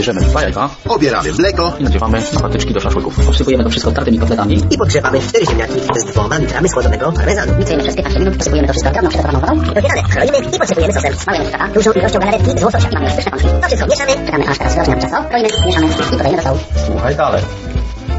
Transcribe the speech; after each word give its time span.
Bierzemy 0.00 0.20
dwa 0.20 0.42
jajka 0.42 0.70
Obieramy 0.88 1.32
mleko 1.32 1.72
i 1.78 1.84
nadziewamy 1.84 2.22
na 2.34 2.40
patyczki 2.40 2.74
do 2.74 2.80
szaszłyków. 2.80 3.28
Obsypujemy 3.28 3.64
to 3.64 3.70
wszystko 3.70 3.92
tartymi 3.92 4.18
kotletami. 4.18 4.62
I 4.70 4.78
podgrzewamy 4.78 5.20
4 5.20 5.46
ziemniaki 5.46 5.72
z 5.96 6.04
dwoma 6.04 6.38
litrami 6.38 6.68
schłodzonego 6.68 7.12
parmezanu. 7.12 7.56
Miksujemy 7.58 7.82
przez 7.82 7.96
15 7.96 8.20
minut, 8.20 8.36
posypujemy 8.36 8.68
to 8.68 8.72
wszystko 8.72 8.92
drobną 8.92 9.10
przetowaną 9.10 9.40
wodą. 9.40 9.62
I 9.98 10.12
kroimy 10.12 10.38
i 10.56 10.58
podsypujemy 10.58 10.92
sosem. 10.92 11.14
Smalujemy 11.14 11.48
szczeka. 11.48 11.68
Dużą 11.68 11.92
ilością 11.92 12.18
galaretki 12.18 12.58
z 12.58 12.62
łososia. 12.62 12.88
Mamy 12.92 13.06
już 13.06 13.14
pyszne 13.14 13.30
pączki. 13.30 13.48
To 13.48 13.66
wszystko 13.66 13.86
mieszamy. 13.88 14.26
Czekamy 14.26 14.48
aż 14.48 14.58
teraz 14.58 14.76
rośnie 14.76 15.10
nam. 15.10 15.28
Kroimy, 15.28 15.48
mieszamy 15.66 15.86
i 15.86 16.10
podajemy 16.10 16.36
do 16.36 16.42
stołu. 16.42 16.58
Słuchaj 16.86 17.16
dalej. 17.16 17.42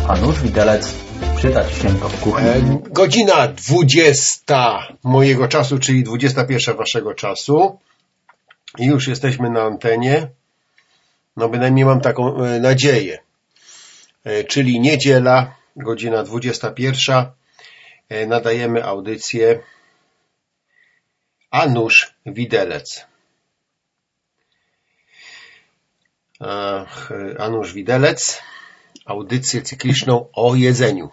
A 0.07 0.15
nóż 0.15 0.41
widelec 0.41 0.93
przyda 1.37 1.65
ci 1.65 1.75
się 1.75 1.95
to 1.95 2.09
w 2.09 2.19
kuchni. 2.19 2.47
E, 2.47 2.61
Godzina 2.89 3.47
20 3.47 4.79
mojego 5.03 5.47
czasu, 5.47 5.79
czyli 5.79 6.03
21 6.03 6.77
waszego 6.77 7.13
czasu. 7.13 7.79
I 8.79 8.85
już 8.85 9.07
jesteśmy 9.07 9.49
na 9.49 9.61
antenie. 9.61 10.27
No 11.41 11.49
bynajmniej 11.49 11.85
mam 11.85 12.01
taką 12.01 12.43
e, 12.43 12.59
nadzieję. 12.59 13.19
E, 14.23 14.43
Czyli 14.43 14.79
niedziela, 14.79 15.55
godzina 15.75 16.23
21. 16.23 17.25
E, 18.09 18.27
Nadajemy 18.27 18.83
audycję 18.83 19.59
A 21.51 21.65
nóż 21.65 22.13
widelec. 22.25 23.05
Ach, 26.39 27.11
A 27.39 27.49
nóż 27.49 27.73
widelec. 27.73 28.41
Audycję 29.05 29.61
cykliczną 29.61 30.29
o 30.33 30.55
jedzeniu. 30.55 31.09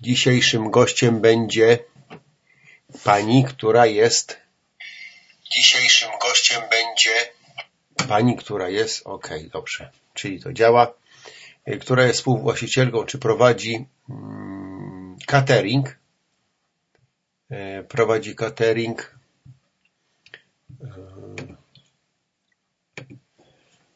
Dzisiejszym 0.00 0.70
gościem 0.70 1.20
będzie 1.20 1.78
pani, 3.04 3.44
która 3.44 3.86
jest. 3.86 4.40
Dzisiejszym 5.52 6.10
gościem 6.22 6.62
będzie 6.70 7.35
pani, 8.08 8.36
która 8.36 8.68
jest. 8.68 9.06
Okej, 9.06 9.50
dobrze. 9.52 9.90
Czyli 10.14 10.40
to 10.40 10.52
działa. 10.52 10.94
y, 11.68 11.78
Która 11.78 12.06
jest 12.06 12.18
współwłaścicielką, 12.18 13.04
czy 13.04 13.18
prowadzi 13.18 13.86
mm, 14.10 15.16
catering. 15.26 15.98
Y, 17.50 17.84
Prowadzi 17.88 18.34
catering. 18.36 19.14
Y, 20.80 20.86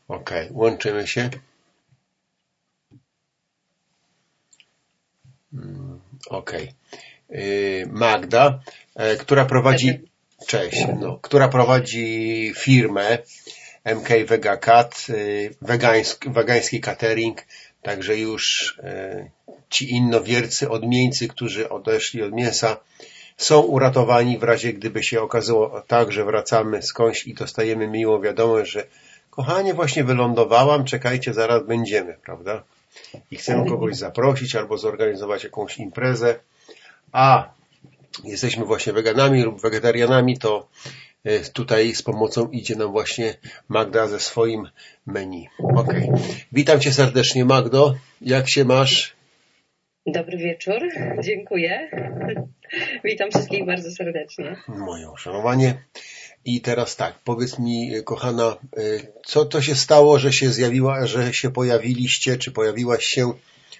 Okej, 0.08 0.48
łączymy 0.52 1.06
się. 1.06 1.30
Okej. 6.30 6.72
Yy, 7.28 7.86
Magda, 7.86 8.60
e, 8.94 9.16
która 9.16 9.44
prowadzi, 9.44 10.00
cześć, 10.46 10.86
no, 11.00 11.18
która 11.22 11.48
prowadzi 11.48 12.52
firmę 12.56 13.18
MK 13.84 14.08
Vega 14.26 14.56
Cat, 14.56 15.06
yy, 15.08 15.54
wegański, 16.32 16.80
catering, 16.80 17.42
także 17.82 18.16
już 18.16 18.74
e, 18.82 19.30
ci 19.70 19.90
innowiercy, 19.90 20.70
odmieńcy, 20.70 21.28
którzy 21.28 21.68
odeszli 21.68 22.22
od 22.22 22.32
mięsa, 22.32 22.76
są 23.36 23.60
uratowani 23.60 24.38
w 24.38 24.42
razie 24.42 24.72
gdyby 24.72 25.02
się 25.02 25.22
okazało 25.22 25.82
tak, 25.86 26.12
że 26.12 26.24
wracamy 26.24 26.82
skądś 26.82 27.26
i 27.26 27.34
dostajemy 27.34 27.88
miłą 27.88 28.20
wiadomość, 28.20 28.72
że 28.72 28.86
kochanie, 29.30 29.74
właśnie 29.74 30.04
wylądowałam, 30.04 30.84
czekajcie, 30.84 31.34
zaraz 31.34 31.66
będziemy, 31.66 32.16
prawda? 32.24 32.62
i 33.30 33.36
chcemy 33.36 33.68
kogoś 33.68 33.96
zaprosić 33.96 34.56
albo 34.56 34.78
zorganizować 34.78 35.44
jakąś 35.44 35.78
imprezę, 35.78 36.38
a 37.12 37.48
jesteśmy 38.24 38.64
właśnie 38.64 38.92
weganami 38.92 39.42
lub 39.42 39.60
wegetarianami, 39.60 40.38
to 40.38 40.68
tutaj 41.52 41.94
z 41.94 42.02
pomocą 42.02 42.50
idzie 42.50 42.76
nam 42.76 42.92
właśnie 42.92 43.34
Magda 43.68 44.06
ze 44.06 44.20
swoim 44.20 44.68
menu. 45.06 45.48
Ok. 45.76 45.94
Witam 46.52 46.80
Cię 46.80 46.92
serdecznie 46.92 47.44
Magdo. 47.44 47.94
Jak 48.20 48.50
się 48.50 48.64
masz? 48.64 49.16
Dobry 50.06 50.38
wieczór, 50.38 50.82
dziękuję. 51.22 51.90
Witam 53.04 53.30
wszystkich 53.30 53.66
bardzo 53.66 53.90
serdecznie. 53.90 54.56
Moje 54.68 55.10
uszanowanie. 55.10 55.74
I 56.44 56.60
teraz 56.60 56.96
tak, 56.96 57.18
powiedz 57.24 57.58
mi, 57.58 57.92
kochana, 58.04 58.56
e, 58.76 58.80
co 59.26 59.44
to 59.44 59.62
się 59.62 59.74
stało, 59.74 60.18
że 60.18 60.32
się 60.32 60.48
zjawiła, 60.48 61.06
że 61.06 61.34
się 61.34 61.50
pojawiliście, 61.50 62.36
czy 62.36 62.50
pojawiłaś 62.50 63.04
się 63.04 63.32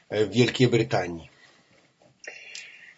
e, 0.09 0.25
w 0.25 0.33
Wielkiej 0.33 0.69
Brytanii? 0.69 1.40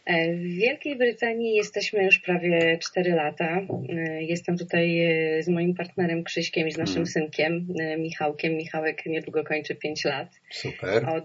E, 0.05 0.35
W 0.35 0.41
Wielkiej 0.41 0.97
Brytanii 0.97 1.55
jesteśmy 1.55 2.05
już 2.05 2.19
prawie 2.19 2.79
4 2.79 3.15
lata. 3.15 3.61
E, 3.89 4.23
Jestem 4.23 4.59
tutaj 4.59 5.01
e, 5.01 5.43
z 5.43 5.49
moim 5.49 5.75
partnerem 5.75 6.25
Krzyśkiem 6.25 6.69
i 6.69 6.73
z 6.73 6.79
naszym 6.79 7.07
synkiem 7.07 7.67
e, 7.81 7.97
Michałkiem. 7.99 8.53
Michałek 8.57 9.07
niedługo 9.07 9.45
kończy 9.45 9.75
5 9.75 10.05
lat. 10.05 10.29
Super. 10.51 11.09
Od, 11.09 11.25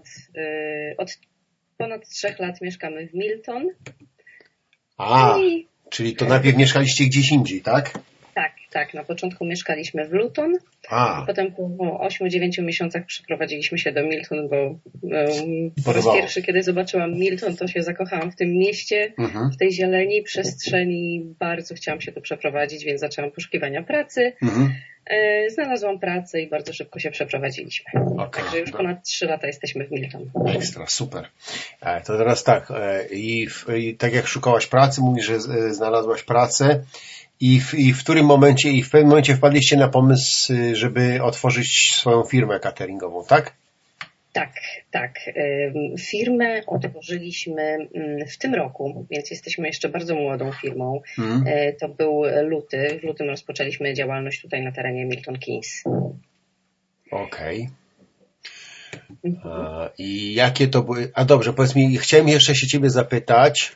od 0.96 1.18
ponad 1.76 2.08
3 2.08 2.34
lat 2.38 2.60
mieszkamy 2.60 3.08
w 3.08 3.14
Milton. 3.14 3.68
A, 4.96 5.38
I 5.38 5.66
czyli 5.90 6.16
to 6.16 6.24
najpierw 6.24 6.56
mieszkaliście 6.56 7.04
gdzieś 7.04 7.32
indziej, 7.32 7.60
tak? 7.60 7.98
Tak, 8.70 8.94
na 8.94 9.04
początku 9.04 9.44
mieszkaliśmy 9.44 10.08
w 10.08 10.12
Luton, 10.12 10.52
A, 10.88 11.24
potem 11.26 11.52
po 11.52 11.62
8-9 12.22 12.62
miesiącach 12.62 13.06
przeprowadziliśmy 13.06 13.78
się 13.78 13.92
do 13.92 14.02
Milton, 14.02 14.48
bo 14.48 14.56
um, 14.56 14.78
po 15.84 15.92
raz 15.92 16.04
pierwszy, 16.14 16.42
kiedy 16.42 16.62
zobaczyłam 16.62 17.12
Milton, 17.14 17.56
to 17.56 17.68
się 17.68 17.82
zakochałam 17.82 18.30
w 18.32 18.36
tym 18.36 18.50
mieście. 18.50 19.12
mhm, 19.18 19.50
w 19.50 19.56
tej 19.56 19.72
zieleni, 19.72 20.22
przestrzeni. 20.22 21.34
Bardzo 21.38 21.74
chciałam 21.74 22.00
się 22.00 22.12
tu 22.12 22.20
przeprowadzić, 22.20 22.84
więc 22.84 23.00
zaczęłam 23.00 23.30
poszukiwania 23.30 23.82
pracy. 23.82 24.32
mhm. 24.42 24.72
E, 25.06 25.50
Znalazłam 25.50 25.98
pracę 25.98 26.40
i 26.40 26.48
bardzo 26.48 26.72
szybko 26.72 26.98
się 26.98 27.10
przeprowadziliśmy. 27.10 27.84
Okej, 28.18 28.42
Także 28.42 28.58
już 28.58 28.70
dobra. 28.70 28.86
ponad 28.86 29.04
3 29.04 29.26
lata 29.26 29.46
jesteśmy 29.46 29.86
w 29.86 29.90
Milton. 29.90 30.30
Ekstra, 30.46 30.86
super. 30.88 31.28
E, 31.80 32.00
To 32.00 32.18
teraz 32.18 32.44
tak, 32.44 32.70
e, 32.70 33.04
i, 33.12 33.48
tak 33.98 34.12
jak 34.14 34.26
szukałaś 34.26 34.66
pracy, 34.66 35.00
mówisz, 35.00 35.26
że 35.26 35.40
znalazłaś 35.74 36.22
pracę 36.22 36.82
i 37.40 37.60
w, 37.60 37.74
i 37.74 37.92
w 37.92 37.98
którym 37.98 38.26
momencie, 38.26 38.70
i 38.70 38.82
w 38.82 38.90
pewnym 38.90 39.08
momencie 39.08 39.34
wpadliście 39.36 39.76
na 39.76 39.88
pomysł, 39.88 40.52
y, 40.52 40.76
żeby 40.76 41.22
otworzyć 41.22 41.94
swoją 41.94 42.22
firmę 42.24 42.60
cateringową, 42.60 43.24
tak? 43.24 43.52
Tak, 44.32 44.52
tak. 44.90 45.18
Firmę 45.98 46.62
otworzyliśmy 46.66 47.62
mm, 47.62 48.26
w 48.26 48.38
tym 48.38 48.54
roku, 48.54 49.06
więc 49.10 49.30
jesteśmy 49.30 49.66
jeszcze 49.66 49.88
bardzo 49.88 50.14
młodą 50.14 50.52
firmą. 50.52 51.00
Mhm. 51.18 51.44
E, 51.46 51.72
To 51.72 51.88
był 51.88 52.22
luty. 52.42 52.98
W 53.02 53.04
lutym 53.04 53.28
rozpoczęliśmy 53.28 53.94
działalność 53.94 54.42
tutaj 54.42 54.62
na 54.62 54.72
terenie 54.72 55.04
Milton 55.04 55.38
Keynes. 55.38 55.84
Okej. 57.10 57.68
A, 59.44 59.90
I 59.98 60.34
jakie 60.34 60.68
to 60.68 60.82
były, 60.82 61.10
a 61.14 61.24
dobrze, 61.24 61.52
powiedz 61.52 61.74
mi, 61.74 61.96
chciałem 61.96 62.28
jeszcze 62.28 62.54
się 62.54 62.66
ciebie 62.66 62.90
zapytać, 62.90 63.72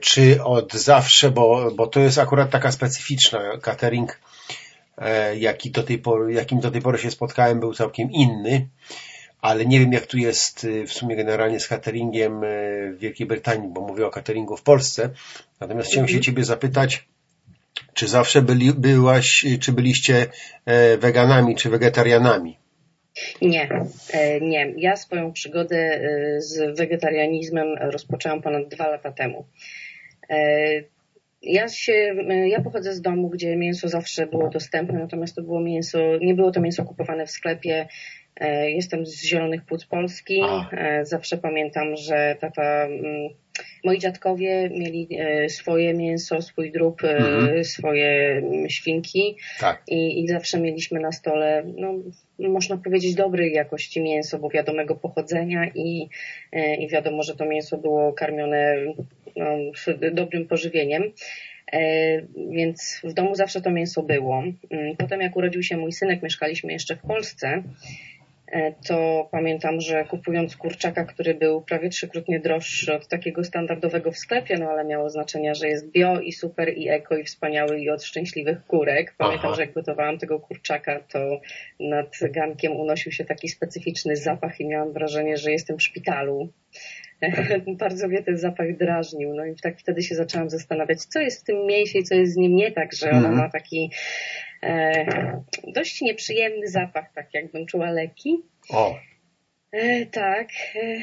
czy 0.00 0.44
od 0.44 0.72
zawsze, 0.72 1.30
bo, 1.30 1.70
bo 1.70 1.86
to 1.86 2.00
jest 2.00 2.18
akurat 2.18 2.50
taka 2.50 2.72
specyficzna 2.72 3.58
catering, 3.62 4.20
e, 4.98 5.36
jaki 5.36 5.70
do 5.70 5.82
tej 5.82 5.98
pory, 5.98 6.32
jakim 6.32 6.60
do 6.60 6.70
tej 6.70 6.82
pory 6.82 6.98
się 6.98 7.10
spotkałem, 7.10 7.60
był 7.60 7.74
całkiem 7.74 8.10
inny, 8.10 8.68
ale 9.40 9.66
nie 9.66 9.80
wiem 9.80 9.92
jak 9.92 10.06
tu 10.06 10.18
jest 10.18 10.64
y, 10.64 10.86
w 10.86 10.92
sumie 10.92 11.16
generalnie 11.16 11.60
z 11.60 11.68
cateringiem 11.68 12.44
y, 12.44 12.92
w 12.96 12.98
Wielkiej 12.98 13.26
Brytanii, 13.26 13.68
bo 13.68 13.80
mówię 13.80 14.06
o 14.06 14.10
cateringu 14.10 14.56
w 14.56 14.62
Polsce. 14.62 15.10
Natomiast 15.60 15.90
chciałem 15.90 16.08
się 16.08 16.20
ciebie 16.20 16.44
zapytać, 16.44 17.08
czy 17.94 18.08
zawsze 18.08 18.42
byli, 18.42 18.72
byłaś, 18.72 19.46
czy 19.60 19.72
byliście 19.72 20.26
e, 20.64 20.96
weganami, 20.96 21.56
czy 21.56 21.70
wegetarianami? 21.70 22.59
Nie, 23.42 23.68
e, 24.12 24.40
nie. 24.40 24.74
Ja 24.76 24.96
swoją 24.96 25.32
przygodę 25.32 25.76
e, 25.76 26.40
z 26.40 26.78
wegetarianizmem 26.78 27.76
rozpoczęłam 27.80 28.42
ponad 28.42 28.68
dwa 28.68 28.88
lata 28.88 29.12
temu. 29.12 29.44
Ja 31.42 31.68
się, 31.68 31.92
e, 32.28 32.48
ja 32.48 32.60
pochodzę 32.60 32.92
z 32.92 33.00
domu, 33.00 33.28
gdzie 33.28 33.56
mięso 33.56 33.88
zawsze 33.88 34.26
było 34.26 34.48
dostępne, 34.50 34.98
natomiast 34.98 35.36
to 35.36 35.42
było 35.42 35.60
mięso, 35.60 35.98
nie 36.20 36.34
było 36.34 36.50
to 36.50 36.60
mięso 36.60 36.84
kupowane 36.84 37.26
w 37.26 37.30
sklepie. 37.30 37.86
E, 38.40 38.70
Jestem 38.70 39.06
z 39.06 39.24
Zielonych 39.24 39.64
Płuc 39.64 39.84
Polski. 39.86 40.40
A. 40.44 40.70
E, 40.70 41.04
Zawsze 41.04 41.38
pamiętam, 41.38 41.96
że 41.96 42.36
tata, 42.40 42.84
mm, 42.84 43.28
moi 43.84 43.98
dziadkowie 43.98 44.70
mieli 44.70 45.08
swoje 45.48 45.94
mięso, 45.94 46.42
swój 46.42 46.72
drób, 46.72 47.04
Mhm. 47.04 47.64
swoje 47.64 48.32
mm, 48.36 48.68
świnki 48.70 49.36
Tak. 49.60 49.82
i, 49.88 50.24
i 50.24 50.28
zawsze 50.28 50.60
mieliśmy 50.60 51.00
na 51.00 51.12
stole, 51.12 51.62
no, 51.76 51.94
można 52.38 52.76
powiedzieć, 52.76 53.14
dobrej 53.14 53.52
jakości 53.52 54.00
mięso, 54.02 54.38
bo 54.38 54.48
wiadomego 54.48 54.94
pochodzenia 54.94 55.70
i, 55.74 56.08
i 56.78 56.88
wiadomo, 56.88 57.22
że 57.22 57.36
to 57.36 57.44
mięso 57.46 57.78
było 57.78 58.12
karmione 58.12 58.76
no, 59.40 59.56
dobrym 60.12 60.46
pożywieniem. 60.48 61.02
E, 61.72 61.80
Więc 62.50 63.00
w 63.04 63.12
domu 63.12 63.34
zawsze 63.34 63.60
to 63.60 63.70
mięso 63.70 64.02
było. 64.02 64.42
Mm, 64.70 64.96
Potem 64.96 65.20
jak 65.20 65.36
urodził 65.36 65.62
się 65.62 65.76
mój 65.76 65.92
synek, 65.92 66.22
mieszkaliśmy 66.22 66.72
jeszcze 66.72 66.96
w 66.96 67.00
Polsce. 67.02 67.62
e, 68.52 68.72
to 68.88 69.28
pamiętam, 69.32 69.80
że 69.80 70.04
kupując 70.04 70.56
kurczaka, 70.56 71.04
który 71.04 71.34
był 71.34 71.62
prawie 71.62 71.88
trzykrotnie 71.88 72.40
droższy 72.40 72.94
od 72.94 73.08
takiego 73.08 73.44
standardowego 73.44 74.12
w 74.12 74.18
sklepie, 74.18 74.58
no 74.58 74.70
ale 74.70 74.84
miało 74.84 75.10
znaczenie, 75.10 75.54
że 75.54 75.68
jest 75.68 75.90
bio 75.90 76.20
i 76.20 76.32
super 76.32 76.68
i 76.78 76.88
eko 76.88 77.16
i 77.16 77.24
wspaniały 77.24 77.80
i 77.80 77.90
od 77.90 78.04
szczęśliwych 78.04 78.66
kurek. 78.66 79.14
Pamiętam, 79.18 79.46
Aha. 79.46 79.54
że 79.56 79.62
jak 79.62 79.72
gotowałam 79.72 80.18
tego 80.18 80.40
kurczaka, 80.40 81.00
to 81.12 81.40
nad 81.80 82.18
gankiem 82.30 82.72
unosił 82.76 83.12
się 83.12 83.24
taki 83.24 83.48
specyficzny 83.48 84.16
zapach 84.16 84.60
i 84.60 84.66
miałam 84.66 84.92
wrażenie, 84.92 85.36
że 85.36 85.52
jestem 85.52 85.78
w 85.78 85.82
szpitalu. 85.82 86.48
Bardzo 87.78 88.08
mnie 88.08 88.22
ten 88.22 88.38
zapach 88.38 88.76
drażnił. 88.76 89.34
No 89.34 89.44
i 89.44 89.54
tak 89.62 89.78
wtedy 89.78 90.02
się 90.02 90.14
zaczęłam 90.14 90.50
zastanawiać, 90.50 91.04
co 91.04 91.20
jest 91.20 91.40
w 91.40 91.44
tym 91.44 91.66
mięsie 91.66 91.98
i 91.98 92.02
co 92.04 92.14
jest 92.14 92.32
z 92.32 92.36
nim 92.36 92.56
nie 92.56 92.72
tak, 92.72 92.94
że 92.94 93.10
ona 93.10 93.18
Mhm. 93.18 93.36
ma 93.36 93.48
taki 93.50 93.90
e, 94.62 95.42
dość 95.74 96.00
nieprzyjemny 96.00 96.68
zapach, 96.68 97.12
tak 97.14 97.34
jakbym 97.34 97.66
czuła 97.66 97.90
leki. 97.90 98.42
O, 98.70 98.98
tak, 100.12 100.48
e, 100.74 100.98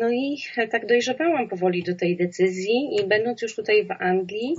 no 0.00 0.10
i 0.10 0.38
e, 0.56 0.68
tak 0.68 0.86
dojrzewałam 0.86 1.48
powoli 1.48 1.82
do 1.82 1.94
tej 1.94 2.16
decyzji 2.16 2.96
i 3.00 3.08
będąc 3.08 3.42
już 3.42 3.56
tutaj 3.56 3.86
w 3.86 3.90
Anglii, 3.90 4.54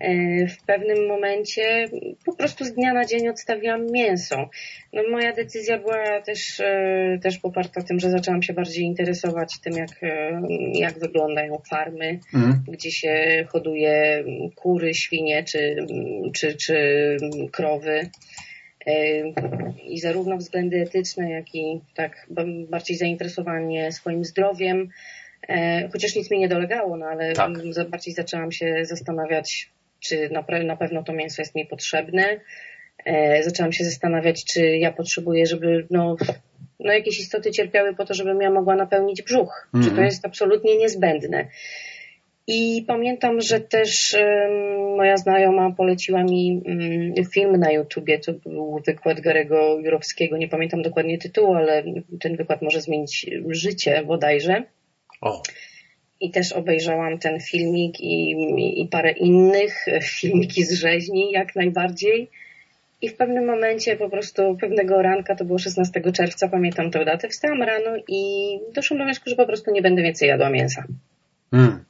e, 0.00 0.46
w 0.46 0.62
pewnym 0.62 1.06
momencie 1.08 1.88
po 2.24 2.36
prostu 2.36 2.64
z 2.64 2.72
dnia 2.72 2.92
na 2.92 3.04
dzień 3.04 3.28
odstawiłam 3.28 3.86
mięso. 3.92 4.50
No 4.92 5.02
moja 5.10 5.32
decyzja 5.32 5.78
była 5.78 6.20
też, 6.20 6.60
e, 6.60 7.18
też 7.22 7.38
poparta 7.38 7.82
tym, 7.82 8.00
że 8.00 8.10
zaczęłam 8.10 8.42
się 8.42 8.52
bardziej 8.52 8.84
interesować 8.84 9.60
tym, 9.60 9.72
jak, 9.72 10.02
e, 10.02 10.42
jak 10.74 10.98
wyglądają 10.98 11.62
farmy, 11.70 12.18
mm, 12.34 12.64
gdzie 12.68 12.90
się 12.90 13.44
hoduje 13.48 14.24
kury, 14.54 14.94
świnie 14.94 15.44
czy, 15.44 15.76
czy, 16.34 16.56
czy 16.56 16.76
krowy. 17.52 18.10
I 19.84 20.00
zarówno 20.00 20.36
względy 20.36 20.80
etyczne, 20.82 21.30
jak 21.30 21.54
i 21.54 21.80
tak 21.94 22.26
ba- 22.30 22.42
bardziej 22.70 22.96
zainteresowanie 22.96 23.92
swoim 23.92 24.24
zdrowiem, 24.24 24.88
e, 25.48 25.88
chociaż 25.92 26.16
nic 26.16 26.30
mi 26.30 26.38
nie 26.38 26.48
dolegało, 26.48 26.96
no 26.96 27.06
ale 27.06 27.32
Tak. 27.32 27.50
mm, 27.50 27.90
bardziej 27.90 28.14
zaczęłam 28.14 28.52
się 28.52 28.84
zastanawiać, 28.84 29.70
czy 30.00 30.28
na, 30.32 30.76
pewno 30.76 31.02
to 31.02 31.12
mięso 31.12 31.42
jest 31.42 31.54
mi 31.54 31.66
potrzebne. 31.66 32.40
E, 33.04 33.42
Zaczęłam 33.42 33.72
się 33.72 33.84
zastanawiać, 33.84 34.44
czy 34.44 34.76
ja 34.76 34.92
potrzebuję, 34.92 35.46
żeby 35.46 35.86
no, 35.90 36.16
no 36.80 36.92
jakieś 36.92 37.20
istoty 37.20 37.50
cierpiały 37.50 37.94
po 37.94 38.04
to, 38.04 38.14
żebym 38.14 38.40
ja 38.40 38.50
mogła 38.50 38.76
napełnić 38.76 39.22
brzuch. 39.22 39.68
Czy 39.74 39.80
to 39.84 39.88
Mhm. 39.88 40.04
jest 40.04 40.26
absolutnie 40.26 40.76
niezbędne. 40.76 41.46
I 42.46 42.84
pamiętam, 42.86 43.40
że 43.40 43.60
też 43.60 44.16
moja 44.96 45.16
znajoma 45.16 45.70
poleciła 45.70 46.24
mi 46.24 46.62
mm, 46.66 47.14
film 47.32 47.56
na 47.56 47.72
YouTubie. 47.72 48.18
To 48.18 48.32
był 48.32 48.80
wykład 48.86 49.20
Garego 49.20 49.78
Jurowskiego. 49.80 50.36
Nie 50.36 50.48
pamiętam 50.48 50.82
dokładnie 50.82 51.18
tytułu, 51.18 51.54
ale 51.54 51.84
ten 52.20 52.36
wykład 52.36 52.62
może 52.62 52.80
zmienić 52.80 53.26
życie 53.48 54.02
bodajże. 54.06 54.62
o, 55.20 55.42
I 56.20 56.30
też 56.30 56.52
obejrzałam 56.52 57.18
ten 57.18 57.40
filmik 57.40 58.00
i, 58.00 58.30
i, 58.30 58.82
i 58.82 58.88
parę 58.88 59.10
innych, 59.10 59.88
e, 59.88 60.00
filmiki 60.00 60.64
z 60.64 60.72
rzeźni 60.72 61.32
jak 61.32 61.56
najbardziej. 61.56 62.30
I 63.02 63.08
w 63.08 63.16
pewnym 63.16 63.46
momencie 63.46 63.96
po 63.96 64.10
prostu 64.10 64.56
pewnego 64.60 65.02
ranka, 65.02 65.34
to 65.34 65.44
było 65.44 65.58
16 65.58 66.12
czerwca, 66.12 66.48
pamiętam 66.48 66.90
tę 66.90 67.04
datę, 67.04 67.28
wstałam 67.28 67.62
rano 67.62 67.90
i 68.08 68.22
doszłam 68.74 68.98
do 68.98 69.04
wniosku, 69.04 69.30
że 69.30 69.36
po 69.36 69.46
prostu 69.46 69.70
nie 69.70 69.82
będę 69.82 70.02
więcej 70.02 70.28
jadła 70.28 70.50
mięsa. 70.50 70.84
mm, 71.52 71.84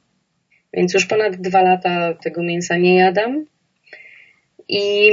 Więc 0.75 0.93
już 0.93 1.05
ponad 1.05 1.35
dwa 1.35 1.61
lata 1.61 2.13
tego 2.13 2.43
mięsa 2.43 2.77
nie 2.77 2.95
jadam 2.95 3.45
i 4.69 5.11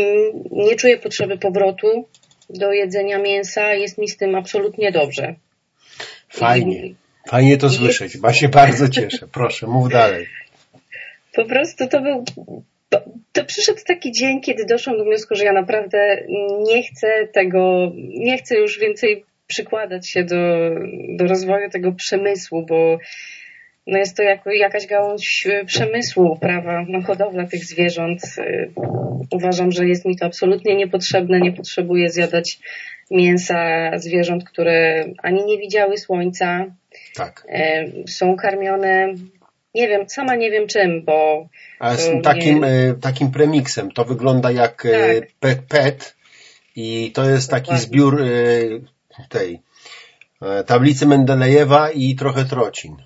nie 0.50 0.76
czuję 0.76 0.98
potrzeby 0.98 1.38
powrotu 1.38 2.08
do 2.50 2.72
jedzenia 2.72 3.18
mięsa. 3.18 3.74
Jest 3.74 3.98
mi 3.98 4.08
z 4.08 4.16
tym 4.16 4.34
absolutnie 4.34 4.92
dobrze. 4.92 5.34
fajnie. 6.28 6.86
I 6.86 6.94
Fajnie 7.28 7.56
to 7.58 7.70
słyszeć, 7.70 8.18
ba 8.18 8.32
się 8.32 8.48
bardzo 8.48 8.88
cieszę. 8.88 9.28
Proszę, 9.32 9.66
mów 9.66 9.88
dalej. 9.88 10.26
po 11.34 11.44
prostu 11.44 11.88
to 11.88 12.00
był. 12.00 12.24
To, 12.88 13.00
to 13.32 13.44
przyszedł 13.44 13.78
taki 13.86 14.12
dzień, 14.12 14.40
kiedy 14.40 14.64
doszłam 14.64 14.98
do 14.98 15.04
wniosku, 15.04 15.34
że 15.34 15.44
ja 15.44 15.52
naprawdę 15.52 16.26
nie 16.66 16.82
chcę 16.82 17.28
tego, 17.32 17.92
nie 18.14 18.38
chcę 18.38 18.56
już 18.56 18.78
więcej 18.78 19.24
przykładać 19.46 20.08
się 20.08 20.24
do, 20.24 20.70
do 21.08 21.26
rozwoju 21.26 21.70
tego 21.70 21.92
przemysłu, 21.92 22.66
bo 22.66 22.98
no 23.86 23.98
jest 23.98 24.16
to 24.16 24.22
jako, 24.22 24.50
jakaś 24.50 24.86
gałąź 24.86 25.46
e, 25.46 25.64
przemysłu, 25.64 26.38
prawa, 26.40 26.84
no 26.88 27.02
hodowla 27.02 27.46
tych 27.46 27.64
zwierząt. 27.64 28.20
E, 28.38 28.68
Uważam, 29.30 29.72
że 29.72 29.88
jest 29.88 30.04
mi 30.04 30.16
to 30.16 30.26
absolutnie 30.26 30.76
niepotrzebne. 30.76 31.40
Nie 31.40 31.52
potrzebuję 31.52 32.10
zjadać 32.10 32.58
mięsa 33.10 33.90
zwierząt, 33.98 34.44
które 34.44 35.04
ani 35.22 35.44
nie 35.44 35.58
widziały 35.58 35.98
słońca, 35.98 36.64
Tak. 37.14 37.46
e, 37.48 37.84
są 38.08 38.36
karmione, 38.36 39.14
nie 39.74 39.88
wiem, 39.88 40.08
sama 40.08 40.34
nie 40.34 40.50
wiem 40.50 40.66
czym, 40.66 41.04
bo 41.04 41.48
Ale 41.78 41.96
z 41.96 42.22
takim, 42.22 42.60
nie- 42.60 42.94
takim 43.00 43.30
premiksem. 43.30 43.90
To 43.92 44.04
wygląda 44.04 44.50
jak 44.50 44.82
Tak. 44.82 45.26
pet, 45.40 45.58
pet 45.68 46.16
i 46.76 47.10
to 47.14 47.30
jest 47.30 47.50
taki 47.50 47.62
Dokładnie. 47.64 47.86
zbiór 47.86 48.22
e, 48.22 48.26
tej 49.28 49.60
tablicy 50.66 51.06
Mendelejewa 51.06 51.90
i 51.90 52.14
trochę 52.14 52.44
trocin. 52.44 52.96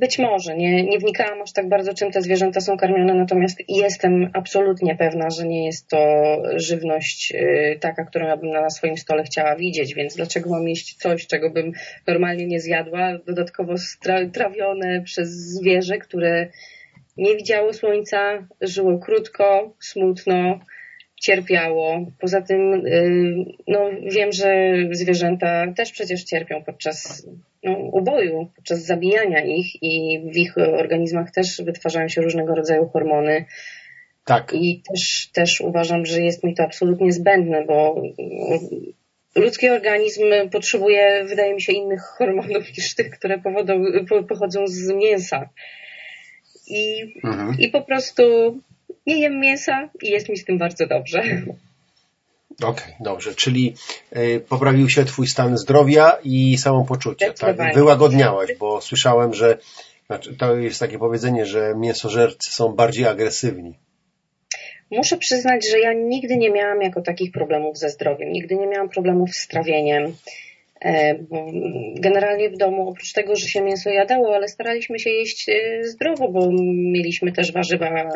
Być 0.00 0.18
może, 0.18 0.56
nie, 0.56 0.82
nie 0.82 0.98
wnikałam 0.98 1.42
aż 1.42 1.52
tak 1.52 1.68
bardzo, 1.68 1.94
czym 1.94 2.10
te 2.10 2.22
zwierzęta 2.22 2.60
są 2.60 2.76
karmione, 2.76 3.14
natomiast 3.14 3.58
jestem 3.68 4.30
absolutnie 4.32 4.96
pewna, 4.96 5.30
że 5.30 5.46
nie 5.46 5.66
jest 5.66 5.88
to 5.88 5.98
żywność 6.56 7.32
y, 7.32 7.78
taka, 7.80 8.04
którą 8.04 8.26
ja 8.26 8.36
bym 8.36 8.50
na 8.50 8.70
swoim 8.70 8.96
stole 8.96 9.22
chciała 9.22 9.56
widzieć, 9.56 9.94
więc 9.94 10.16
dlaczego 10.16 10.50
mam 10.50 10.68
jeść 10.68 10.94
coś, 10.94 11.26
czego 11.26 11.50
bym 11.50 11.72
normalnie 12.06 12.46
nie 12.46 12.60
zjadła, 12.60 13.18
dodatkowo 13.26 13.74
trawione 14.32 15.02
przez 15.02 15.28
zwierzę, 15.30 15.98
które 15.98 16.48
nie 17.16 17.36
widziało 17.36 17.72
słońca, 17.72 18.46
żyło 18.60 18.98
krótko, 18.98 19.74
smutno, 19.80 20.60
cierpiało. 21.24 22.06
Poza 22.20 22.42
tym, 22.42 22.86
y, 22.86 23.44
no, 23.68 23.90
wiem, 24.10 24.32
że 24.32 24.74
zwierzęta 24.90 25.72
też 25.76 25.92
przecież 25.92 26.24
cierpią 26.24 26.64
podczas 26.64 27.26
no, 27.62 27.72
uboju, 27.72 28.50
podczas 28.56 28.84
zabijania 28.84 29.44
ich 29.44 29.82
i 29.82 30.22
w 30.32 30.36
ich 30.36 30.58
organizmach 30.58 31.30
też 31.30 31.62
wytwarzają 31.62 32.08
się 32.08 32.22
różnego 32.22 32.54
rodzaju 32.54 32.88
hormony. 32.88 33.44
Tak. 34.24 34.52
I 34.54 34.82
też, 34.90 35.30
też 35.32 35.60
uważam, 35.60 36.06
że 36.06 36.20
jest 36.22 36.44
mi 36.44 36.54
to 36.54 36.62
absolutnie 36.62 37.12
zbędne, 37.12 37.64
bo 37.64 38.02
ludzki 39.34 39.68
organizm 39.68 40.22
potrzebuje, 40.52 41.24
wydaje 41.24 41.54
mi 41.54 41.62
się, 41.62 41.72
innych 41.72 42.02
hormonów 42.02 42.76
niż 42.78 42.94
tych, 42.94 43.10
które 43.10 43.42
pochodzą 44.28 44.66
z 44.66 44.88
mięsa. 44.88 45.48
I, 46.66 47.14
Mhm. 47.24 47.56
I 47.58 47.68
po 47.68 47.82
prostu 47.82 48.22
nie 49.06 49.20
jem 49.20 49.40
mięsa 49.40 49.88
i 50.02 50.10
jest 50.10 50.28
mi 50.28 50.36
z 50.36 50.44
tym 50.44 50.58
bardzo 50.58 50.86
dobrze. 50.86 51.22
Okej, 52.62 52.94
dobrze. 53.00 53.34
Czyli 53.34 53.74
e, 54.10 54.40
poprawił 54.40 54.90
się 54.90 55.04
twój 55.04 55.26
stan 55.26 55.58
zdrowia 55.58 56.18
i 56.24 56.58
samopoczucie, 56.58 57.32
tak? 57.32 57.74
Wyłagodniałaś, 57.74 58.50
bo 58.58 58.80
słyszałem, 58.80 59.34
że 59.34 59.58
znaczy, 60.06 60.36
to 60.36 60.56
jest 60.56 60.80
takie 60.80 60.98
powiedzenie, 60.98 61.46
że 61.46 61.74
mięsożercy 61.76 62.50
są 62.50 62.68
bardziej 62.72 63.06
agresywni. 63.06 63.74
Muszę 64.90 65.16
przyznać, 65.16 65.70
że 65.70 65.78
ja 65.78 65.92
nigdy 65.92 66.36
nie 66.36 66.50
miałam 66.50 66.82
jako 66.82 67.02
takich 67.02 67.32
problemów 67.32 67.78
ze 67.78 67.90
zdrowiem, 67.90 68.32
nigdy 68.32 68.56
nie 68.56 68.66
miałam 68.66 68.88
problemów 68.88 69.30
z 69.34 69.48
trawieniem. 69.48 70.14
E, 70.84 71.18
Generalnie 71.94 72.50
w 72.50 72.56
domu, 72.56 72.88
oprócz 72.88 73.12
tego, 73.12 73.36
że 73.36 73.48
się 73.48 73.60
mięso 73.60 73.90
jadało, 73.90 74.34
ale 74.34 74.48
staraliśmy 74.48 74.98
się 74.98 75.10
jeść 75.10 75.48
e, 75.48 75.84
zdrowo, 75.84 76.28
bo 76.28 76.50
mieliśmy 76.74 77.32
też 77.32 77.52
warzywa 77.52 78.08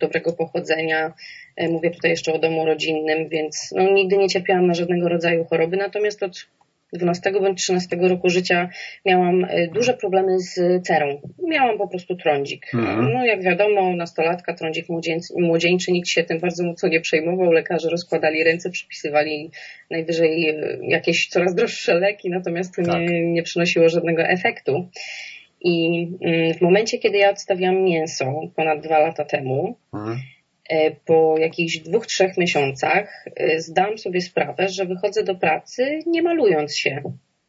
dobrego 0.00 0.32
pochodzenia. 0.32 1.12
E, 1.56 1.68
Mówię 1.68 1.90
tutaj 1.90 2.10
jeszcze 2.10 2.32
o 2.32 2.38
domu 2.38 2.66
rodzinnym, 2.66 3.28
więc 3.28 3.70
no, 3.76 3.92
nigdy 3.92 4.16
nie 4.16 4.28
cierpiałam 4.28 4.66
na 4.66 4.74
żadnego 4.74 5.08
rodzaju 5.08 5.44
choroby. 5.44 5.76
Natomiast 5.76 6.22
od 6.22 6.46
12 6.92 7.32
bądź 7.32 7.62
13 7.62 7.96
roku 7.96 8.28
życia 8.30 8.68
miałam 9.04 9.44
e, 9.44 9.68
duże 9.68 9.94
problemy 9.94 10.40
z 10.40 10.82
cerą. 10.86 11.20
Miałam 11.48 11.78
po 11.78 11.88
prostu 11.88 12.16
trądzik. 12.16 12.66
Mhm. 12.74 13.12
No 13.12 13.24
jak 13.24 13.42
wiadomo, 13.42 13.96
nastolatka, 13.96 14.54
trądzik 14.54 14.88
młodzieńcy, 14.88 15.34
młodzieńczy, 15.40 15.92
nikt 15.92 16.08
się 16.08 16.22
tym 16.22 16.40
bardzo 16.40 16.64
mocno 16.64 16.88
nie 16.88 17.00
przejmował. 17.00 17.52
Lekarze 17.52 17.90
rozkładali 17.90 18.44
ręce, 18.44 18.70
przypisywali 18.70 19.50
najwyżej 19.90 20.48
e, 20.48 20.78
jakieś 20.82 21.28
coraz 21.28 21.54
droższe 21.54 21.94
leki, 21.94 22.30
natomiast 22.30 22.74
to 22.76 22.82
Tak. 22.82 23.00
nie, 23.00 23.32
nie 23.32 23.42
przynosiło 23.42 23.88
żadnego 23.88 24.22
efektu. 24.22 24.88
I 25.64 26.06
mm, 26.22 26.54
w 26.54 26.60
momencie, 26.60 26.98
kiedy 26.98 27.18
ja 27.18 27.30
odstawiłam 27.30 27.82
mięso 27.82 28.40
ponad 28.56 28.80
dwa 28.80 28.98
lata 28.98 29.24
temu, 29.24 29.76
Mhm. 29.94 30.18
E, 30.68 30.90
po 30.90 31.34
jakichś 31.38 31.78
dwóch, 31.78 32.06
trzech 32.06 32.36
miesiącach 32.36 33.24
e, 33.36 33.60
zdałam 33.60 33.98
sobie 33.98 34.20
sprawę, 34.20 34.68
że 34.68 34.86
wychodzę 34.86 35.22
do 35.22 35.34
pracy 35.34 35.98
nie 36.06 36.22
malując 36.22 36.76
się, 36.76 37.02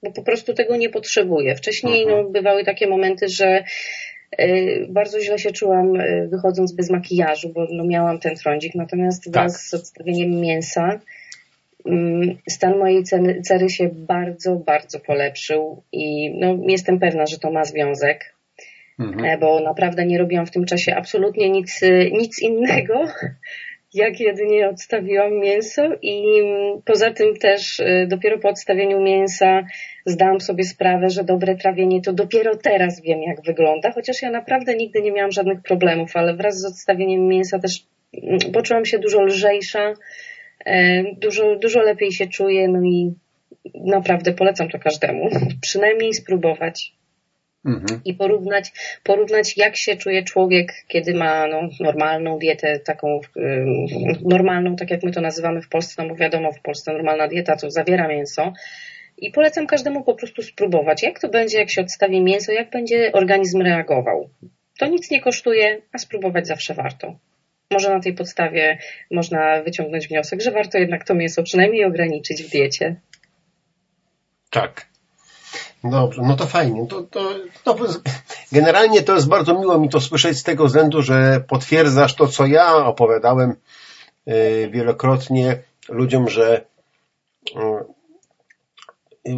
bo 0.03 0.11
po 0.11 0.23
prostu 0.23 0.53
tego 0.53 0.75
nie 0.75 0.89
potrzebuję. 0.89 1.55
Wcześniej 1.55 2.03
Mhm. 2.03 2.23
no, 2.23 2.29
bywały 2.29 2.63
takie 2.63 2.87
momenty, 2.87 3.29
że 3.29 3.63
e, 4.37 4.47
bardzo 4.87 5.21
źle 5.21 5.39
się 5.39 5.51
czułam 5.51 5.93
wychodząc 6.29 6.71
bez 6.71 6.89
makijażu, 6.89 7.49
bo 7.49 7.67
no, 7.71 7.83
miałam 7.83 8.19
ten 8.19 8.35
trądzik, 8.35 8.75
natomiast 8.75 9.31
wraz 9.31 9.67
z 9.67 9.73
odstawieniem 9.73 10.41
mięsa 10.41 10.99
mm, 11.85 12.37
stan 12.49 12.77
mojej 12.77 13.03
cery 13.43 13.69
się 13.69 13.89
bardzo, 13.93 14.55
bardzo 14.55 14.99
polepszył 14.99 15.83
i 15.91 16.31
no, 16.39 16.57
jestem 16.67 16.99
pewna, 16.99 17.25
że 17.25 17.39
to 17.39 17.51
ma 17.51 17.65
związek, 17.65 18.33
Mhm. 18.99 19.25
e, 19.25 19.37
bo 19.37 19.59
naprawdę 19.59 20.05
nie 20.05 20.17
robiłam 20.17 20.45
w 20.45 20.51
tym 20.51 20.65
czasie 20.65 20.95
absolutnie 20.95 21.49
nic, 21.49 21.83
e, 21.83 22.11
nic 22.11 22.41
innego, 22.41 22.93
jak 23.93 24.19
jedynie 24.19 24.69
odstawiłam 24.69 25.39
mięso 25.39 25.81
i 26.01 26.23
poza 26.85 27.11
tym 27.11 27.35
też 27.35 27.79
e, 27.79 28.07
dopiero 28.07 28.39
po 28.39 28.49
odstawieniu 28.49 29.01
mięsa 29.01 29.63
zdałam 30.05 30.41
sobie 30.41 30.63
sprawę, 30.63 31.09
że 31.09 31.23
dobre 31.23 31.55
trawienie 31.55 32.01
to 32.01 32.13
dopiero 32.13 32.55
teraz 32.57 33.01
wiem 33.01 33.21
jak 33.21 33.41
wygląda, 33.41 33.91
chociaż 33.91 34.21
ja 34.21 34.31
naprawdę 34.31 34.75
nigdy 34.75 35.01
nie 35.01 35.11
miałam 35.11 35.31
żadnych 35.31 35.61
problemów, 35.61 36.11
ale 36.15 36.35
wraz 36.35 36.59
z 36.59 36.65
odstawieniem 36.65 37.27
mięsa 37.27 37.59
też 37.59 37.85
mm, 38.23 38.39
poczułam 38.53 38.85
się 38.85 38.99
dużo 38.99 39.21
lżejsza, 39.21 39.93
e, 40.65 41.03
dużo, 41.17 41.55
dużo 41.55 41.81
lepiej 41.81 42.11
się 42.11 42.27
czuję, 42.27 42.67
no 42.67 42.81
i 42.81 43.13
naprawdę 43.75 44.33
polecam 44.33 44.69
to 44.69 44.79
każdemu. 44.79 45.29
Przynajmniej 45.61 46.13
spróbować 46.13 46.93
Mhm. 47.65 48.01
i 48.05 48.13
porównać, 48.13 48.71
porównać 49.03 49.57
jak 49.57 49.77
się 49.77 49.95
czuje 49.95 50.23
człowiek, 50.23 50.73
kiedy 50.87 51.13
ma 51.13 51.47
no, 51.47 51.69
normalną 51.79 52.39
dietę, 52.39 52.79
taką 52.79 53.19
ym, 53.37 53.85
normalną, 54.21 54.75
tak 54.75 54.91
jak 54.91 55.03
my 55.03 55.11
to 55.11 55.21
nazywamy 55.21 55.61
w 55.61 55.69
Polsce, 55.69 56.03
no 56.03 56.09
bo 56.09 56.15
wiadomo, 56.15 56.51
w 56.51 56.61
Polsce 56.61 56.93
normalna 56.93 57.27
dieta 57.27 57.55
to 57.55 57.71
zawiera 57.71 58.07
mięso. 58.07 58.53
I 59.17 59.31
polecam 59.31 59.67
każdemu 59.67 60.03
po 60.03 60.15
prostu 60.15 60.41
spróbować, 60.41 61.03
jak 61.03 61.19
to 61.19 61.29
będzie, 61.29 61.57
jak 61.57 61.69
się 61.69 61.81
odstawi 61.81 62.21
mięso, 62.21 62.51
jak 62.51 62.69
będzie 62.69 63.11
organizm 63.11 63.61
reagował. 63.61 64.29
To 64.77 64.87
nic 64.87 65.11
nie 65.11 65.21
kosztuje, 65.21 65.81
a 65.93 65.97
spróbować 65.97 66.47
zawsze 66.47 66.73
warto. 66.73 67.15
Może 67.71 67.89
na 67.89 67.99
tej 67.99 68.13
podstawie 68.13 68.77
można 69.11 69.63
wyciągnąć 69.63 70.07
wniosek, 70.07 70.41
że 70.41 70.51
warto 70.51 70.77
jednak 70.77 71.03
to 71.03 71.15
mięso 71.15 71.43
przynajmniej 71.43 71.85
ograniczyć 71.85 72.43
w 72.43 72.49
diecie. 72.49 72.95
Tak. 74.49 74.92
Dobrze, 75.83 76.21
no 76.21 76.35
to 76.35 76.47
fajnie. 76.47 76.87
To, 76.87 77.01
to, 77.01 77.29
to, 77.63 77.75
generalnie 78.51 79.01
to 79.01 79.15
jest 79.15 79.27
bardzo 79.27 79.59
miło 79.59 79.79
mi 79.79 79.89
to 79.89 80.01
słyszeć 80.01 80.37
z 80.37 80.43
tego 80.43 80.65
względu, 80.65 81.01
że 81.01 81.43
potwierdzasz 81.47 82.15
to, 82.15 82.27
co 82.27 82.45
ja 82.45 82.75
opowiadałem 82.75 83.55
y, 84.27 84.69
wielokrotnie 84.71 85.59
ludziom, 85.89 86.29
że 86.29 86.65
y, 87.55 87.59
y, 89.29 89.37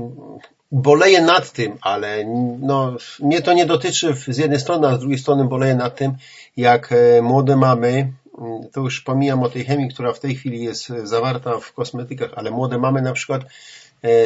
boleję 0.72 1.22
nad 1.22 1.52
tym, 1.52 1.78
ale 1.82 2.26
no, 2.60 2.98
mnie 3.20 3.42
to 3.42 3.54
nie 3.54 3.66
dotyczy 3.66 4.16
z 4.28 4.38
jednej 4.38 4.60
strony, 4.60 4.88
a 4.88 4.96
z 4.96 5.00
drugiej 5.00 5.20
strony 5.20 5.46
boleję 5.46 5.76
nad 5.76 5.96
tym, 5.96 6.14
jak 6.58 6.92
e, 6.92 7.22
młode 7.22 7.56
mamy, 7.56 8.14
to 8.74 8.82
już 8.82 9.02
pomijam 9.02 9.44
o 9.44 9.50
tej 9.50 9.66
chemii, 9.66 9.90
która 9.90 10.14
w 10.14 10.20
tej 10.20 10.36
chwili 10.36 10.64
jest 10.64 10.88
zawarta 10.88 11.60
w 11.60 11.74
kosmetykach, 11.74 12.32
ale 12.36 12.52
młode 12.52 12.78
mamy 12.78 13.02
na 13.02 13.14
przykład 13.14 13.42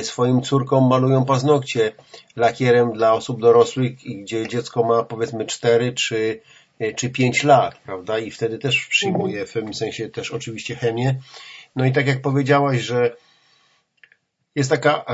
swoim 0.02 0.42
córkom 0.42 0.88
malują 0.88 1.26
paznokcie 1.26 1.92
lakierem 2.36 2.94
dla 2.94 3.14
osób 3.14 3.42
dorosłych, 3.42 4.06
i 4.06 4.22
gdzie 4.24 4.48
dziecko 4.48 4.84
ma 4.84 5.04
powiedzmy 5.04 5.46
4 5.46 5.94
czy, 5.94 6.42
e, 6.80 6.94
czy 6.94 7.10
5 7.10 7.44
lat, 7.44 7.76
prawda? 7.86 8.20
I 8.20 8.32
wtedy 8.32 8.58
też 8.58 8.86
przyjmuje 8.86 9.46
w 9.46 9.54
pewnym 9.54 9.74
sensie 9.74 10.10
też 10.10 10.32
oczywiście 10.32 10.76
chemię. 10.76 11.16
No 11.76 11.86
i 11.86 11.92
tak 11.92 12.08
jak 12.08 12.22
powiedziałaś, 12.22 12.80
że 12.80 13.16
jest 14.56 14.70
taka 14.70 15.06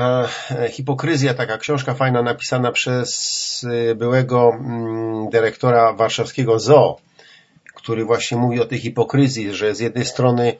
e, 0.50 0.68
hipokryzja, 0.68 1.34
taka 1.34 1.58
książka 1.58 1.94
fajna 1.94 2.22
napisana 2.22 2.72
przez 2.72 3.66
e, 3.90 3.94
byłego 3.94 4.52
mm, 4.54 5.30
dyrektora 5.30 5.92
warszawskiego 5.92 6.58
ZOO, 6.58 7.00
który 7.74 8.04
właśnie 8.04 8.38
mówi 8.38 8.60
o 8.60 8.64
tej 8.64 8.78
hipokryzji, 8.78 9.54
że 9.54 9.74
z 9.74 9.80
jednej 9.80 10.04
strony 10.04 10.52
e, 10.52 10.56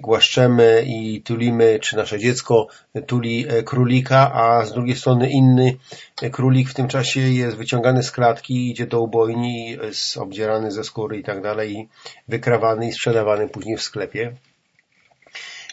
głaszczemy 0.00 0.84
i 0.86 1.22
tulimy, 1.22 1.78
czy 1.82 1.96
nasze 1.96 2.18
dziecko 2.18 2.66
tuli 3.06 3.46
e, 3.48 3.62
królika, 3.62 4.32
a 4.34 4.64
z 4.64 4.72
drugiej 4.72 4.96
strony 4.96 5.30
inny 5.30 5.76
e, 6.22 6.30
królik 6.30 6.70
w 6.70 6.74
tym 6.74 6.88
czasie 6.88 7.20
jest 7.20 7.56
wyciągany 7.56 8.02
z 8.02 8.10
klatki, 8.10 8.70
idzie 8.70 8.86
do 8.86 9.00
ubojni, 9.00 9.70
jest 9.70 10.16
obdzierany 10.16 10.70
ze 10.70 10.84
skóry 10.84 11.18
i 11.18 11.22
tak 11.22 11.42
dalej, 11.42 11.72
i 11.72 11.88
wykrawany 12.28 12.88
i 12.88 12.92
sprzedawany 12.92 13.48
później 13.48 13.76
w 13.76 13.82
sklepie. 13.82 14.32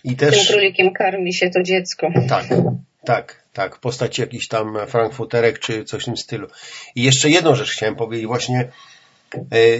I 0.03 0.15
Tym 0.15 0.29
też... 0.29 0.47
królikiem 0.47 0.93
karmi 0.93 1.33
się 1.33 1.49
to 1.49 1.63
dziecko. 1.63 2.07
Tak, 2.29 2.45
tak, 3.05 3.43
tak. 3.53 3.79
Postać 3.79 4.19
jakiś 4.19 4.47
tam 4.47 4.77
frankfurterek 4.87 5.59
czy 5.59 5.83
coś 5.83 6.01
w 6.01 6.05
tym 6.05 6.17
stylu. 6.17 6.47
I 6.95 7.03
jeszcze 7.03 7.29
jedną 7.29 7.55
rzecz 7.55 7.71
chciałem 7.71 7.95
powiedzieć. 7.95 8.27
Właśnie 8.27 8.59
e, 8.59 8.71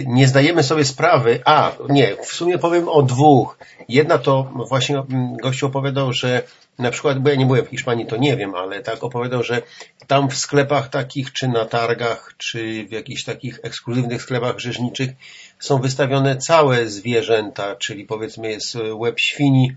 nie 0.06 0.28
zdajemy 0.28 0.62
sobie 0.62 0.84
sprawy, 0.84 1.40
a 1.44 1.72
nie, 1.88 2.16
w 2.16 2.26
sumie 2.26 2.58
powiem 2.58 2.88
o 2.88 3.02
dwóch. 3.02 3.58
Jedna 3.88 4.18
to 4.18 4.50
właśnie 4.68 4.98
mm, 4.98 5.36
gościu 5.36 5.66
opowiadał, 5.66 6.12
że 6.12 6.42
na 6.78 6.90
przykład, 6.90 7.18
bo 7.18 7.30
ja 7.30 7.36
nie 7.36 7.46
byłem 7.46 7.64
w 7.64 7.68
Hiszpanii, 7.68 8.06
to 8.06 8.16
nie 8.16 8.36
wiem, 8.36 8.54
ale 8.54 8.82
tak 8.82 9.04
opowiadał, 9.04 9.42
że 9.42 9.62
tam 10.06 10.30
w 10.30 10.36
sklepach 10.36 10.88
takich, 10.88 11.32
czy 11.32 11.48
na 11.48 11.64
targach, 11.64 12.34
czy 12.38 12.84
w 12.84 12.92
jakichś 12.92 13.24
takich 13.24 13.60
ekskluzywnych 13.62 14.22
sklepach 14.22 14.58
rzeźniczych 14.58 15.10
są 15.58 15.80
wystawione 15.80 16.36
całe 16.36 16.88
zwierzęta, 16.88 17.76
czyli 17.76 18.04
powiedzmy 18.04 18.50
jest 18.50 18.76
łeb 18.94 19.20
świni, 19.20 19.76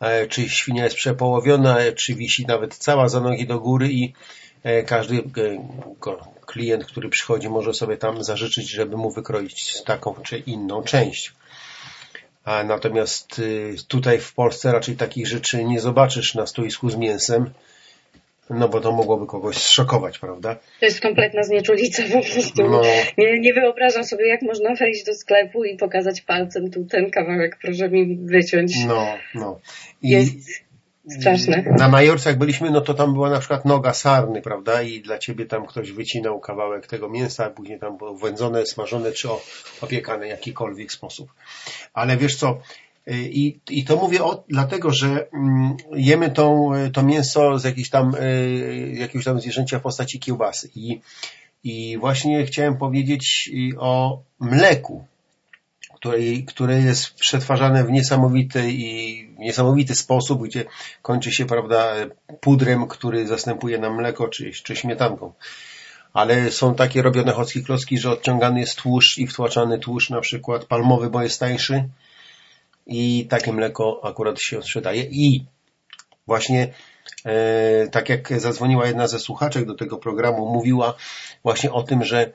e, 0.00 0.26
czy 0.26 0.48
świnia 0.48 0.84
jest 0.84 0.96
przepołowiona, 0.96 1.78
e, 1.78 1.92
czy 1.92 2.14
wisi 2.14 2.46
nawet 2.46 2.76
cała 2.76 3.08
za 3.08 3.20
nogi 3.20 3.46
do 3.46 3.60
góry 3.60 3.92
i 3.92 4.12
e, 4.62 4.82
każdy 4.82 5.16
e, 5.16 5.22
klient, 6.44 6.86
który 6.86 7.08
przychodzi 7.08 7.48
może 7.48 7.74
sobie 7.74 7.96
tam 7.96 8.24
zażyczyć, 8.24 8.70
żeby 8.70 8.96
mu 8.96 9.10
wykroić 9.10 9.82
taką 9.84 10.14
czy 10.14 10.38
inną 10.38 10.82
część. 10.82 11.32
A 12.44 12.64
natomiast 12.64 13.38
y, 13.38 13.74
tutaj 13.88 14.18
w 14.18 14.32
Polsce 14.32 14.72
raczej 14.72 14.96
takich 14.96 15.26
rzeczy 15.26 15.64
nie 15.64 15.80
zobaczysz 15.80 16.34
na 16.34 16.46
stoisku 16.46 16.90
z 16.90 16.96
mięsem, 16.96 17.50
no 18.50 18.68
bo 18.68 18.80
to 18.80 18.92
mogłoby 18.92 19.26
kogoś 19.26 19.56
zszokować, 19.56 20.18
prawda? 20.18 20.56
To 20.80 20.86
jest 20.86 21.00
kompletna 21.00 21.42
znieczulica 21.42 22.02
po 22.02 22.32
prostu. 22.32 22.70
No. 22.70 22.82
Nie, 23.18 23.40
nie 23.40 23.54
wyobrażam 23.54 24.04
sobie, 24.04 24.28
jak 24.28 24.42
można 24.42 24.74
wejść 24.74 25.04
do 25.04 25.14
sklepu 25.14 25.64
i 25.64 25.76
pokazać 25.76 26.20
palcem 26.20 26.70
tu 26.70 26.84
ten 26.84 27.10
kawałek, 27.10 27.58
proszę 27.62 27.88
mi 27.88 28.16
wyciąć. 28.16 28.84
No, 28.86 29.06
no. 29.34 29.60
I 30.02 30.08
Jest 30.08 30.64
straszne. 31.10 31.64
na 31.78 31.88
Majorce 31.88 32.30
jak 32.30 32.38
byliśmy, 32.38 32.70
no 32.70 32.80
to 32.80 32.94
tam 32.94 33.12
była 33.12 33.30
na 33.30 33.38
przykład 33.38 33.64
noga 33.64 33.92
sarny, 33.92 34.42
prawda? 34.42 34.82
I 34.82 35.00
dla 35.00 35.18
ciebie 35.18 35.46
tam 35.46 35.66
ktoś 35.66 35.92
wycinał 35.92 36.40
kawałek 36.40 36.86
tego 36.86 37.08
mięsa, 37.08 37.44
a 37.44 37.50
później 37.50 37.78
tam 37.78 37.96
było 37.96 38.14
wędzone, 38.14 38.66
smażone 38.66 39.12
czy 39.12 39.28
opiekane 39.80 40.26
w 40.26 40.28
jakikolwiek 40.28 40.92
sposób. 40.92 41.32
Ale 41.94 42.16
wiesz 42.16 42.36
co, 42.36 42.58
y, 43.08 43.12
i, 43.14 43.58
i 43.70 43.84
to 43.84 43.96
mówię 43.96 44.24
o, 44.24 44.44
dlatego, 44.48 44.90
że 44.92 45.26
mm, 45.32 45.76
jemy 45.94 46.30
tą, 46.30 46.74
y, 46.74 46.90
to 46.90 47.02
mięso 47.02 47.58
z 47.58 47.64
jakiejś 47.64 47.90
tam, 47.90 48.14
y, 48.14 48.94
jakiegoś 48.94 49.24
tam 49.24 49.40
zwierzęcia 49.40 49.78
w 49.78 49.82
postaci 49.82 50.20
kiełbasy. 50.20 50.70
I, 50.74 51.00
I 51.64 51.98
właśnie 51.98 52.46
chciałem 52.46 52.76
powiedzieć 52.76 53.50
o 53.78 54.22
mleku 54.40 55.04
które, 56.04 56.18
które 56.46 56.80
jest 56.80 57.14
przetwarzane 57.14 57.84
w 57.84 57.90
niesamowity 57.90 58.70
i 58.70 59.28
niesamowity 59.38 59.94
sposób, 59.94 60.42
gdzie 60.42 60.64
kończy 61.02 61.32
się, 61.32 61.46
prawda, 61.46 61.94
pudrem, 62.40 62.86
który 62.86 63.26
zastępuje 63.26 63.78
nam 63.78 63.96
mleko 63.96 64.28
czy, 64.28 64.50
czy 64.52 64.76
śmietanką. 64.76 65.32
Ale 66.12 66.50
są 66.50 66.74
takie 66.74 67.02
robione 67.02 67.32
chocki 67.32 67.64
klocki, 67.64 67.98
że 67.98 68.10
odciągany 68.10 68.60
jest 68.60 68.76
tłuszcz 68.76 69.18
i 69.18 69.26
wtłaczany 69.26 69.78
tłuszcz 69.78 70.10
na 70.10 70.20
przykład 70.20 70.64
palmowy, 70.64 71.10
bo 71.10 71.22
jest 71.22 71.40
tańszy 71.40 71.88
i 72.86 73.26
takie 73.30 73.52
mleko 73.52 74.00
akurat 74.02 74.40
się 74.40 74.62
sprzedaje 74.62 75.02
i 75.02 75.44
właśnie 76.26 76.74
e, 77.24 77.88
tak 77.88 78.08
jak 78.08 78.40
zadzwoniła 78.40 78.86
jedna 78.86 79.06
ze 79.06 79.18
słuchaczek 79.18 79.66
do 79.66 79.74
tego 79.74 79.96
programu, 79.96 80.52
mówiła 80.52 80.94
właśnie 81.42 81.72
o 81.72 81.82
tym, 81.82 82.04
że 82.04 82.32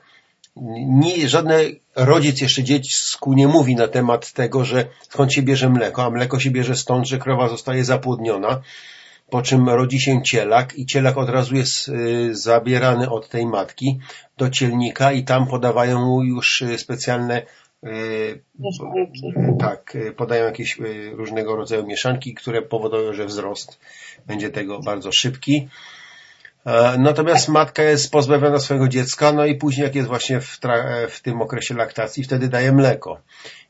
nie, 0.56 1.28
żadny 1.28 1.80
rodzic 1.96 2.40
jeszcze 2.40 2.62
dziecku 2.62 3.32
nie 3.32 3.48
mówi 3.48 3.76
na 3.76 3.88
temat 3.88 4.32
tego, 4.32 4.64
że 4.64 4.84
skąd 5.02 5.32
się 5.32 5.42
bierze 5.42 5.70
mleko, 5.70 6.04
a 6.04 6.10
mleko 6.10 6.40
się 6.40 6.50
bierze 6.50 6.76
stąd, 6.76 7.08
że 7.08 7.18
krowa 7.18 7.48
zostaje 7.48 7.84
zapłodniona, 7.84 8.60
po 9.30 9.42
czym 9.42 9.68
rodzi 9.68 10.00
się 10.00 10.22
cielak 10.22 10.78
i 10.78 10.86
cielak 10.86 11.18
od 11.18 11.28
razu 11.28 11.56
jest 11.56 11.88
y, 11.88 12.34
zabierany 12.34 13.10
od 13.10 13.28
tej 13.28 13.46
matki 13.46 13.98
do 14.36 14.50
cielnika 14.50 15.12
i 15.12 15.24
tam 15.24 15.46
podawają 15.46 16.06
mu 16.06 16.24
już 16.24 16.62
y, 16.62 16.78
specjalne 16.78 17.42
y, 17.84 18.42
Mieszanki. 18.58 19.58
tak, 19.60 19.96
podają 20.16 20.44
jakieś 20.44 20.78
różnego 21.12 21.56
rodzaju 21.56 21.86
mieszanki, 21.86 22.34
które 22.34 22.62
powodują, 22.62 23.12
że 23.12 23.26
wzrost 23.26 23.80
będzie 24.26 24.50
tego 24.50 24.80
bardzo 24.80 25.12
szybki. 25.12 25.68
E, 26.66 26.98
Natomiast 26.98 27.48
matka 27.48 27.82
jest 27.82 28.10
pozbawiona 28.12 28.58
swojego 28.58 28.88
dziecka, 28.88 29.32
no 29.32 29.44
i 29.44 29.54
później 29.54 29.84
jak 29.84 29.94
jest 29.94 30.08
właśnie 30.08 30.40
w, 30.40 30.60
tra- 30.60 31.08
w 31.08 31.20
tym 31.22 31.42
okresie 31.42 31.74
laktacji, 31.74 32.24
wtedy 32.24 32.48
daje 32.48 32.72
mleko. 32.72 33.20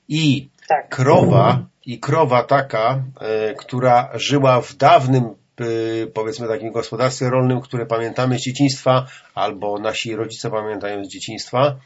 I 0.08 0.48
Tak. 0.68 0.88
krowa, 0.88 1.66
i 1.86 2.00
krowa 2.00 2.42
taka, 2.42 3.02
e, 3.20 3.54
która 3.54 4.10
żyła 4.14 4.60
w 4.60 4.74
dawnym, 4.76 5.24
e, 5.24 5.64
powiedzmy 6.06 6.48
takim 6.48 6.72
gospodarstwie 6.72 7.30
rolnym, 7.30 7.60
które 7.60 7.86
pamiętamy 7.86 8.38
z 8.38 8.42
dzieciństwa, 8.42 9.06
albo 9.34 9.78
nasi 9.78 10.16
rodzice 10.16 10.50
pamiętają 10.50 11.04
z 11.04 11.08
dzieciństwa, 11.08 11.76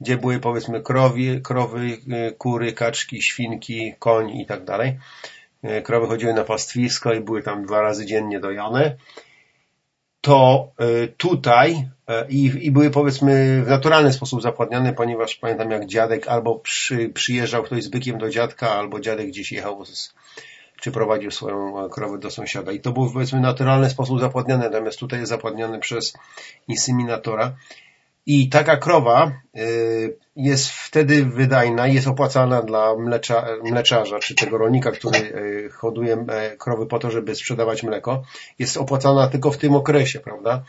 gdzie 0.00 0.16
były 0.16 0.38
powiedzmy 0.40 0.82
krowy, 0.82 1.40
e, 2.10 2.32
kury, 2.32 2.72
kaczki, 2.72 3.22
świnki, 3.22 3.94
koń 3.98 4.30
i 4.30 4.46
tak 4.46 4.64
dalej, 4.64 4.98
e, 5.62 5.82
krowy 5.82 6.06
chodziły 6.06 6.34
na 6.34 6.44
pastwisko 6.44 7.12
i 7.14 7.20
były 7.20 7.42
tam 7.42 7.66
dwa 7.66 7.80
razy 7.82 8.06
dziennie 8.06 8.40
dojone, 8.40 8.96
to 10.20 10.72
e, 10.78 11.08
tutaj 11.08 11.88
e, 12.08 12.26
i, 12.28 12.66
i 12.66 12.70
były 12.70 12.90
powiedzmy 12.90 13.62
w 13.64 13.68
naturalny 13.68 14.12
sposób 14.12 14.42
zapładniane, 14.42 14.92
ponieważ 14.92 15.34
pamiętam 15.34 15.70
jak 15.70 15.86
dziadek 15.86 16.28
albo 16.28 16.58
przy, 16.58 17.08
przyjeżdżał 17.08 17.62
ktoś 17.62 17.84
z 17.84 17.88
bykiem 17.88 18.18
do 18.18 18.30
dziadka, 18.30 18.70
albo 18.70 19.00
dziadek 19.00 19.28
gdzieś 19.28 19.52
jechał 19.52 19.84
z, 19.84 20.14
czy 20.80 20.92
prowadził 20.92 21.30
swoją 21.30 21.88
krowę 21.88 22.18
do 22.18 22.30
sąsiada. 22.30 22.72
I 22.72 22.80
to 22.80 22.92
był 22.92 23.12
powiedzmy 23.12 23.40
naturalny 23.40 23.90
sposób 23.90 24.20
zapładniane, 24.20 24.64
natomiast 24.64 24.98
tutaj 24.98 25.20
jest 25.20 25.30
zapładniany 25.30 25.78
przez 25.78 26.12
inseminatora. 26.68 27.56
I 28.30 28.48
taka 28.48 28.76
krowa 28.76 29.32
y, 29.56 30.16
jest 30.36 30.68
wtedy 30.68 31.24
wydajna, 31.24 31.86
jest 31.86 32.06
opłacalna 32.06 32.62
dla 32.62 32.96
mlecza, 32.96 33.46
mleczarza, 33.64 34.18
czy 34.18 34.34
tego 34.34 34.58
rolnika, 34.58 34.90
który 34.90 35.18
y, 35.18 35.70
hoduje 35.70 36.24
e, 36.28 36.56
krowy 36.56 36.86
po 36.86 36.98
to, 36.98 37.10
żeby 37.10 37.34
sprzedawać 37.34 37.82
mleko. 37.82 38.22
Jest 38.58 38.76
opłacalna 38.76 39.28
tylko 39.28 39.50
w 39.50 39.58
tym 39.58 39.74
okresie, 39.74 40.20
prawda? 40.20 40.62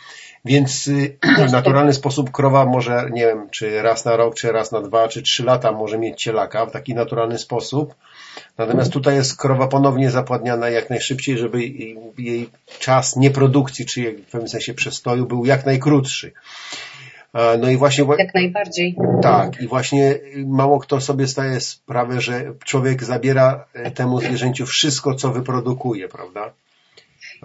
Więc 0.45 0.87
y, 0.87 1.17
w 1.47 1.51
naturalny 1.51 1.93
sposób 1.93 2.31
krowa 2.31 2.65
może, 2.65 3.09
nie 3.11 3.25
wiem, 3.25 3.49
czy 3.49 3.81
raz 3.81 4.05
na 4.05 4.15
rok, 4.17 4.35
czy 4.35 4.51
raz 4.51 4.71
na 4.71 4.81
dwa, 4.81 5.07
czy 5.07 5.21
trzy 5.21 5.43
lata 5.43 5.71
może 5.71 5.97
mieć 5.97 6.23
cielaka 6.23 6.65
w 6.65 6.71
taki 6.71 6.95
naturalny 6.95 7.37
sposób. 7.37 7.95
Natomiast 8.57 8.91
tutaj 8.91 9.15
jest 9.15 9.37
krowa 9.37 9.67
ponownie 9.67 10.11
zapładniana 10.11 10.69
jak 10.69 10.89
najszybciej, 10.89 11.37
żeby 11.37 11.63
jej 12.17 12.49
czas 12.79 13.15
nieprodukcji, 13.15 13.85
czy 13.85 14.11
w 14.11 14.31
pewnym 14.31 14.49
sensie 14.49 14.73
przestoju 14.73 15.25
był 15.25 15.45
jak 15.45 15.65
najkrótszy. 15.65 16.31
No 17.33 17.69
i 17.69 17.77
właśnie. 17.77 18.05
Jak 18.17 18.33
najbardziej. 18.33 18.95
Tak, 19.21 19.61
i 19.61 19.67
właśnie 19.67 20.15
mało 20.47 20.79
kto 20.79 21.01
sobie 21.01 21.27
staje 21.27 21.59
sprawę, 21.59 22.21
że 22.21 22.53
człowiek 22.65 23.03
zabiera 23.03 23.65
e, 23.73 23.91
temu 23.91 24.19
zwierzęciu 24.19 24.65
wszystko, 24.65 25.15
co 25.15 25.29
wyprodukuje, 25.31 26.07
prawda? 26.07 26.53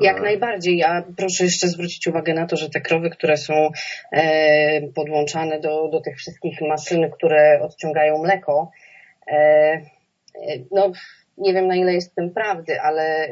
Jak 0.01 0.23
najbardziej. 0.23 0.77
Ja 0.77 1.05
proszę 1.17 1.45
jeszcze 1.45 1.69
zwrócić 1.69 2.07
uwagę 2.07 2.35
na 2.35 2.47
to, 2.47 2.57
że 2.57 2.71
te 2.71 2.81
krowy, 2.81 3.11
które 3.11 3.37
są 3.37 3.71
e, 4.13 4.83
podłączane 4.95 5.61
do, 5.61 5.89
do 5.89 6.01
tych 6.01 6.17
wszystkich 6.17 6.61
maszyn, 6.61 7.11
które 7.11 7.61
odciągają 7.63 8.23
mleko, 8.23 8.71
e, 9.29 9.81
no 10.71 10.93
nie 11.39 11.55
wiem 11.55 11.67
na 11.67 11.77
ile 11.77 11.95
jest 11.95 12.13
w 12.13 12.15
tym 12.15 12.31
prawdy, 12.31 12.81
ale 12.81 13.29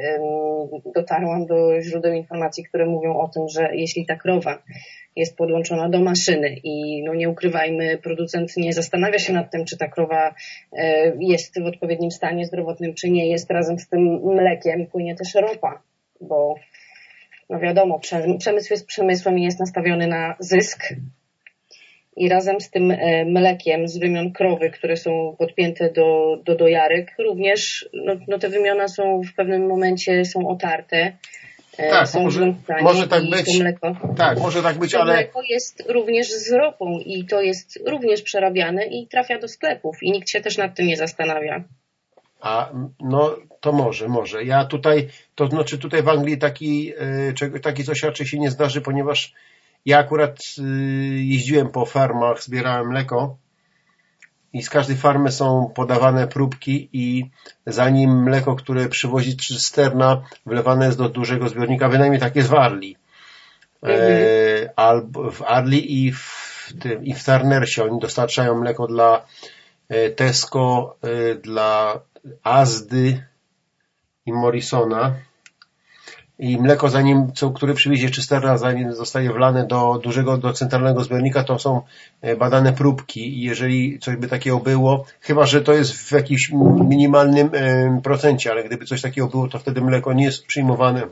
dotarłam 0.94 1.46
do 1.46 1.80
źródeł 1.82 2.12
informacji, 2.12 2.64
które 2.64 2.86
mówią 2.86 3.16
o 3.16 3.28
tym, 3.28 3.48
że 3.48 3.76
jeśli 3.76 4.06
ta 4.06 4.16
krowa 4.16 4.62
jest 5.16 5.36
podłączona 5.36 5.88
do 5.88 6.00
maszyny 6.00 6.56
i 6.64 7.02
no 7.02 7.14
nie 7.14 7.28
ukrywajmy, 7.28 7.98
producent 7.98 8.56
nie 8.56 8.72
zastanawia 8.72 9.18
się 9.18 9.32
nad 9.32 9.50
tym, 9.50 9.64
czy 9.64 9.78
ta 9.78 9.88
krowa 9.88 10.34
e, 10.72 11.12
jest 11.20 11.62
w 11.62 11.66
odpowiednim 11.66 12.10
stanie 12.10 12.46
zdrowotnym, 12.46 12.94
czy 12.94 13.10
nie 13.10 13.28
jest. 13.28 13.50
Razem 13.50 13.78
z 13.78 13.88
tym 13.88 14.20
mlekiem 14.24 14.86
płynie 14.86 15.14
też 15.14 15.34
ropa, 15.34 15.82
bo 16.20 16.54
no 17.50 17.60
wiadomo, 17.60 18.00
przemysł 18.38 18.72
jest 18.72 18.86
przemysłem 18.86 19.38
i 19.38 19.44
jest 19.44 19.60
nastawiony 19.60 20.06
na 20.06 20.36
zysk, 20.38 20.94
i 22.16 22.28
razem 22.28 22.60
z 22.60 22.70
tym 22.70 22.90
e, 22.90 23.24
mlekiem 23.24 23.88
z 23.88 23.98
wymion 23.98 24.32
krowy, 24.32 24.70
które 24.70 24.96
są 24.96 25.36
podpięte 25.38 25.90
do, 25.90 26.38
do 26.44 26.56
dojarek, 26.56 27.14
również 27.18 27.88
no, 27.92 28.16
no 28.28 28.38
te 28.38 28.48
wymiona 28.48 28.88
są 28.88 29.20
w 29.22 29.34
pewnym 29.34 29.66
momencie 29.66 30.24
są 30.24 30.48
otarte. 30.48 31.12
E, 31.78 31.90
tak, 31.90 32.14
może, 32.14 32.54
może 32.82 33.08
tak 33.08 33.30
być. 33.30 33.60
Mleko, 33.60 33.96
tak, 34.16 34.38
może 34.38 34.62
tak 34.62 34.78
być, 34.78 34.92
to 34.92 35.00
ale. 35.00 35.12
Mleko 35.12 35.42
jest 35.42 35.82
również 35.88 36.32
z 36.32 36.52
ropą 36.52 36.98
i 37.06 37.26
to 37.26 37.42
jest 37.42 37.78
również 37.86 38.22
przerabiane 38.22 38.86
i 38.86 39.06
trafia 39.06 39.38
do 39.38 39.48
sklepów 39.48 40.02
i 40.02 40.12
nikt 40.12 40.28
się 40.28 40.40
też 40.40 40.58
nad 40.58 40.74
tym 40.74 40.86
nie 40.86 40.96
zastanawia. 40.96 41.64
A 42.40 42.70
no 43.00 43.36
to 43.60 43.72
może, 43.72 44.08
może. 44.08 44.44
Ja 44.44 44.64
tutaj, 44.64 45.08
to 45.34 45.46
znaczy 45.46 45.78
tutaj 45.78 46.02
w 46.02 46.08
Anglii 46.08 46.38
taki, 46.38 46.92
e, 47.42 47.60
taki 47.60 47.84
coś 47.84 48.02
raczej 48.02 48.26
się 48.26 48.38
nie 48.38 48.50
zdarzy, 48.50 48.80
ponieważ 48.80 49.34
ja 49.86 49.98
akurat 49.98 50.38
y, 50.58 50.62
jeździłem 51.22 51.68
po 51.68 51.86
farmach, 51.86 52.42
zbierałem 52.42 52.88
mleko 52.88 53.36
i 54.52 54.62
z 54.62 54.70
każdej 54.70 54.96
farmy 54.96 55.32
są 55.32 55.72
podawane 55.74 56.28
próbki 56.28 56.88
i 56.92 57.30
zanim 57.66 58.22
mleko, 58.22 58.56
które 58.56 58.88
przywozi 58.88 59.36
cysterna, 59.36 60.22
wlewane 60.46 60.86
jest 60.86 60.98
do 60.98 61.08
dużego 61.08 61.48
zbiornika, 61.48 61.88
bynajmniej 61.88 62.20
tak 62.20 62.36
jest 62.36 62.48
w 62.48 62.54
Arli. 62.54 62.96
Mhm. 63.82 64.00
E, 64.00 64.78
albo 64.78 65.30
w 65.30 65.42
Arli 65.42 66.06
i 66.06 66.12
w, 66.12 66.72
tym, 66.80 67.04
i 67.04 67.14
w 67.14 67.24
Turnersie. 67.24 67.84
Oni 67.84 68.00
dostarczają 68.00 68.60
mleko 68.60 68.86
dla 68.86 69.26
e, 69.88 70.10
Tesco, 70.10 70.96
e, 71.02 71.34
dla 71.34 72.00
Azdy 72.42 73.24
i 74.26 74.32
Morrisona 74.32 75.14
i 76.38 76.58
mleko 76.58 76.88
zanim, 76.88 77.32
co, 77.32 77.50
które 77.50 77.74
przywiezie 77.74 78.10
czysterna, 78.10 78.58
zanim 78.58 78.94
zostaje 78.94 79.32
wlane 79.32 79.66
do 79.66 80.00
dużego, 80.02 80.38
do 80.38 80.52
centralnego 80.52 81.04
zbiornika, 81.04 81.44
to 81.44 81.58
są 81.58 81.80
e, 82.20 82.36
badane 82.36 82.72
próbki. 82.72 83.38
I 83.38 83.42
jeżeli 83.42 83.98
coś 83.98 84.16
by 84.16 84.28
takiego 84.28 84.58
było, 84.58 85.04
chyba, 85.20 85.46
że 85.46 85.60
to 85.60 85.72
jest 85.72 85.92
w 85.92 86.12
jakimś 86.12 86.50
minimalnym 86.88 87.50
procencie, 88.02 88.50
ale 88.50 88.64
gdyby 88.64 88.86
coś 88.86 89.02
takiego 89.02 89.26
było, 89.26 89.48
to 89.48 89.58
wtedy 89.58 89.80
mleko 89.80 90.12
nie 90.12 90.24
jest 90.24 90.46
przyjmowane 90.46 91.02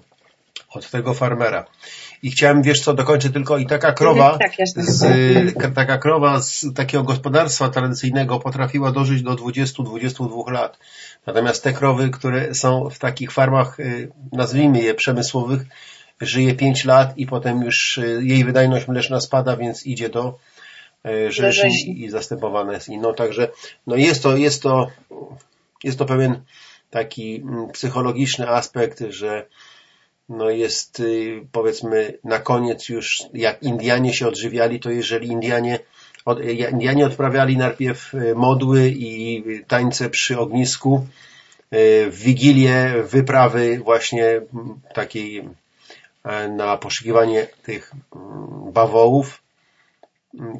od 0.70 0.90
tego 0.90 1.14
farmera. 1.14 1.64
I 2.22 2.30
chciałem, 2.30 2.62
wiesz 2.62 2.80
co, 2.80 2.94
dokończę 2.94 3.30
tylko 3.30 3.58
i 3.58 3.66
taka 3.66 3.92
krowa, 3.92 4.38
tak, 4.38 4.52
z, 4.76 5.74
taka 5.74 5.98
krowa 5.98 6.42
z 6.42 6.66
takiego 6.74 7.04
gospodarstwa 7.04 7.68
tradycyjnego 7.68 8.40
potrafiła 8.40 8.92
dożyć 8.92 9.22
do 9.22 9.30
20-22 9.30 10.50
lat. 10.50 10.78
Natomiast 11.26 11.64
te 11.64 11.72
krowy, 11.72 12.10
które 12.10 12.54
są 12.54 12.90
w 12.90 12.98
takich 12.98 13.32
farmach, 13.32 13.80
y, 13.80 14.12
nazwijmy 14.32 14.82
je 14.82 14.94
przemysłowych, 14.94 15.62
żyje 16.20 16.54
5 16.54 16.84
lat 16.84 17.18
i 17.18 17.26
potem 17.26 17.62
już 17.62 17.98
y, 17.98 18.20
jej 18.22 18.44
wydajność 18.44 18.88
mleczna 18.88 19.20
spada, 19.20 19.56
więc 19.56 19.86
idzie 19.86 20.08
do 20.08 20.38
y, 21.06 21.32
rzeźni 21.32 22.04
i 22.04 22.10
zastępowane 22.10 22.72
jest 22.72 22.88
inną. 22.88 23.14
Także 23.14 23.48
no 23.86 23.96
jest 23.96 24.22
to, 24.22 24.36
jest 24.36 24.62
to, 24.62 24.90
jest 25.84 25.98
to 25.98 26.04
pewien 26.04 26.40
taki 26.90 27.36
mm, 27.36 27.68
psychologiczny 27.68 28.48
aspekt, 28.48 29.02
że 29.08 29.46
no 30.30 30.50
jest 30.50 31.02
powiedzmy 31.52 32.18
na 32.24 32.38
koniec 32.38 32.88
już 32.88 33.22
jak 33.34 33.62
Indianie 33.62 34.14
się 34.14 34.28
odżywiali, 34.28 34.80
to 34.80 34.90
jeżeli 34.90 35.28
Indianie 35.28 35.78
Indianie 36.72 37.06
odprawiali 37.06 37.56
najpierw 37.56 38.14
e, 38.14 38.34
modły 38.34 38.88
i 38.88 39.42
tańce 39.68 40.10
przy 40.10 40.38
ognisku, 40.38 41.06
e, 41.70 42.10
w 42.10 42.16
Wigilię 42.16 42.94
wyprawy 43.04 43.78
właśnie 43.78 44.40
takiej 44.94 45.48
e, 46.24 46.48
na 46.48 46.76
poszukiwanie 46.76 47.46
tych 47.62 47.92
bawołów, 48.72 49.42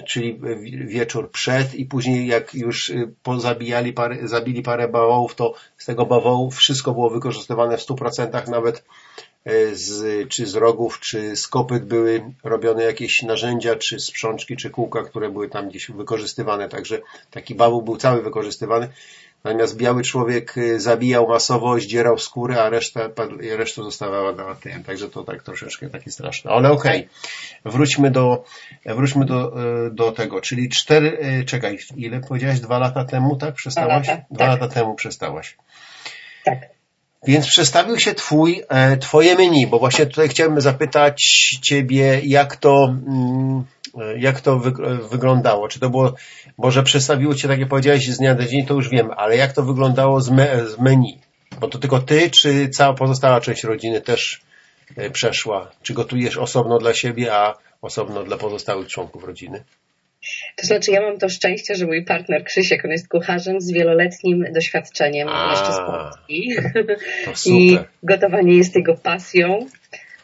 czyli 0.06 0.40
wieczór 0.87 1.30
przed 1.30 1.74
i 1.74 1.85
później 1.85 2.26
jak 2.26 2.54
już 2.54 2.92
pozabijali 3.22 3.92
parę, 3.92 4.28
zabili 4.28 4.62
parę 4.62 4.88
bawołów, 4.88 5.35
to 5.35 5.54
z 5.78 5.87
tego 5.87 6.06
bawołu 6.06 6.50
wszystko 6.50 6.92
było 6.92 7.11
wykorzystywane 7.11 7.76
w 7.76 7.80
100%, 7.80 8.48
nawet 8.48 8.85
z, 9.72 10.29
czy 10.29 10.46
z 10.46 10.55
rogów, 10.55 11.00
czy 11.00 11.37
z 11.37 11.48
kopyt 11.48 11.85
były 11.85 12.22
robione 12.44 12.83
jakieś 12.83 13.22
narzędzia, 13.22 13.76
czy 13.76 14.00
sprzączki, 14.00 14.57
czy 14.57 14.70
kółka, 14.70 15.03
które 15.03 15.31
były 15.31 15.48
tam 15.48 15.68
gdzieś 15.68 15.90
wykorzystywane. 15.90 16.68
Także 16.68 17.00
taki 17.31 17.55
bawół 17.55 17.83
był 17.83 17.96
cały 17.96 18.22
wykorzystywany. 18.22 18.88
Natomiast 19.44 19.76
biały 19.76 20.03
człowiek 20.03 20.59
e, 20.59 20.81
zabijał 20.81 21.29
masowo, 21.29 21.81
zdzierał 21.81 22.18
skórę, 22.18 22.62
a 22.62 22.68
reszta, 22.70 23.00
reszta 23.57 23.83
zostawała 23.83 24.33
na 24.33 24.55
tym. 24.55 24.85
Także 24.85 25.11
to 25.11 25.24
tak 25.24 25.42
troszeczkę 25.42 25.90
takie 25.90 26.11
straszne. 26.11 26.50
Ale 26.50 26.70
okej. 26.70 27.09
Okay. 27.62 27.72
Wróćmy 27.72 28.11
do, 28.11 28.44
wróćmy 28.87 29.24
do, 29.24 29.53
e, 29.87 29.90
do 29.90 30.12
tego. 30.12 30.40
Czyli 30.40 30.68
cztery, 30.68 31.18
czekaj, 31.46 31.79
ile 31.96 32.20
powiedziałaś? 32.20 32.61
Dwa 32.61 32.79
lata 32.79 33.05
temu, 33.05 33.37
tak? 33.37 33.55
Przestałaś? 33.55 34.07
Dwa 34.07 34.12
lata, 34.12 34.26
Dwa 34.31 34.38
tak. 34.38 34.61
lata 34.61 34.74
temu 34.74 34.94
przestałaś. 34.94 35.57
Tak. 36.44 36.80
Więc 37.26 37.46
przestawił 37.46 37.98
się 37.98 38.14
twój, 38.14 38.62
e, 38.68 38.96
twoje 38.96 39.35
menu, 39.35 39.66
bo 39.66 39.78
właśnie 39.78 40.06
tutaj 40.06 40.28
chciałbym 40.28 40.61
zapytać 40.61 41.22
ciebie, 41.62 42.20
jak 42.24 42.56
to, 42.56 42.94
mm, 43.06 43.64
e, 44.00 44.18
jak 44.18 44.40
to 44.40 44.61
wyglądało. 45.11 45.68
Czy 45.68 45.80
to 45.80 45.90
było, 45.90 46.14
może 46.59 46.83
przestawiło 46.83 47.35
cię, 47.35 47.48
tak 47.48 47.61
jak 47.61 47.68
powiedziałeś, 47.68 48.09
z 48.09 48.18
dnia 48.18 48.35
na 48.35 48.46
dzień, 48.46 48.66
to 48.66 48.74
już 48.74 48.88
wiem, 48.88 49.11
ale 49.16 49.37
jak 49.37 49.52
to 49.52 49.62
wyglądało 49.62 50.20
z, 50.20 50.30
me, 50.30 50.68
z 50.68 50.78
menu? 50.78 51.18
Bo 51.61 51.68
to 51.68 51.78
tylko 51.78 51.98
ty, 51.98 52.30
czy 52.30 52.68
cała 52.68 52.94
pozostała 52.94 53.40
część 53.40 53.64
rodziny 53.64 54.00
też 54.00 54.40
e, 54.96 55.11
przeszła? 55.11 55.70
Czy 55.83 55.94
gotujesz 55.94 56.37
osobno 56.37 56.78
dla 56.78 56.94
siebie, 56.94 57.35
a 57.35 57.54
osobno 57.83 58.22
dla 58.22 58.37
pozostałych 58.37 58.88
członków 58.88 59.24
rodziny? 59.24 59.64
To 60.56 60.66
znaczy, 60.66 60.90
ja 60.90 61.00
mam 61.00 61.18
to 61.18 61.28
szczęście, 61.28 61.74
że 61.74 61.87
mój 61.87 62.04
partner 62.04 62.44
Krzysiek, 62.44 62.85
on 62.85 62.90
jest 62.90 63.09
kucharzem 63.09 63.61
z 63.61 63.72
wieloletnim 63.72 64.44
doświadczeniem 64.54 65.28
A, 65.28 65.50
jeszcze 65.50 65.72
z 65.72 65.78
Polski. 65.78 66.50
I 67.56 67.78
gotowanie 68.02 68.56
jest 68.56 68.76
jego 68.76 68.94
pasją. 68.94 69.66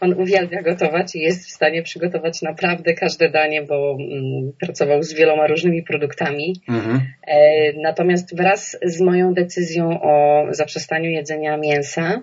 On 0.00 0.20
uwielbia 0.20 0.62
gotować 0.62 1.14
i 1.14 1.20
jest 1.20 1.46
w 1.46 1.50
stanie 1.50 1.82
przygotować 1.82 2.42
naprawdę 2.42 2.94
każde 2.94 3.30
danie, 3.30 3.62
bo 3.62 3.96
mm, 4.00 4.52
pracował 4.60 5.02
z 5.02 5.14
wieloma 5.14 5.46
różnymi 5.46 5.82
produktami. 5.82 6.60
Mhm. 6.68 7.00
E, 7.26 7.72
natomiast 7.72 8.36
wraz 8.36 8.78
z 8.82 9.00
moją 9.00 9.34
decyzją 9.34 10.02
o 10.02 10.46
zaprzestaniu 10.50 11.10
jedzenia 11.10 11.56
mięsa, 11.56 12.22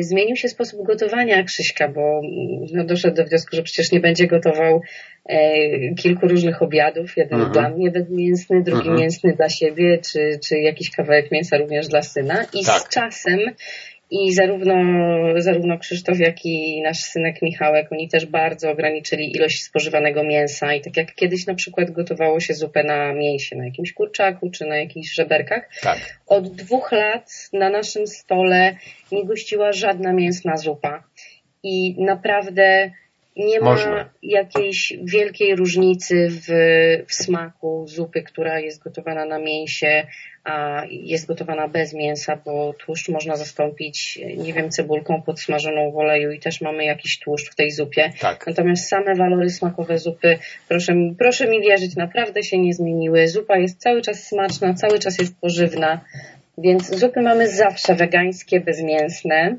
zmienił 0.00 0.36
się 0.36 0.48
sposób 0.48 0.86
gotowania 0.86 1.42
Krzyśka, 1.42 1.88
bo 1.88 2.00
mm, 2.00 2.66
no, 2.72 2.84
doszedł 2.84 3.16
do 3.16 3.24
wniosku, 3.24 3.56
że 3.56 3.62
przecież 3.62 3.92
nie 3.92 4.00
będzie 4.00 4.26
gotował 4.26 4.82
e, 5.28 5.94
kilku 5.94 6.28
różnych 6.28 6.62
obiadów. 6.62 7.16
Jeden 7.16 7.40
Mhm. 7.40 7.52
dla 7.52 7.68
mnie 7.68 7.90
bezmięsny, 7.90 8.62
drugi 8.62 8.80
Mhm. 8.88 8.98
mięsny 8.98 9.32
dla 9.36 9.48
siebie, 9.48 9.98
czy, 9.98 10.38
czy 10.48 10.58
jakiś 10.58 10.90
kawałek 10.90 11.30
mięsa 11.30 11.58
również 11.58 11.88
dla 11.88 12.02
syna. 12.02 12.44
I 12.54 12.64
Tak. 12.64 12.80
z 12.80 12.88
czasem 12.88 13.40
i 14.10 14.32
zarówno, 14.32 14.74
zarówno 15.36 15.78
Krzysztof, 15.78 16.18
jak 16.18 16.44
i 16.44 16.82
nasz 16.82 16.98
synek 16.98 17.42
Michałek, 17.42 17.92
oni 17.92 18.08
też 18.08 18.26
bardzo 18.26 18.70
ograniczyli 18.70 19.36
ilość 19.36 19.62
spożywanego 19.62 20.24
mięsa 20.24 20.74
i 20.74 20.80
tak 20.80 20.96
jak 20.96 21.14
kiedyś 21.14 21.46
na 21.46 21.54
przykład 21.54 21.90
gotowało 21.90 22.40
się 22.40 22.54
zupę 22.54 22.84
na 22.84 23.12
mięsie, 23.12 23.56
na 23.56 23.64
jakimś 23.64 23.92
kurczaku 23.92 24.50
czy 24.50 24.64
na 24.64 24.76
jakichś 24.76 25.14
żeberkach, 25.14 25.68
Tak. 25.82 25.98
od 26.26 26.56
dwóch 26.56 26.92
lat 26.92 27.30
na 27.52 27.70
naszym 27.70 28.06
stole 28.06 28.76
nie 29.12 29.24
gościła 29.24 29.72
żadna 29.72 30.12
mięsna 30.12 30.56
zupa. 30.56 31.04
I 31.62 32.04
naprawdę 32.04 32.90
nie 33.46 33.60
ma 33.60 33.70
Można. 33.70 34.10
jakiejś 34.22 34.92
wielkiej 35.02 35.56
różnicy 35.56 36.28
w, 36.30 36.46
w 37.08 37.14
smaku 37.14 37.84
zupy, 37.88 38.22
która 38.22 38.60
jest 38.60 38.82
gotowana 38.82 39.24
na 39.24 39.38
mięsie, 39.38 40.06
a 40.44 40.82
jest 40.90 41.26
gotowana 41.26 41.68
bez 41.68 41.94
mięsa, 41.94 42.36
bo 42.44 42.72
tłuszcz 42.72 43.08
można 43.08 43.36
zastąpić, 43.36 44.18
nie 44.36 44.52
wiem, 44.52 44.70
cebulką 44.70 45.22
podsmażoną 45.22 45.90
w 45.90 45.96
oleju 45.96 46.30
i 46.30 46.40
też 46.40 46.60
mamy 46.60 46.84
jakiś 46.84 47.18
tłuszcz 47.18 47.52
w 47.52 47.54
tej 47.54 47.70
zupie. 47.70 48.12
Tak. 48.20 48.46
Natomiast 48.46 48.88
same 48.88 49.14
walory 49.14 49.50
smakowe 49.50 49.98
zupy, 49.98 50.38
proszę, 50.68 50.94
proszę 51.18 51.48
mi 51.48 51.60
wierzyć, 51.60 51.96
naprawdę 51.96 52.42
się 52.42 52.58
nie 52.58 52.74
zmieniły. 52.74 53.28
Zupa 53.28 53.58
jest 53.58 53.80
cały 53.80 54.02
czas 54.02 54.28
smaczna, 54.28 54.74
cały 54.74 54.98
czas 54.98 55.18
jest 55.18 55.40
pożywna, 55.40 56.00
więc 56.58 56.98
zupy 56.98 57.20
mamy 57.20 57.48
zawsze 57.48 57.94
wegańskie, 57.94 58.60
bezmięsne. 58.60 59.56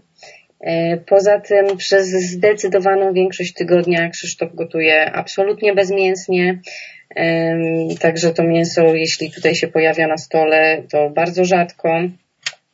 E, 0.61 0.97
Poza 0.97 1.39
tym 1.39 1.77
przez 1.77 2.07
zdecydowaną 2.09 3.13
większość 3.13 3.53
tygodnia 3.53 4.09
Krzysztof 4.09 4.55
gotuje 4.55 5.11
absolutnie 5.11 5.73
bezmięsnie. 5.73 6.59
Em, 7.15 7.61
Także 7.99 8.33
to 8.33 8.43
mięso, 8.43 8.95
jeśli 8.95 9.31
tutaj 9.31 9.55
się 9.55 9.67
pojawia 9.67 10.07
na 10.07 10.17
stole, 10.17 10.83
to 10.91 11.09
bardzo 11.09 11.45
rzadko. 11.45 12.01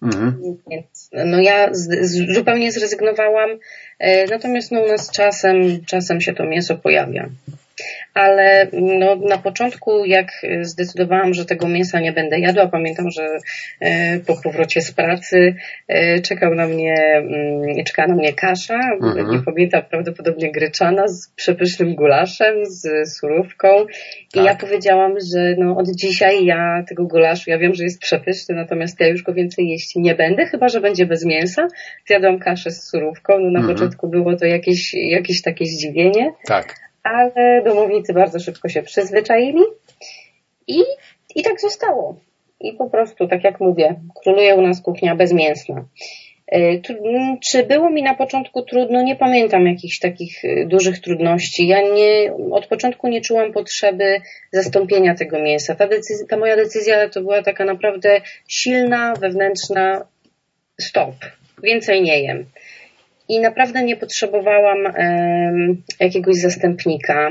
Mhm. 0.02 0.58
Więc, 0.71 1.10
no 1.26 1.41
ja 1.41 1.73
z, 1.73 1.89
z, 2.02 2.34
zupełnie 2.34 2.71
zrezygnowałam, 2.71 3.50
e, 4.00 4.26
natomiast 4.26 4.71
no 4.71 4.82
u 4.82 4.88
nas 4.88 5.12
czasem, 5.12 5.86
czasem 5.86 6.21
się 6.21 6.34
to 6.34 6.45
mięso 6.45 6.76
pojawia. 6.76 7.30
Ale 8.17 8.67
no, 8.73 9.15
na 9.15 9.38
początku, 9.38 10.06
jak 10.06 10.27
zdecydowałam, 10.62 11.34
że 11.34 11.45
tego 11.45 11.67
mięsa 11.67 11.99
nie 11.99 12.12
będę 12.13 12.39
jadła, 12.39 12.67
pamiętam, 12.67 13.12
że 13.12 13.27
e, 13.80 14.19
po 14.19 14.41
powrocie 14.43 14.82
z 14.82 14.91
pracy 14.91 15.56
e, 15.88 16.19
czekał 16.21 16.56
na 16.56 16.67
mnie, 16.67 16.93
mm, 17.17 17.84
czekała 17.86 18.08
na 18.08 18.15
mnie 18.15 18.34
kasza, 18.34 18.80
Mhm. 19.01 19.30
nie 19.32 19.39
pamiętam, 19.45 19.82
prawdopodobnie 19.89 20.51
gryczana 20.51 21.08
z 21.08 21.30
przepysznym 21.36 21.95
gulaszem, 21.95 22.56
z 22.65 22.88
surówką. 23.17 23.67
I 24.34 24.38
Tak. 24.38 24.45
ja 24.45 24.56
powiedziałam, 24.56 25.13
że 25.34 25.56
no 25.58 25.77
od 25.77 25.88
dzisiaj 25.95 26.45
ja 26.45 26.84
tego 26.89 27.06
gulaszu, 27.06 27.49
ja 27.49 27.58
wiem, 27.58 27.73
że 27.73 27.84
jest 27.84 28.01
przepyszny, 28.01 28.56
natomiast 28.56 28.99
ja 28.99 29.08
już 29.08 29.23
go 29.23 29.34
więcej 29.34 29.67
jeść 29.69 29.95
nie 29.95 30.15
będę, 30.15 30.45
chyba 30.45 30.67
że 30.67 30.82
będzie 30.82 31.06
bez 31.06 31.25
mięsa. 31.25 31.67
Zjadłam 32.08 32.39
kaszę 32.39 32.71
z 32.71 32.89
surówką, 32.89 33.34
no 33.39 33.49
na 33.51 33.60
Mhm. 33.60 33.75
początku 33.75 34.08
było 34.08 34.36
to 34.36 34.45
jakieś, 34.45 34.93
jakieś 34.93 35.41
takie 35.41 35.65
zdziwienie, 35.65 36.32
Tak. 36.47 36.75
Ale 37.13 37.62
domownicy 37.65 38.13
bardzo 38.13 38.39
szybko 38.39 38.70
się 38.70 38.84
przyzwyczaili 38.84 39.62
i, 40.67 40.84
i 41.36 41.43
tak 41.43 41.62
zostało. 41.62 42.20
I 42.60 42.74
po 42.74 42.89
prostu, 42.89 43.28
tak 43.28 43.43
jak 43.43 43.60
mówię, 43.60 43.96
króluje 44.24 44.56
u 44.56 44.62
nas 44.62 44.82
kuchnia 44.82 45.15
bezmięsna. 45.15 45.86
E, 46.48 46.80
Czy 47.39 47.63
było 47.63 47.89
mi 47.89 48.04
na 48.04 48.15
początku 48.15 48.62
trudno? 48.62 49.02
Nie 49.02 49.15
pamiętam 49.15 49.67
jakichś 49.67 50.00
takich 50.00 50.46
e, 50.46 50.65
dużych 50.65 51.00
trudności. 51.00 51.67
Ja 51.67 51.82
nie, 51.82 52.34
od 52.52 52.67
początku 52.67 53.08
nie 53.08 53.22
czułam 53.22 53.54
potrzeby 53.54 54.22
zastąpienia 54.52 55.15
tego 55.15 55.39
mięsa. 55.39 55.76
Ta, 55.76 55.88
ta 56.30 56.38
moja 56.38 56.56
decyzja 56.56 57.10
to 57.10 57.22
była 57.22 57.43
taka 57.43 57.65
naprawdę 57.65 58.22
silna, 58.48 59.13
wewnętrzna 59.13 60.06
stop. 60.82 61.15
Więcej 61.63 62.02
nie 62.02 62.22
jem. 62.22 62.46
I 63.30 63.40
naprawdę 63.40 63.84
nie 63.84 63.98
potrzebowałam 63.98 64.78
jakiegoś 66.00 66.36
zastępnika. 66.36 67.30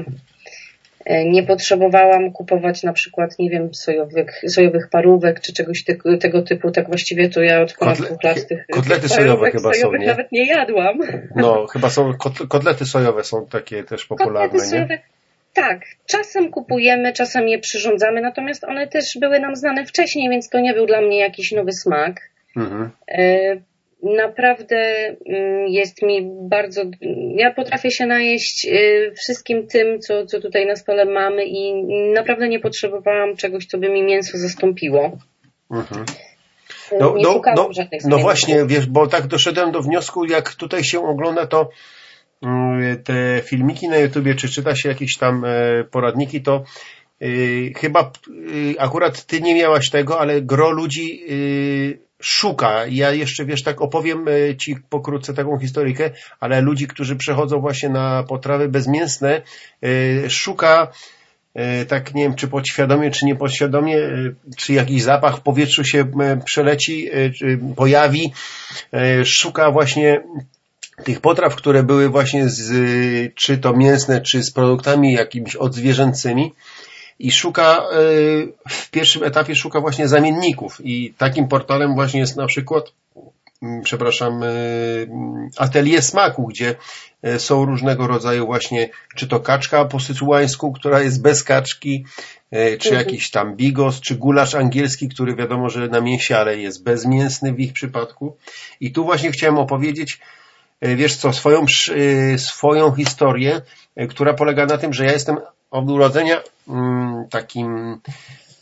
E, 1.05 1.25
Nie 1.25 1.43
potrzebowałam 1.43 2.33
kupować 2.33 2.83
na 2.83 2.93
przykład, 2.93 3.39
nie 3.39 3.51
wiem, 3.51 3.75
sojowych, 3.75 4.43
sojowych 4.49 4.89
parówek 4.91 5.41
czy 5.41 5.53
czegoś 5.53 5.85
tego, 5.85 6.19
tego 6.19 6.43
typu. 6.43 6.71
Tak 6.71 6.87
właściwie 6.89 7.29
to 7.29 7.43
ja 7.43 7.61
od 7.63 7.73
ponad 7.75 7.99
Kotle- 7.99 8.07
dwóch 8.07 8.23
lat 8.23 8.49
tych 8.49 8.67
kotlety 8.67 9.09
sojowe 9.09 9.51
chyba 9.51 9.75
są, 9.75 9.93
nie? 9.93 10.07
nawet 10.07 10.33
nie 10.33 10.47
jadłam. 10.47 10.99
No, 11.37 11.67
chyba 11.67 11.91
są 11.91 12.13
kot- 12.13 12.47
kotlety 12.49 12.85
sojowe 12.85 13.25
są 13.25 13.47
takie 13.47 13.85
też 13.85 14.07
popularne, 14.07 14.49
Kotlety 14.49 14.65
nie? 14.65 14.71
sojowe, 14.71 14.99
tak, 15.55 15.81
czasem 16.07 16.51
kupujemy, 16.51 17.13
czasem 17.13 17.49
je 17.49 17.59
przyrządzamy, 17.59 18.21
natomiast 18.21 18.65
one 18.65 18.87
też 18.87 19.19
były 19.21 19.41
nam 19.41 19.57
znane 19.57 19.87
wcześniej, 19.87 20.29
więc 20.31 20.49
to 20.49 20.61
nie 20.61 20.75
był 20.75 20.87
dla 20.87 21.01
mnie 21.01 21.21
jakiś 21.21 21.53
nowy 21.53 21.73
smak. 21.73 22.21
Mhm. 22.57 22.91
E, 23.09 23.57
Naprawdę 24.17 24.77
mm, 25.27 25.69
jest 25.69 26.03
mi 26.03 26.31
bardzo. 26.49 26.83
Ja 27.35 27.55
potrafię 27.55 27.91
się 27.91 28.07
najeść 28.07 28.67
e, 28.67 29.13
wszystkim 29.13 29.67
tym, 29.67 30.01
co, 30.01 30.27
co 30.27 30.41
tutaj 30.41 30.67
na 30.67 30.77
stole 30.77 31.05
mamy, 31.05 31.45
i 31.45 31.85
naprawdę 32.15 32.49
nie 32.49 32.61
potrzebowałam 32.61 33.37
czegoś, 33.37 33.67
co 33.67 33.79
by 33.79 33.89
mi 33.89 34.03
mięso 34.03 34.39
zastąpiło. 34.39 35.19
Mhm. 35.71 36.05
E, 36.93 36.99
No, 36.99 37.15
nie 37.17 37.23
no, 37.23 37.41
no, 37.57 37.71
no 38.05 38.19
właśnie, 38.19 38.67
wiesz, 38.67 38.87
bo 38.87 39.07
tak 39.07 39.27
doszedłem 39.27 39.73
do 39.73 39.83
wniosku, 39.83 40.25
jak 40.25 40.55
tutaj 40.55 40.85
się 40.85 41.09
ogląda 41.09 41.47
to 41.47 41.71
mm, 42.43 43.03
te 43.03 43.43
filmiki 43.45 43.89
na 43.89 43.97
YouTubie, 43.97 44.35
czy 44.35 44.49
czyta 44.49 44.77
się 44.77 44.89
jakieś 44.89 45.17
tam 45.17 45.45
e, 45.45 45.85
poradniki, 45.85 46.43
to 46.43 46.65
y, 47.23 47.73
chyba 47.77 48.13
y, 48.29 48.75
akurat 48.79 49.25
ty 49.25 49.41
nie 49.41 49.55
miałaś 49.55 49.91
tego, 49.91 50.21
ale 50.21 50.43
gro 50.43 50.71
ludzi 50.71 51.21
y, 51.31 52.06
szuka. 52.27 52.87
Ja 52.91 53.13
jeszcze, 53.13 53.45
wiesz, 53.45 53.63
tak 53.63 53.81
opowiem 53.81 54.29
y, 54.29 54.57
ci 54.59 54.77
pokrótce 54.89 55.35
taką 55.35 55.59
historykę, 55.59 56.11
ale 56.41 56.61
ludzi, 56.61 56.87
którzy 56.87 57.17
przechodzą 57.17 57.61
właśnie 57.61 57.89
na 57.89 58.23
potrawy 58.23 58.69
bezmięsne, 58.69 59.43
y, 59.85 60.25
szuka 60.31 60.93
e, 61.55 61.85
tak 61.85 62.15
nie 62.15 62.23
wiem, 62.23 62.35
czy 62.35 62.49
podświadomie, 62.49 63.11
czy 63.11 63.25
niepodświadomie, 63.27 63.97
e, 63.99 64.33
czy 64.57 64.73
jakiś 64.73 65.03
zapach 65.03 65.37
w 65.37 65.41
powietrzu 65.41 65.85
się 65.85 66.01
e, 66.21 66.37
przeleci, 66.45 67.09
e, 67.13 67.31
pojawi, 67.77 68.33
e, 68.93 69.25
szuka 69.25 69.71
właśnie 69.71 70.23
tych 71.05 71.21
potraw, 71.21 71.57
które 71.57 71.83
były 71.83 72.09
właśnie 72.09 72.49
z, 72.49 72.71
e, 72.71 72.75
czy 73.35 73.59
to 73.59 73.73
mięsne, 73.73 74.21
czy 74.21 74.43
z 74.43 74.51
produktami 74.51 75.13
jakimiś 75.13 75.57
odzwierzęcymi 75.57 76.53
i 77.19 77.33
szuka, 77.33 77.77
e, 77.77 77.99
w 78.69 78.91
pierwszym 78.91 79.25
etapie 79.25 79.57
szuka 79.57 79.81
właśnie 79.81 80.09
zamienników 80.09 80.81
i 80.85 81.15
takim 81.19 81.49
portalem 81.49 81.95
właśnie 81.95 82.21
jest 82.21 82.37
na 82.37 82.47
przykład 82.47 82.93
mm, 83.63 83.83
przepraszam, 83.83 84.43
e, 84.43 84.49
atelier 85.57 86.03
smaku, 86.03 86.47
gdzie 86.47 86.75
e, 87.23 87.39
są 87.39 87.65
różnego 87.65 88.07
rodzaju 88.07 88.47
właśnie, 88.47 88.89
czy 89.17 89.29
to 89.29 89.41
kaczka 89.41 89.85
po 89.85 90.01
sycułańsku, 90.01 90.73
która 90.73 91.01
jest 91.01 91.23
bez 91.23 91.45
kaczki, 91.45 92.05
czy 92.51 92.89
Mhm. 92.89 92.95
jakiś 92.95 93.31
tam 93.31 93.57
bigos, 93.57 94.01
czy 94.01 94.15
gulasz 94.15 94.55
angielski, 94.55 95.09
który 95.09 95.37
wiadomo, 95.37 95.69
że 95.71 95.89
na 95.89 96.01
mięsie, 96.01 96.37
ale 96.37 96.59
jest 96.59 96.85
bezmięsny 96.85 97.53
w 97.53 97.61
ich 97.61 97.73
przypadku. 97.73 98.37
I 98.81 98.93
tu 98.93 99.05
właśnie 99.05 99.33
chciałem 99.33 99.59
opowiedzieć, 99.59 100.21
wiesz 100.83 101.17
co, 101.17 101.33
swoją, 101.33 101.67
swoją 102.37 102.95
historię, 102.95 103.61
która 104.09 104.35
polega 104.35 104.67
na 104.67 104.79
tym, 104.79 104.93
że 104.93 105.05
ja 105.05 105.13
jestem 105.13 105.37
od 105.77 105.91
urodzenia 105.91 106.41
mm, 106.69 107.29
takim 107.31 108.01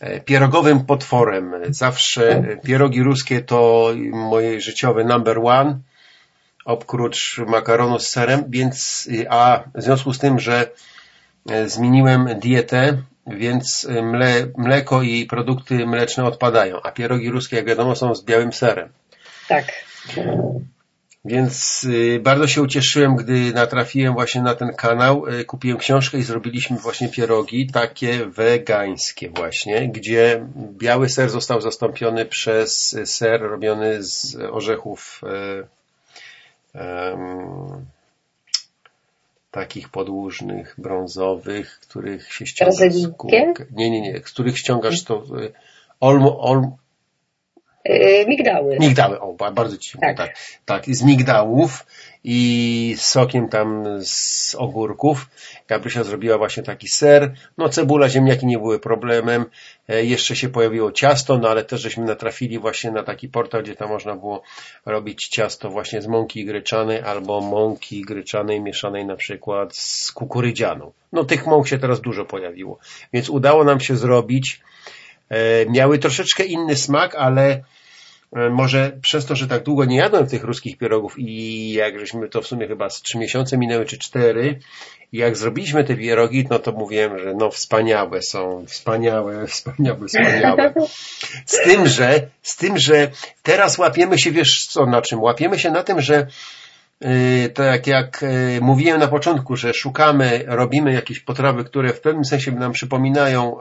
e, 0.00 0.20
pierogowym 0.20 0.84
potworem. 0.86 1.54
Zawsze 1.70 2.42
pierogi 2.64 3.02
ruskie 3.02 3.40
to 3.40 3.90
moje 4.12 4.60
życiowe 4.60 5.04
number 5.04 5.38
one, 5.38 5.78
oprócz 6.64 7.38
makaronu 7.38 7.98
z 7.98 8.06
serem, 8.06 8.44
więc, 8.48 9.06
y, 9.06 9.26
a 9.30 9.64
w 9.74 9.82
związku 9.82 10.14
z 10.14 10.18
tym, 10.18 10.38
że 10.38 10.70
e, 11.50 11.68
zmieniłem 11.68 12.28
dietę, 12.40 13.02
więc 13.26 13.86
e, 13.90 14.02
mle, 14.02 14.46
mleko 14.56 15.02
i 15.02 15.26
produkty 15.26 15.86
mleczne 15.86 16.24
odpadają, 16.24 16.82
a 16.82 16.92
pierogi 16.92 17.30
ruskie, 17.30 17.56
jak 17.56 17.66
wiadomo, 17.66 17.96
są 17.96 18.14
z 18.14 18.24
białym 18.24 18.52
serem. 18.52 18.88
Tak. 19.48 19.64
Więc 21.24 21.84
y, 21.84 22.20
bardzo 22.20 22.46
się 22.46 22.62
ucieszyłem, 22.62 23.16
gdy 23.16 23.52
natrafiłem 23.52 24.14
właśnie 24.14 24.42
na 24.42 24.54
ten 24.54 24.74
kanał. 24.74 25.26
Y, 25.26 25.44
Kupiłem 25.44 25.78
książkę 25.78 26.18
i 26.18 26.22
zrobiliśmy 26.22 26.76
właśnie 26.76 27.08
pierogi, 27.08 27.66
takie 27.66 28.26
wegańskie 28.26 29.30
właśnie, 29.30 29.88
gdzie 29.88 30.46
biały 30.56 31.08
ser 31.08 31.30
został 31.30 31.60
zastąpiony 31.60 32.26
przez 32.26 32.96
ser 33.04 33.40
robiony 33.40 34.02
z 34.02 34.36
orzechów 34.50 35.20
em, 36.74 37.86
takich 39.50 39.88
podłużnych, 39.88 40.74
brązowych, 40.78 41.80
których 41.80 42.32
się 42.32 42.46
ściąga 42.46 42.70
Brazylijskie? 42.70 43.12
skórkę. 43.12 43.64
Nie, 43.72 43.90
nie, 43.90 44.00
nie, 44.00 44.18
z 44.18 44.32
których 44.32 44.58
ściągasz 44.58 45.04
to 45.04 45.24
y, 45.42 45.52
olmo, 46.00 46.40
olm, 46.40 46.72
Yy, 46.72 46.83
migdały. 48.28 48.76
migdały, 48.80 49.20
o, 49.20 49.32
ba- 49.32 49.50
bardzo 49.50 49.78
ci 49.78 49.98
tak. 49.98 50.16
Tak. 50.16 50.28
tak, 50.28 50.36
tak, 50.64 50.96
z 50.96 51.02
migdałów 51.02 51.86
i 52.24 52.94
z 52.98 53.06
sokiem 53.06 53.48
tam 53.48 53.84
z 54.04 54.54
ogórków. 54.54 55.28
Gabrysia 55.68 56.04
zrobiła 56.04 56.38
właśnie 56.38 56.62
taki 56.62 56.88
ser. 56.88 57.34
No 57.58 57.68
cebula, 57.68 58.08
ziemniaki 58.08 58.46
nie 58.46 58.58
były 58.58 58.78
problemem. 58.78 59.44
E, 59.88 60.04
jeszcze 60.04 60.36
się 60.36 60.48
pojawiło 60.48 60.92
ciasto, 60.92 61.38
no 61.38 61.48
ale 61.48 61.64
też 61.64 61.80
żeśmy 61.80 62.04
natrafili 62.04 62.58
właśnie 62.58 62.90
na 62.90 63.02
taki 63.02 63.28
portal, 63.28 63.62
gdzie 63.62 63.76
tam 63.76 63.88
można 63.88 64.16
było 64.16 64.42
robić 64.86 65.28
ciasto 65.28 65.70
właśnie 65.70 66.02
z 66.02 66.06
mąki 66.06 66.44
gryczanej 66.44 67.00
albo 67.02 67.40
mąki 67.40 68.02
gryczanej 68.02 68.60
mieszanej 68.60 69.06
na 69.06 69.16
przykład 69.16 69.76
z 69.76 70.12
kukurydzianą. 70.12 70.92
No 71.12 71.24
tych 71.24 71.46
mąk 71.46 71.68
się 71.68 71.78
teraz 71.78 72.00
dużo 72.00 72.24
pojawiło. 72.24 72.78
Więc 73.12 73.28
udało 73.28 73.64
nam 73.64 73.80
się 73.80 73.96
zrobić. 73.96 74.60
E, 75.28 75.66
miały 75.66 75.98
troszeczkę 75.98 76.44
inny 76.44 76.76
smak, 76.76 77.14
ale 77.14 77.64
E, 78.34 78.50
może 78.50 78.92
przez 79.02 79.26
to, 79.26 79.36
że 79.36 79.48
tak 79.48 79.62
długo 79.62 79.84
nie 79.84 79.96
jadłem 79.96 80.26
tych 80.26 80.44
ruskich 80.44 80.78
pierogów 80.78 81.14
i 81.18 81.72
jak 81.72 82.00
żeśmy 82.00 82.28
to 82.28 82.42
w 82.42 82.46
sumie 82.46 82.68
chyba 82.68 82.90
z 82.90 83.02
trzy 83.02 83.18
miesiące 83.18 83.58
minęły, 83.58 83.84
czy 83.84 83.98
cztery, 83.98 84.58
jak 85.12 85.36
zrobiliśmy 85.36 85.84
te 85.84 85.96
pierogi, 85.96 86.46
no 86.50 86.58
to 86.58 86.72
mówiłem, 86.72 87.18
że 87.18 87.34
no 87.34 87.50
wspaniałe 87.50 88.22
są, 88.22 88.64
wspaniałe, 88.68 89.46
wspaniałe, 89.46 90.08
wspaniałe. 90.08 90.74
Z 91.46 91.62
tym, 91.62 91.86
że, 91.86 92.28
z 92.42 92.56
tym, 92.56 92.78
że 92.78 93.10
teraz 93.42 93.78
łapiemy 93.78 94.18
się, 94.18 94.30
wiesz 94.30 94.66
co, 94.70 94.86
na 94.86 95.02
czym? 95.02 95.22
Łapiemy 95.22 95.58
się 95.58 95.70
na 95.70 95.82
tym, 95.82 96.00
że 96.00 96.26
Yy, 97.00 97.48
tak 97.48 97.86
jak 97.86 98.22
yy, 98.22 98.60
mówiłem 98.60 99.00
na 99.00 99.08
początku, 99.08 99.56
że 99.56 99.74
szukamy, 99.74 100.44
robimy 100.46 100.92
jakieś 100.92 101.20
potrawy, 101.20 101.64
które 101.64 101.92
w 101.92 102.00
pewnym 102.00 102.24
sensie 102.24 102.52
nam 102.52 102.72
przypominają 102.72 103.56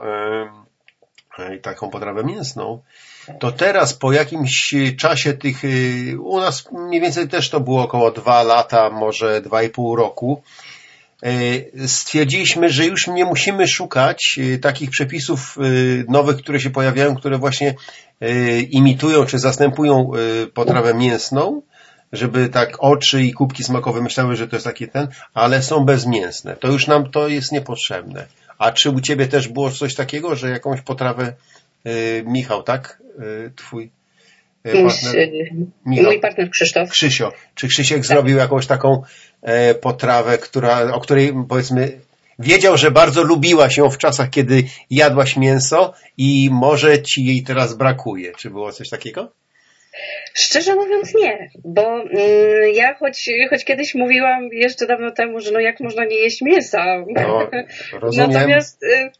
yy, 1.38 1.44
yy, 1.50 1.58
taką 1.58 1.90
potrawę 1.90 2.24
mięsną, 2.24 2.78
to 3.38 3.52
teraz 3.52 3.94
po 3.94 4.12
jakimś 4.12 4.74
czasie 4.98 5.32
tych, 5.32 5.64
y, 5.64 6.16
u 6.20 6.40
nas 6.40 6.72
mniej 6.72 7.00
więcej 7.00 7.28
też 7.28 7.50
to 7.50 7.60
było 7.60 7.82
około 7.82 8.10
dwa 8.10 8.42
lata, 8.42 8.90
może 8.90 9.40
dwa 9.40 9.62
i 9.62 9.68
pół 9.68 9.96
roku, 9.96 10.42
y, 11.26 11.88
stwierdziliśmy, 11.88 12.68
że 12.68 12.86
już 12.86 13.06
nie 13.06 13.24
musimy 13.24 13.68
szukać 13.68 14.38
takich 14.62 14.90
przepisów 14.90 15.56
nowych, 16.08 16.36
które 16.36 16.60
się 16.60 16.70
pojawiają, 16.70 17.16
które 17.16 17.38
właśnie 17.38 17.74
imitują 18.70 19.26
czy 19.26 19.38
zastępują 19.38 20.10
potrawę 20.54 20.94
mięsną, 20.94 21.62
żeby 22.12 22.48
tak 22.48 22.76
oczy 22.78 23.22
i 23.22 23.32
kubki 23.32 23.64
smakowe 23.64 24.00
myślały, 24.00 24.36
że 24.36 24.48
to 24.48 24.56
jest 24.56 24.66
taki 24.66 24.88
ten, 24.88 25.08
ale 25.34 25.62
są 25.62 25.84
bezmięsne. 25.84 26.56
To 26.56 26.68
już 26.68 26.86
nam 26.86 27.10
to 27.10 27.28
jest 27.28 27.52
niepotrzebne. 27.52 28.26
A 28.58 28.72
czy 28.72 28.90
u 28.90 29.00
Ciebie 29.00 29.26
też 29.26 29.48
było 29.48 29.70
coś 29.70 29.94
takiego, 29.94 30.36
że 30.36 30.50
jakąś 30.50 30.80
potrawę 30.80 31.32
Michał, 32.24 32.62
tak? 32.62 33.02
Twój 33.56 33.90
partner? 34.64 35.16
Michał. 35.86 36.04
Mój 36.04 36.20
partner 36.20 36.50
Krzysztof. 36.50 36.90
Krzysio. 36.90 37.32
Czy 37.54 37.68
Krzysiek 37.68 37.98
tak. 37.98 38.06
zrobił 38.06 38.36
jakąś 38.36 38.66
taką 38.66 39.02
e, 39.42 39.74
potrawę, 39.74 40.38
która, 40.38 40.92
o 40.92 41.00
której 41.00 41.32
powiedzmy 41.48 42.00
wiedział, 42.38 42.76
że 42.76 42.90
bardzo 42.90 43.22
lubiłaś 43.22 43.76
ją 43.76 43.90
w 43.90 43.98
czasach, 43.98 44.30
kiedy 44.30 44.64
jadłaś 44.90 45.36
mięso 45.36 45.94
i 46.16 46.48
może 46.52 47.02
ci 47.02 47.24
jej 47.24 47.42
teraz 47.42 47.74
brakuje. 47.74 48.32
Czy 48.32 48.50
było 48.50 48.72
coś 48.72 48.88
takiego? 48.88 49.32
Szczerze 50.34 50.74
mówiąc 50.74 51.14
nie, 51.14 51.50
bo 51.64 52.00
mm, 52.00 52.10
ja 52.74 52.94
choć, 52.94 53.30
choć 53.50 53.64
kiedyś 53.64 53.94
mówiłam 53.94 54.48
jeszcze 54.52 54.86
dawno 54.86 55.10
temu, 55.10 55.40
że 55.40 55.52
no 55.52 55.60
jak 55.60 55.80
można 55.80 56.04
nie 56.04 56.16
jeść 56.16 56.42
mięsa. 56.42 57.04
No, 57.08 57.50
rozumiem. 58.00 58.30
Natomiast 58.30 58.82
y, 58.82 59.10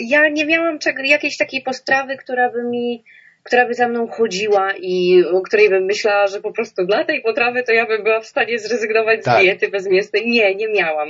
ja 0.00 0.28
nie 0.28 0.46
miałam 0.46 0.78
czego, 0.78 1.02
jakiejś 1.02 1.36
takiej 1.36 1.62
postrawy, 1.62 2.16
która 2.16 2.50
by 2.50 2.62
mi, 2.62 3.04
która 3.42 3.66
by 3.66 3.74
za 3.74 3.88
mną 3.88 4.08
chodziła 4.08 4.72
i 4.78 5.24
o 5.32 5.40
której 5.40 5.68
bym 5.68 5.84
myślała, 5.84 6.26
że 6.26 6.40
po 6.40 6.52
prostu 6.52 6.86
dla 6.86 7.04
tej 7.04 7.22
potrawy 7.22 7.62
to 7.62 7.72
ja 7.72 7.86
bym 7.86 8.02
była 8.02 8.20
w 8.20 8.26
stanie 8.26 8.58
zrezygnować 8.58 9.24
Tak. 9.24 9.40
z 9.40 9.44
diety 9.44 9.68
bezmięsnej. 9.68 10.26
Nie, 10.26 10.54
nie 10.54 10.68
miałam. 10.68 11.08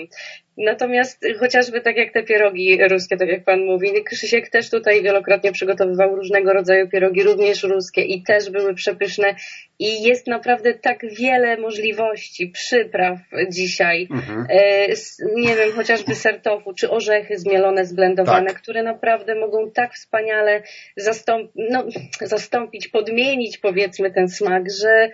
Natomiast 0.58 1.24
chociażby 1.40 1.80
tak 1.80 1.96
jak 1.96 2.12
te 2.12 2.22
pierogi 2.22 2.88
ruskie, 2.88 3.16
tak 3.16 3.28
jak 3.28 3.44
Pan 3.44 3.60
mówi, 3.64 4.04
Krzysiek 4.04 4.48
też 4.50 4.70
tutaj 4.70 5.02
wielokrotnie 5.02 5.52
przygotowywał 5.52 6.16
różnego 6.16 6.52
rodzaju 6.52 6.88
pierogi, 6.88 7.22
również 7.22 7.62
ruskie 7.62 8.02
i 8.02 8.22
też 8.22 8.50
były 8.50 8.74
przepyszne 8.74 9.34
i 9.78 10.02
jest 10.02 10.26
naprawdę 10.26 10.74
tak 10.74 11.06
wiele 11.14 11.56
możliwości, 11.56 12.48
przypraw 12.48 13.18
dzisiaj, 13.48 14.08
Mhm. 14.10 14.46
e, 14.50 14.88
nie 15.34 15.56
wiem, 15.56 15.72
chociażby 15.72 16.14
ser 16.14 16.40
tofu, 16.40 16.74
czy 16.74 16.90
orzechy 16.90 17.38
zmielone, 17.38 17.84
zblendowane, 17.86 18.46
Tak. 18.46 18.62
które 18.62 18.82
naprawdę 18.82 19.34
mogą 19.34 19.70
tak 19.70 19.94
wspaniale 19.94 20.62
zastąp- 21.00 21.48
no, 21.54 21.86
zastąpić, 22.20 22.88
podmienić 22.88 23.58
powiedzmy 23.58 24.10
ten 24.10 24.28
smak, 24.28 24.62
że 24.80 25.10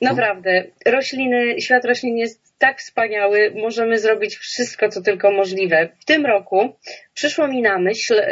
Naprawdę, 0.00 0.64
rośliny, 0.86 1.60
świat 1.60 1.84
roślin 1.84 2.16
jest 2.16 2.44
tak 2.58 2.78
wspaniały, 2.78 3.52
możemy 3.62 3.98
zrobić 3.98 4.36
wszystko, 4.36 4.88
co 4.88 5.02
tylko 5.02 5.30
możliwe. 5.30 5.88
W 6.00 6.04
tym 6.04 6.26
roku 6.26 6.76
przyszło 7.14 7.48
mi 7.48 7.62
na 7.62 7.78
myśl, 7.78 8.22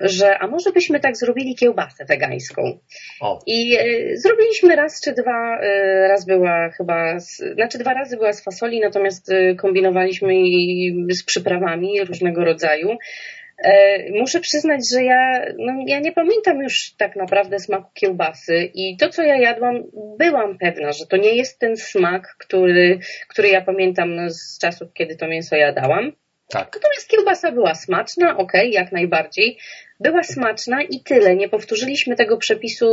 że 0.00 0.38
a 0.38 0.46
może 0.46 0.72
byśmy 0.72 1.00
tak 1.00 1.16
zrobili 1.16 1.54
kiełbasę 1.54 2.04
wegańską. 2.04 2.78
O, 3.20 3.38
I 3.46 3.78
y, 3.78 4.16
zrobiliśmy 4.16 4.76
raz 4.76 5.00
czy 5.00 5.12
dwa, 5.12 5.60
y, 5.62 6.08
raz 6.08 6.26
była 6.26 6.70
chyba, 6.70 7.18
znaczy 7.54 7.78
dwa 7.78 7.94
razy 7.94 8.16
była 8.16 8.32
z 8.32 8.44
fasoli, 8.44 8.80
natomiast 8.80 9.32
y, 9.32 9.56
kombinowaliśmy 9.58 10.34
i 10.34 10.94
z 11.10 11.24
przyprawami 11.24 12.04
różnego 12.04 12.44
rodzaju. 12.44 12.88
E, 13.64 13.98
Muszę 14.12 14.40
przyznać, 14.40 14.80
że 14.92 15.04
ja, 15.04 15.44
no, 15.58 15.72
ja 15.86 16.00
nie 16.00 16.12
pamiętam 16.12 16.62
już 16.62 16.94
tak 16.98 17.16
naprawdę 17.16 17.58
smaku 17.58 17.90
kiełbasy 17.94 18.70
i 18.74 18.96
to, 18.96 19.08
co 19.08 19.22
ja 19.22 19.36
jadłam, 19.36 19.82
byłam 20.18 20.58
pewna, 20.58 20.92
że 20.92 21.06
to 21.06 21.16
nie 21.16 21.34
jest 21.36 21.58
ten 21.58 21.76
smak, 21.76 22.34
który, 22.38 22.98
który 23.28 23.48
ja 23.48 23.60
pamiętam 23.60 24.14
no, 24.16 24.30
z 24.30 24.58
czasów, 24.58 24.88
kiedy 24.94 25.16
to 25.16 25.28
mięso 25.28 25.56
jadałam. 25.56 26.12
tak. 26.48 26.70
Natomiast 26.74 27.08
kiełbasa 27.08 27.52
była 27.52 27.74
smaczna, 27.74 28.36
okej, 28.36 28.72
jak 28.72 28.92
najbardziej. 28.92 29.58
Była 30.00 30.22
smaczna 30.22 30.82
i 30.82 31.00
tyle. 31.00 31.36
Nie 31.36 31.48
powtórzyliśmy 31.48 32.16
tego 32.16 32.36
przepisu 32.36 32.86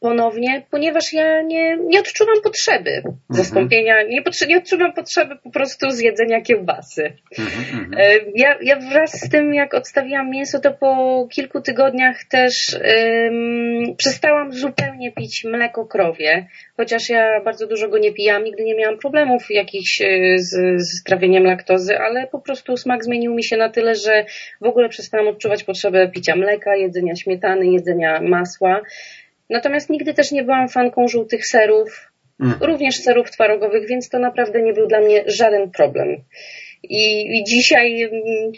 ponownie, 0.00 0.62
ponieważ 0.70 1.12
ja 1.12 1.42
nie, 1.42 1.76
nie 1.76 2.00
odczuwam 2.00 2.36
potrzeby 2.44 3.02
zastąpienia, 3.28 4.02
nie, 4.02 4.22
potrze- 4.22 4.48
nie 4.48 4.58
odczuwam 4.58 4.92
potrzeby 4.92 5.36
po 5.36 5.50
prostu 5.50 5.90
zjedzenia 5.90 6.40
kiełbasy. 6.40 7.12
Mhm, 7.38 7.64
mhm. 7.80 7.94
E, 7.98 8.14
Ja, 8.34 8.56
ja 8.62 8.76
wraz 8.76 9.20
z 9.20 9.28
tym, 9.30 9.54
jak 9.54 9.74
odstawiłam 9.74 10.30
mięso, 10.30 10.60
to 10.60 10.70
po 10.72 11.26
kilku 11.32 11.60
tygodniach 11.60 12.24
też 12.24 12.76
przestałam 13.96 14.52
zupełnie 14.52 15.12
pić 15.12 15.44
mleko 15.44 15.86
krowie, 15.86 16.46
chociaż 16.76 17.08
ja 17.08 17.40
bardzo 17.44 17.66
dużo 17.66 17.88
go 17.88 17.98
nie 17.98 18.12
pijam, 18.12 18.44
nigdy 18.44 18.64
nie 18.64 18.74
miałam 18.74 18.98
problemów 18.98 19.50
jakichś 19.50 20.00
y, 20.00 20.34
z, 20.38 20.82
z 20.82 21.04
trawieniem 21.04 21.44
laktozy, 21.44 21.98
ale 21.98 22.26
po 22.26 22.38
prostu 22.38 22.76
smak 22.76 23.04
zmienił 23.04 23.34
mi 23.34 23.44
się 23.44 23.56
na 23.56 23.68
tyle, 23.68 23.94
że 23.94 24.24
w 24.60 24.66
ogóle 24.66 24.88
przestałam 24.88 25.28
odczuwać 25.28 25.64
potrzebę 25.64 26.08
picia 26.08 26.36
mleka, 26.36 26.76
jedzenia 26.76 27.16
śmietany, 27.16 27.66
jedzenia 27.66 28.20
masła. 28.20 28.80
Natomiast 29.50 29.90
nigdy 29.90 30.14
też 30.14 30.32
nie 30.32 30.42
byłam 30.42 30.68
fanką 30.68 31.08
żółtych 31.08 31.46
serów, 31.46 32.10
Mhm. 32.40 32.70
również 32.70 32.96
serów 32.96 33.30
twarogowych, 33.30 33.88
więc 33.88 34.08
to 34.08 34.18
naprawdę 34.18 34.62
nie 34.62 34.72
był 34.72 34.86
dla 34.86 35.00
mnie 35.00 35.24
żaden 35.26 35.70
problem. 35.70 36.08
I, 36.82 37.38
i 37.38 37.44
dzisiaj 37.44 38.02
mm, 38.02 38.52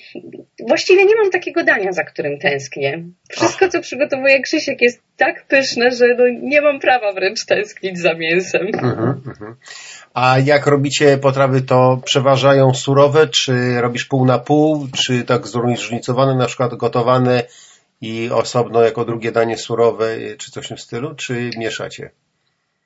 właściwie 0.69 1.05
nie 1.05 1.17
mam 1.17 1.31
takiego 1.31 1.65
dania, 1.65 1.93
za 1.93 2.05
którym 2.05 2.39
tęsknię. 2.39 3.05
Wszystko, 3.31 3.69
co 3.69 3.81
przygotowuje 3.81 4.43
Krzysiek 4.43 4.83
jest 4.83 5.03
tak 5.17 5.47
pyszne, 5.47 5.91
że 5.91 6.07
no 6.19 6.25
nie 6.43 6.61
mam 6.61 6.81
prawa 6.81 7.13
wręcz 7.13 7.45
tęsknić 7.45 7.99
za 7.99 8.15
mięsem. 8.15 8.67
Mhm, 8.67 9.23
mhm. 9.27 9.57
A 10.15 10.39
jak 10.39 10.67
robicie 10.67 11.19
potrawy, 11.19 11.61
to 11.61 12.01
przeważają 12.05 12.75
surowe, 12.75 13.29
czy 13.29 13.81
robisz 13.81 14.05
pół 14.05 14.25
na 14.27 14.39
pół, 14.39 14.87
czy 15.05 15.25
tak 15.25 15.47
zróżnicowane, 15.47 16.35
na 16.35 16.47
przykład 16.47 16.75
gotowane 16.75 17.43
i 18.03 18.31
osobno 18.31 18.83
jako 18.83 19.05
drugie 19.05 19.33
danie 19.33 19.57
surowe, 19.57 20.17
czy 20.39 20.51
coś 20.51 20.65
w 20.65 20.69
tym 20.69 20.79
stylu, 20.79 21.15
czy 21.15 21.51
mieszacie? 21.59 22.11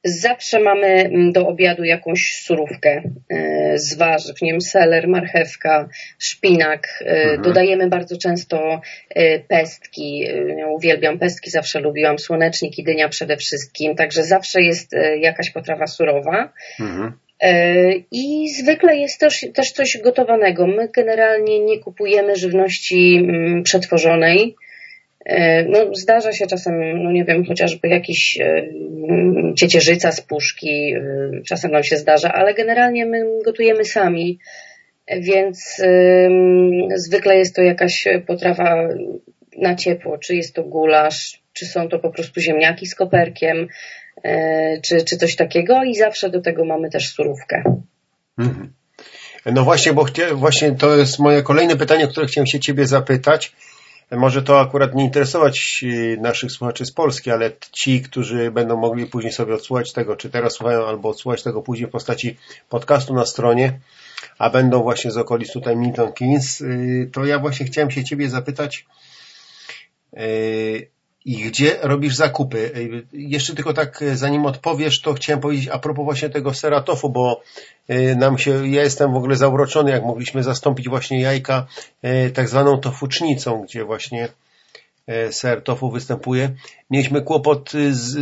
Zawsze 0.04 0.60
mamy 0.60 0.86
mm, 0.86 1.32
do 1.32 1.48
obiadu 1.48 1.84
jakąś 1.84 2.32
surówkę 2.44 3.02
e, 3.28 3.78
z 3.78 3.94
warzyw, 3.94 4.42
nie 4.42 4.52
wiem, 4.52 4.60
seler, 4.60 5.08
marchewka, 5.08 5.88
szpinak. 6.18 7.02
E, 7.06 7.16
Mhm. 7.16 7.42
Dodajemy 7.42 7.88
bardzo 7.88 8.16
często 8.18 8.80
e, 9.08 9.38
pestki. 9.38 10.18
Ja 10.58 10.66
uwielbiam 10.68 11.18
pestki, 11.18 11.50
zawsze 11.50 11.80
lubiłam 11.80 12.18
słonecznik 12.18 12.78
i 12.78 12.84
dynia 12.84 13.08
przede 13.08 13.36
wszystkim, 13.36 13.96
także 13.96 14.24
zawsze 14.24 14.62
jest 14.62 14.92
jakaś 15.20 15.50
potrawa 15.50 15.86
surowa. 15.86 16.52
Mhm. 16.80 17.12
I 18.10 18.48
zwykle 18.48 18.96
jest 18.96 19.20
też, 19.20 19.46
też 19.54 19.72
coś 19.72 19.98
gotowanego. 20.04 20.66
My 20.66 20.88
generalnie 20.88 21.60
nie 21.60 21.78
kupujemy 21.78 22.36
żywności 22.36 23.16
mm, 23.16 23.62
przetworzonej. 23.62 24.56
E, 25.26 25.64
No, 25.64 25.78
zdarza 25.94 26.32
się 26.32 26.46
czasem, 26.46 27.02
no 27.02 27.12
nie 27.12 27.24
wiem, 27.24 27.44
chociażby 27.44 27.88
jakiś 27.88 28.38
e, 28.40 28.68
ciecierzyca 29.56 30.12
z 30.12 30.20
puszki, 30.20 30.94
e, 30.94 31.00
czasem 31.48 31.70
nam 31.70 31.84
się 31.84 31.96
zdarza, 31.96 32.32
ale 32.32 32.54
generalnie 32.54 33.06
my 33.06 33.24
gotujemy 33.44 33.84
sami. 33.84 34.38
więc 35.20 35.82
zwykle 36.96 37.36
jest 37.36 37.56
to 37.56 37.62
jakaś 37.62 38.08
potrawa 38.26 38.88
na 39.58 39.74
ciepło, 39.74 40.18
czy 40.18 40.36
jest 40.36 40.54
to 40.54 40.62
gulasz, 40.62 41.42
czy 41.52 41.66
są 41.66 41.88
to 41.88 41.98
po 41.98 42.10
prostu 42.10 42.40
ziemniaki 42.40 42.86
z 42.86 42.94
koperkiem, 42.94 43.68
czy, 44.82 45.04
czy 45.04 45.16
coś 45.16 45.36
takiego 45.36 45.84
i 45.84 45.94
zawsze 45.94 46.30
do 46.30 46.40
tego 46.40 46.64
mamy 46.64 46.90
też 46.90 47.08
surówkę. 47.08 47.62
Mhm. 48.38 48.72
No 49.46 49.64
właśnie, 49.64 49.92
bo 49.92 50.06
właśnie 50.34 50.72
to 50.72 50.96
jest 50.96 51.18
moje 51.18 51.42
kolejne 51.42 51.76
pytanie, 51.76 52.08
które 52.08 52.26
chciałem 52.26 52.46
się 52.46 52.60
Ciebie 52.60 52.86
zapytać. 52.86 53.52
Może 54.10 54.42
to 54.42 54.60
akurat 54.60 54.94
nie 54.94 55.04
interesować 55.04 55.80
y, 55.82 56.18
naszych 56.20 56.52
słuchaczy 56.52 56.86
z 56.86 56.92
Polski, 56.92 57.30
ale 57.30 57.52
ci, 57.72 58.02
którzy 58.02 58.50
będą 58.50 58.76
mogli 58.76 59.06
później 59.06 59.32
sobie 59.32 59.54
odsłuchać 59.54 59.92
tego, 59.92 60.16
czy 60.16 60.30
teraz 60.30 60.52
słuchają, 60.52 60.86
albo 60.86 61.08
odsłuchać 61.08 61.42
tego 61.42 61.62
później 61.62 61.88
w 61.88 61.90
postaci 61.90 62.36
podcastu 62.68 63.14
na 63.14 63.26
stronie, 63.26 63.80
a 64.38 64.50
będą 64.50 64.82
właśnie 64.82 65.10
z 65.10 65.16
okolic 65.16 65.52
tutaj 65.52 65.76
Milton 65.76 66.12
Keynes, 66.12 66.60
y, 66.60 67.10
to 67.12 67.24
ja 67.24 67.38
właśnie 67.38 67.66
chciałem 67.66 67.90
się 67.90 68.04
Ciebie 68.04 68.28
zapytać, 68.28 68.86
y, 70.16 70.90
i 71.26 71.36
gdzie 71.36 71.76
robisz 71.82 72.14
zakupy? 72.14 72.70
Jeszcze 73.12 73.54
tylko 73.54 73.72
tak, 73.72 74.04
zanim 74.14 74.46
odpowiesz, 74.46 75.00
to 75.00 75.14
chciałem 75.14 75.40
powiedzieć 75.40 75.68
a 75.68 75.78
propos 75.78 76.04
właśnie 76.04 76.30
tego 76.30 76.54
sera 76.54 76.80
tofu, 76.80 77.10
bo 77.10 77.42
nam 78.16 78.38
się, 78.38 78.68
ja 78.68 78.82
jestem 78.82 79.12
w 79.12 79.16
ogóle 79.16 79.36
zauroczony, 79.36 79.90
jak 79.90 80.04
mogliśmy 80.04 80.42
zastąpić 80.42 80.88
właśnie 80.88 81.20
jajka 81.20 81.66
tak 82.34 82.48
zwaną 82.48 82.78
tofucznicą, 82.78 83.62
gdzie 83.62 83.84
właśnie 83.84 84.28
ser 85.30 85.62
tofu 85.62 85.90
występuje. 85.90 86.50
Mieliśmy 86.90 87.22
kłopot 87.22 87.72
z, 87.90 88.16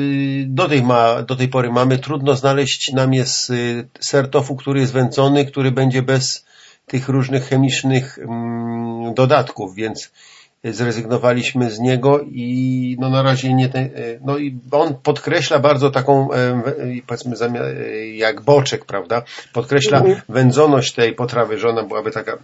do, 0.54 0.68
tej 0.68 0.82
ma, 0.82 1.22
do 1.22 1.36
tej 1.36 1.48
pory 1.48 1.70
mamy 1.72 1.98
trudno 1.98 2.36
znaleźć 2.36 2.92
nam 2.92 3.14
jest 3.14 3.52
ser 4.00 4.30
tofu, 4.30 4.56
który 4.56 4.80
jest 4.80 4.92
wędzony, 4.92 5.46
który 5.46 5.72
będzie 5.72 6.02
bez 6.02 6.44
tych 6.86 7.08
różnych 7.08 7.48
chemicznych 7.48 8.18
mm, 8.18 9.14
dodatków, 9.14 9.74
więc 9.74 10.10
zrezygnowaliśmy 10.64 11.70
z 11.70 11.80
niego 11.80 12.20
i 12.20 12.96
no 13.00 13.10
na 13.10 13.22
razie 13.22 13.54
nie 13.54 13.68
ten, 13.68 13.90
no 14.24 14.38
i 14.38 14.58
on 14.70 14.94
podkreśla 15.02 15.58
bardzo 15.58 15.90
taką 15.90 16.28
powiedzmy 17.06 17.36
jak 18.14 18.40
boczek, 18.40 18.84
prawda? 18.84 19.22
Podkreśla 19.52 19.98
mhm. 19.98 20.20
wędzoność 20.28 20.92
tej 20.92 21.14
potrawy, 21.14 21.58
że 21.58 21.68
ona 21.68 21.82
byłaby 21.82 22.10
taka 22.10 22.38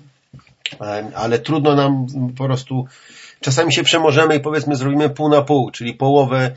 ale 1.14 1.38
trudno 1.38 1.74
nam 1.74 2.06
po 2.38 2.44
prostu 2.44 2.86
czasami 3.40 3.72
się 3.72 3.82
przemożemy 3.82 4.36
i 4.36 4.40
powiedzmy 4.40 4.76
zrobimy 4.76 5.10
pół 5.10 5.28
na 5.28 5.42
pół, 5.42 5.70
czyli 5.70 5.94
połowę 5.94 6.50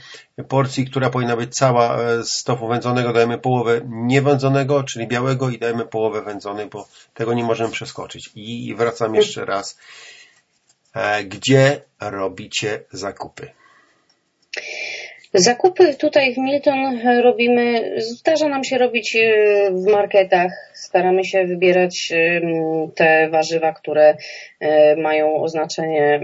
porcji, 0.47 0.85
która 0.85 1.09
powinna 1.09 1.35
być 1.35 1.53
cała 1.53 1.97
z 2.23 2.43
tofu 2.43 2.67
wędzonego, 2.67 3.13
dajemy 3.13 3.37
połowę 3.37 3.81
niewędzonego, 3.85 4.83
czyli 4.83 5.07
białego 5.07 5.49
i 5.49 5.59
dajemy 5.59 5.85
połowę 5.85 6.21
wędzonej, 6.21 6.67
bo 6.67 6.87
tego 7.13 7.33
nie 7.33 7.43
możemy 7.43 7.71
przeskoczyć. 7.71 8.29
I 8.35 8.75
wracam 8.77 9.15
jeszcze 9.15 9.45
raz 9.45 9.77
E, 9.77 10.12
gdzie 11.23 11.81
robicie 11.99 12.79
zakupy? 12.91 13.47
Zakupy 15.35 15.93
tutaj 15.93 16.33
w 16.33 16.37
Milton 16.37 16.99
robimy, 17.23 17.95
zdarza 17.97 18.47
nam 18.47 18.63
się 18.63 18.77
robić 18.77 19.15
e, 19.15 19.71
w 19.71 19.91
marketach. 19.91 20.51
Staramy 20.73 21.25
się 21.25 21.45
wybierać 21.45 22.11
e, 22.11 22.41
te 22.95 23.29
warzywa, 23.29 23.73
które 23.73 24.17
mają 24.97 25.35
oznaczenie 25.35 26.19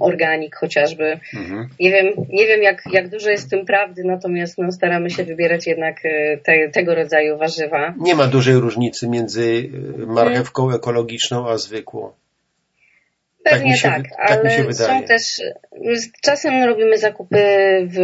organik 0.00 0.56
chociażby. 0.56 1.20
Mhm. 1.34 1.68
Nie 1.80 1.90
wiem, 1.90 2.06
nie 2.28 2.46
wiem 2.46 2.62
jak, 2.62 2.82
jak 2.92 3.08
dużo 3.08 3.30
jest 3.30 3.46
w 3.46 3.50
tym 3.50 3.66
prawdy, 3.66 4.02
natomiast 4.04 4.58
no, 4.58 4.72
staramy 4.72 5.10
się 5.10 5.24
wybierać 5.24 5.66
jednak 5.66 6.00
te, 6.42 6.68
tego 6.68 6.94
rodzaju 6.94 7.38
warzywa. 7.38 7.94
Nie 7.98 8.14
ma 8.14 8.26
dużej 8.26 8.54
różnicy 8.54 9.08
między 9.08 9.70
marchewką 10.06 10.74
ekologiczną 10.74 11.48
a 11.48 11.58
zwykłą. 11.58 12.12
Pewnie 13.44 13.74
tak, 13.82 14.02
tak, 14.08 14.28
tak 14.28 14.40
ale 14.44 14.74
są 14.74 15.02
też, 15.02 15.42
czasem 16.22 16.64
robimy 16.64 16.98
zakupy 16.98 17.36
w, 17.86 17.98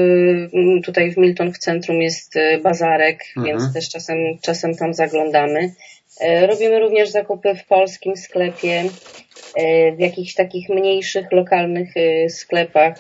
tutaj 0.85 1.13
w 1.13 1.17
Milton 1.17 1.53
w 1.53 1.59
centrum 1.59 2.03
jest 2.03 2.37
e, 2.37 2.59
bazarek, 2.59 3.21
mhm. 3.37 3.47
więc 3.47 3.75
też 3.75 3.89
czasem, 3.89 4.17
czasem 4.43 4.75
tam 4.75 4.95
zaglądamy. 4.95 5.71
E, 6.21 6.47
robimy 6.47 6.79
również 6.79 7.09
zakupy 7.09 7.55
w 7.55 7.67
polskim 7.67 8.17
sklepie, 8.17 8.85
e, 9.57 9.93
w 9.93 10.01
jakichś 10.01 10.35
takich 10.35 10.69
mniejszych, 10.69 11.33
lokalnych 11.33 11.89
sklepach 12.29 12.95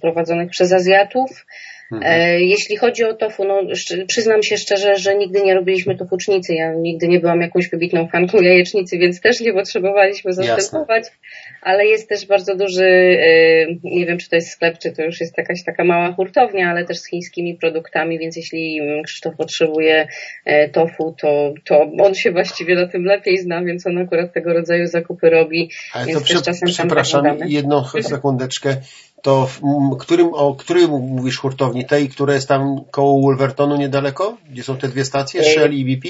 prowadzonych 0.00 0.50
przez 0.50 0.72
Azjatów. 0.72 1.46
Mhm. 1.92 2.40
Jeśli 2.40 2.76
chodzi 2.76 3.04
o 3.04 3.14
tofu, 3.14 3.44
no 3.44 3.62
przyznam 4.06 4.42
się 4.42 4.56
szczerze, 4.56 4.96
że 4.96 5.14
nigdy 5.14 5.42
nie 5.42 5.54
robiliśmy 5.54 5.96
tofucznicy. 5.96 6.54
Ja 6.54 6.74
nigdy 6.74 7.08
nie 7.08 7.20
byłam 7.20 7.40
jakąś 7.40 7.68
wybitną 7.68 8.08
fanką 8.08 8.40
jajecznicy, 8.40 8.98
więc 8.98 9.20
też 9.20 9.40
nie 9.40 9.52
potrzebowaliśmy 9.52 10.32
zastępować. 10.32 11.04
Jasne. 11.04 11.16
Ale 11.62 11.86
jest 11.86 12.08
też 12.08 12.26
bardzo 12.26 12.56
duży, 12.56 12.84
e, 12.84 13.66
nie 13.82 14.06
wiem 14.06 14.18
czy 14.18 14.28
to 14.28 14.36
jest 14.36 14.50
sklep, 14.50 14.78
czy 14.78 14.92
to 14.92 15.02
już 15.02 15.20
jest 15.20 15.38
jakaś 15.38 15.64
taka 15.64 15.84
mała 15.84 16.12
hurtownia, 16.12 16.70
ale 16.70 16.84
też 16.84 16.98
z 16.98 17.06
chińskimi 17.06 17.54
produktami, 17.54 18.18
więc 18.18 18.36
jeśli 18.36 18.80
Krzysztof 19.04 19.36
potrzebuje 19.36 20.08
e, 20.44 20.68
tofu, 20.68 21.14
to, 21.20 21.54
to 21.64 21.90
on 22.00 22.14
się 22.14 22.32
właściwie 22.32 22.74
na 22.74 22.88
tym 22.88 23.04
lepiej 23.04 23.38
zna, 23.38 23.62
więc 23.62 23.86
on 23.86 23.98
akurat 23.98 24.32
tego 24.32 24.52
rodzaju 24.52 24.86
zakupy 24.86 25.30
robi. 25.30 25.70
Ale 25.92 26.12
to 26.12 26.20
przy, 26.20 26.42
czasem 26.42 26.68
przepraszam, 26.68 27.24
jedną 27.46 27.84
sekundeczkę 28.02 28.76
to 29.22 29.46
w 29.46 29.96
którym, 29.98 30.34
o 30.34 30.54
której 30.54 30.88
mówisz 30.88 31.38
hurtowni? 31.38 31.86
Tej, 31.86 32.08
która 32.08 32.34
jest 32.34 32.48
tam 32.48 32.84
koło 32.90 33.22
Wolvertonu 33.22 33.76
niedaleko? 33.76 34.36
Gdzie 34.50 34.62
są 34.62 34.76
te 34.76 34.88
dwie 34.88 35.04
stacje, 35.04 35.44
Shell 35.44 35.74
i 35.74 35.84
BP? 35.84 36.08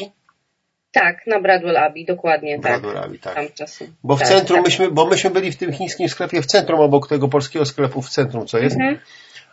Tak, 0.92 1.27
na 1.27 1.40
Bradwell 1.40 1.77
Abbey, 1.77 2.05
dokładnie. 2.05 2.59
Bradwell 2.59 2.94
tak. 2.94 3.05
Abbey, 3.05 3.18
tak. 3.18 3.35
Tam 3.35 3.66
Bo 4.05 4.16
w 4.16 4.18
tak, 4.18 4.29
centrum 4.29 4.59
tak. 4.59 4.66
myśmy, 4.66 4.90
bo 4.90 5.07
myśmy 5.07 5.31
byli 5.31 5.53
w 5.53 5.57
tym 5.57 5.72
chińskim 5.72 6.09
sklepie 6.09 6.42
w 6.42 6.46
centrum, 6.46 6.81
obok 6.81 7.09
tego 7.09 7.29
polskiego 7.29 7.64
sklepu 7.64 8.03
w 8.03 8.11
centrum, 8.11 8.46
co 8.46 8.59
jest. 8.59 8.77
Mhm 8.77 8.98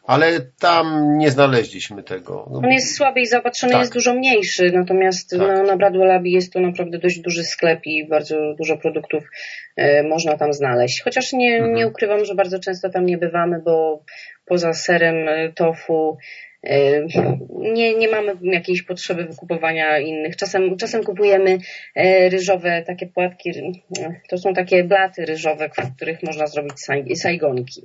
ale 0.08 0.42
tam 0.60 1.18
nie 1.18 1.32
znaleźliśmy 1.32 2.04
tego. 2.04 2.46
On 2.46 2.72
jest 2.72 2.96
słabiej 2.96 3.26
zaopatrzony, 3.26 3.74
tak. 3.74 3.82
jest 3.82 3.94
dużo 3.94 4.14
mniejszy, 4.14 4.72
natomiast 4.72 5.30
tak. 5.30 5.40
na, 5.40 5.64
na 5.64 5.78
Bradwell 5.78 6.22
jest 6.24 6.54
to 6.54 6.60
naprawdę 6.60 6.98
dość 7.00 7.20
duży 7.20 7.44
sklep 7.44 7.80
i 7.86 8.08
bardzo 8.08 8.36
dużo 8.58 8.78
produktów 8.78 9.24
e, 9.76 10.04
można 10.04 10.38
tam 10.38 10.54
znaleźć. 10.54 11.02
Chociaż 11.04 11.34
nie, 11.34 11.56
mhm. 11.56 11.74
nie 11.74 11.88
ukrywam, 11.88 12.26
że 12.26 12.36
bardzo 12.36 12.60
często 12.60 12.90
tam 12.90 13.06
nie 13.06 13.18
bywamy, 13.18 13.62
bo 13.66 14.04
poza 14.46 14.74
serem 14.74 15.30
e, 15.30 15.54
tofu 15.54 16.18
nie, 17.60 17.96
nie 17.96 18.10
mamy 18.10 18.34
jakiejś 18.42 18.82
potrzeby 18.82 19.26
wykupowania 19.26 20.00
innych. 20.00 20.36
Czasem, 20.36 20.78
czasem 20.78 21.04
kupujemy 21.04 21.58
ryżowe 22.30 22.84
takie 22.88 23.08
płatki, 23.08 23.52
to 24.30 24.38
są 24.38 24.54
takie 24.54 24.84
blaty 24.84 25.26
ryżowe, 25.26 25.70
w 25.70 25.96
których 25.96 26.24
można 26.24 26.48
zrobić 26.48 26.74
sajgonki. 27.16 27.82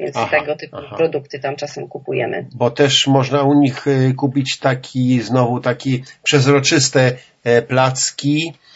Więc 0.00 0.16
aha, 0.16 0.38
tego 0.38 0.56
typu 0.56 0.76
aha. 0.76 0.96
produkty 0.96 1.38
tam 1.38 1.56
czasem 1.56 1.88
kupujemy. 1.88 2.46
Bo 2.54 2.70
też 2.70 3.06
można 3.06 3.42
u 3.42 3.54
nich 3.54 3.86
y, 3.86 4.14
kupić 4.16 4.58
taki, 4.58 5.20
znowu 5.20 5.60
taki 5.60 6.04
przezroczyste 6.22 7.12
e, 7.44 7.62
placki, 7.62 8.52
e, 8.54 8.71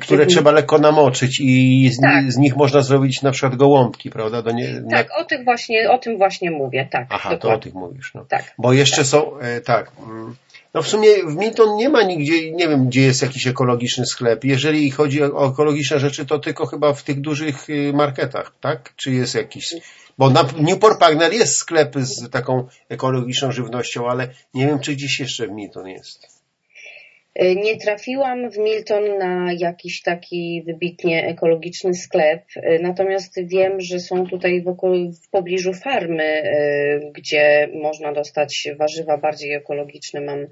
które 0.00 0.26
trzeba 0.26 0.52
lekko 0.52 0.78
namoczyć 0.78 1.40
i 1.40 1.90
z, 1.92 2.00
tak. 2.00 2.32
z, 2.32 2.36
nich 2.36 2.56
można 2.56 2.80
zrobić 2.80 3.22
na 3.22 3.30
przykład 3.30 3.56
gołąbki, 3.56 4.10
prawda? 4.10 4.42
Do 4.42 4.50
nie, 4.50 4.82
tak, 4.90 5.08
na... 5.08 5.16
o, 5.16 5.24
tych 5.24 5.44
właśnie, 5.44 5.90
o 5.90 5.98
tym 5.98 6.18
właśnie 6.18 6.50
mówię, 6.50 6.88
tak. 6.90 7.06
Aha, 7.10 7.30
dokładnie. 7.30 7.38
to 7.38 7.56
o 7.56 7.58
tych 7.58 7.74
mówisz. 7.74 8.14
No. 8.14 8.24
Tak. 8.28 8.54
Bo 8.58 8.72
jeszcze 8.72 8.96
tak. 8.96 9.06
są, 9.06 9.38
e, 9.38 9.60
tak, 9.60 9.92
mm, 10.02 10.36
no 10.74 10.82
w 10.82 10.88
sumie 10.88 11.08
w 11.26 11.36
Milton 11.36 11.76
nie 11.76 11.88
ma 11.88 12.02
nigdzie, 12.02 12.52
nie 12.52 12.68
wiem 12.68 12.86
gdzie 12.86 13.02
jest 13.02 13.22
jakiś 13.22 13.46
ekologiczny 13.46 14.06
sklep. 14.06 14.44
Jeżeli 14.44 14.90
chodzi 14.90 15.22
o 15.22 15.50
ekologiczne 15.52 15.98
rzeczy, 15.98 16.26
to 16.26 16.38
tylko 16.38 16.66
chyba 16.66 16.92
w 16.92 17.02
tych 17.02 17.20
dużych 17.20 17.70
y, 17.70 17.92
marketach, 17.92 18.52
tak? 18.60 18.92
Czy 18.96 19.12
jest 19.12 19.34
jakiś 19.34 19.74
bo 20.18 20.30
na 20.30 20.44
Newport 20.60 21.00
Pagnell 21.00 21.32
jest 21.32 21.56
sklep 21.56 21.94
z 21.96 22.30
taką 22.30 22.68
ekologiczną 22.88 23.52
żywnością, 23.52 24.08
ale 24.08 24.28
nie 24.54 24.66
wiem, 24.66 24.80
czy 24.80 24.92
gdzieś 24.92 25.20
jeszcze 25.20 25.46
w 25.46 25.50
Milton 25.50 25.88
jest. 25.88 26.35
E, 27.38 27.54
nie 27.54 27.76
trafiłam 27.76 28.50
w 28.50 28.58
Milton 28.58 29.18
na 29.18 29.52
jakiś 29.58 30.02
taki 30.02 30.62
wybitnie 30.66 31.26
ekologiczny 31.26 31.94
sklep, 31.94 32.42
e, 32.56 32.78
natomiast 32.78 33.46
wiem, 33.46 33.80
że 33.80 34.00
są 34.00 34.26
tutaj 34.26 34.62
wokół, 34.62 35.12
w 35.12 35.30
pobliżu 35.30 35.72
farmy, 35.72 36.24
e, 36.24 37.00
gdzie 37.14 37.68
można 37.74 38.12
dostać 38.12 38.68
warzywa 38.78 39.18
bardziej 39.18 39.52
ekologiczne. 39.52 40.20
Mam 40.20 40.46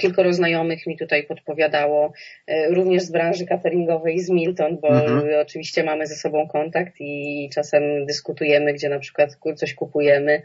kilkoro 0.00 0.32
znajomych 0.32 0.86
mi 0.86 0.96
tutaj 0.96 1.26
podpowiadało, 1.26 2.12
również 2.70 3.02
z 3.02 3.10
branży 3.10 3.46
cateringowej 3.46 4.20
z 4.20 4.30
Milton, 4.30 4.78
bo 4.82 4.88
mhm. 4.88 5.40
oczywiście 5.40 5.84
mamy 5.84 6.06
ze 6.06 6.14
sobą 6.14 6.48
kontakt 6.48 6.94
i 7.00 7.50
czasem 7.54 8.06
dyskutujemy, 8.06 8.72
gdzie 8.72 8.88
na 8.88 8.98
przykład 8.98 9.36
coś 9.56 9.74
kupujemy, 9.74 10.42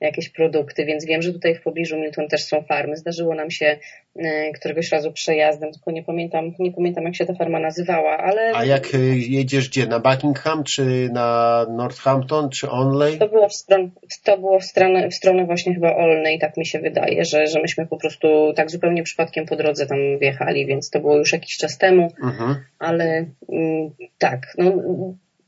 jakieś 0.00 0.28
produkty, 0.28 0.84
więc 0.84 1.04
wiem, 1.04 1.22
że 1.22 1.32
tutaj 1.32 1.54
w 1.54 1.62
pobliżu 1.62 1.96
Milton 1.98 2.28
też 2.28 2.44
są 2.44 2.62
farmy. 2.62 2.96
Zdarzyło 2.96 3.34
nam 3.34 3.50
się 3.50 3.78
e, 4.16 4.52
któregoś 4.52 4.92
razu 4.92 5.12
przejazdem, 5.12 5.72
tylko 5.72 5.90
nie 5.90 6.02
pamiętam, 6.02 6.52
nie 6.58 6.72
pamiętam 6.72 7.04
jak 7.04 7.16
się 7.16 7.26
ta 7.26 7.34
farma 7.34 7.60
nazywała, 7.60 8.18
ale... 8.18 8.52
A 8.54 8.64
jak 8.64 8.88
jedziesz 9.14 9.68
gdzie? 9.68 9.86
Na 9.86 10.00
Buckingham, 10.00 10.64
czy 10.64 11.08
na 11.12 11.66
Northampton, 11.70 12.50
czy 12.50 12.70
Onley? 12.70 13.18
To 13.18 13.28
było 13.28 13.48
w, 13.48 13.54
stron, 13.54 13.90
to 14.24 14.38
było 14.38 14.60
w, 14.60 14.64
stronę, 14.64 15.08
w 15.08 15.14
stronę 15.14 15.44
właśnie 15.44 15.74
chyba 15.74 15.96
Olnej, 15.96 16.38
tak 16.38 16.56
mi 16.56 16.66
się 16.66 16.78
wydaje, 16.78 17.24
że, 17.24 17.46
że 17.46 17.55
myśmy 17.60 17.86
po 17.86 17.96
prostu 17.96 18.52
tak 18.56 18.70
zupełnie 18.70 19.02
przypadkiem 19.02 19.46
po 19.46 19.56
drodze 19.56 19.86
tam 19.86 19.98
wjechali, 20.20 20.66
więc 20.66 20.90
to 20.90 21.00
było 21.00 21.16
już 21.16 21.32
jakiś 21.32 21.56
czas 21.56 21.78
temu, 21.78 22.12
Mhm. 22.22 22.56
ale 22.78 23.26
mm, 23.52 23.90
tak, 24.18 24.54
no 24.58 24.72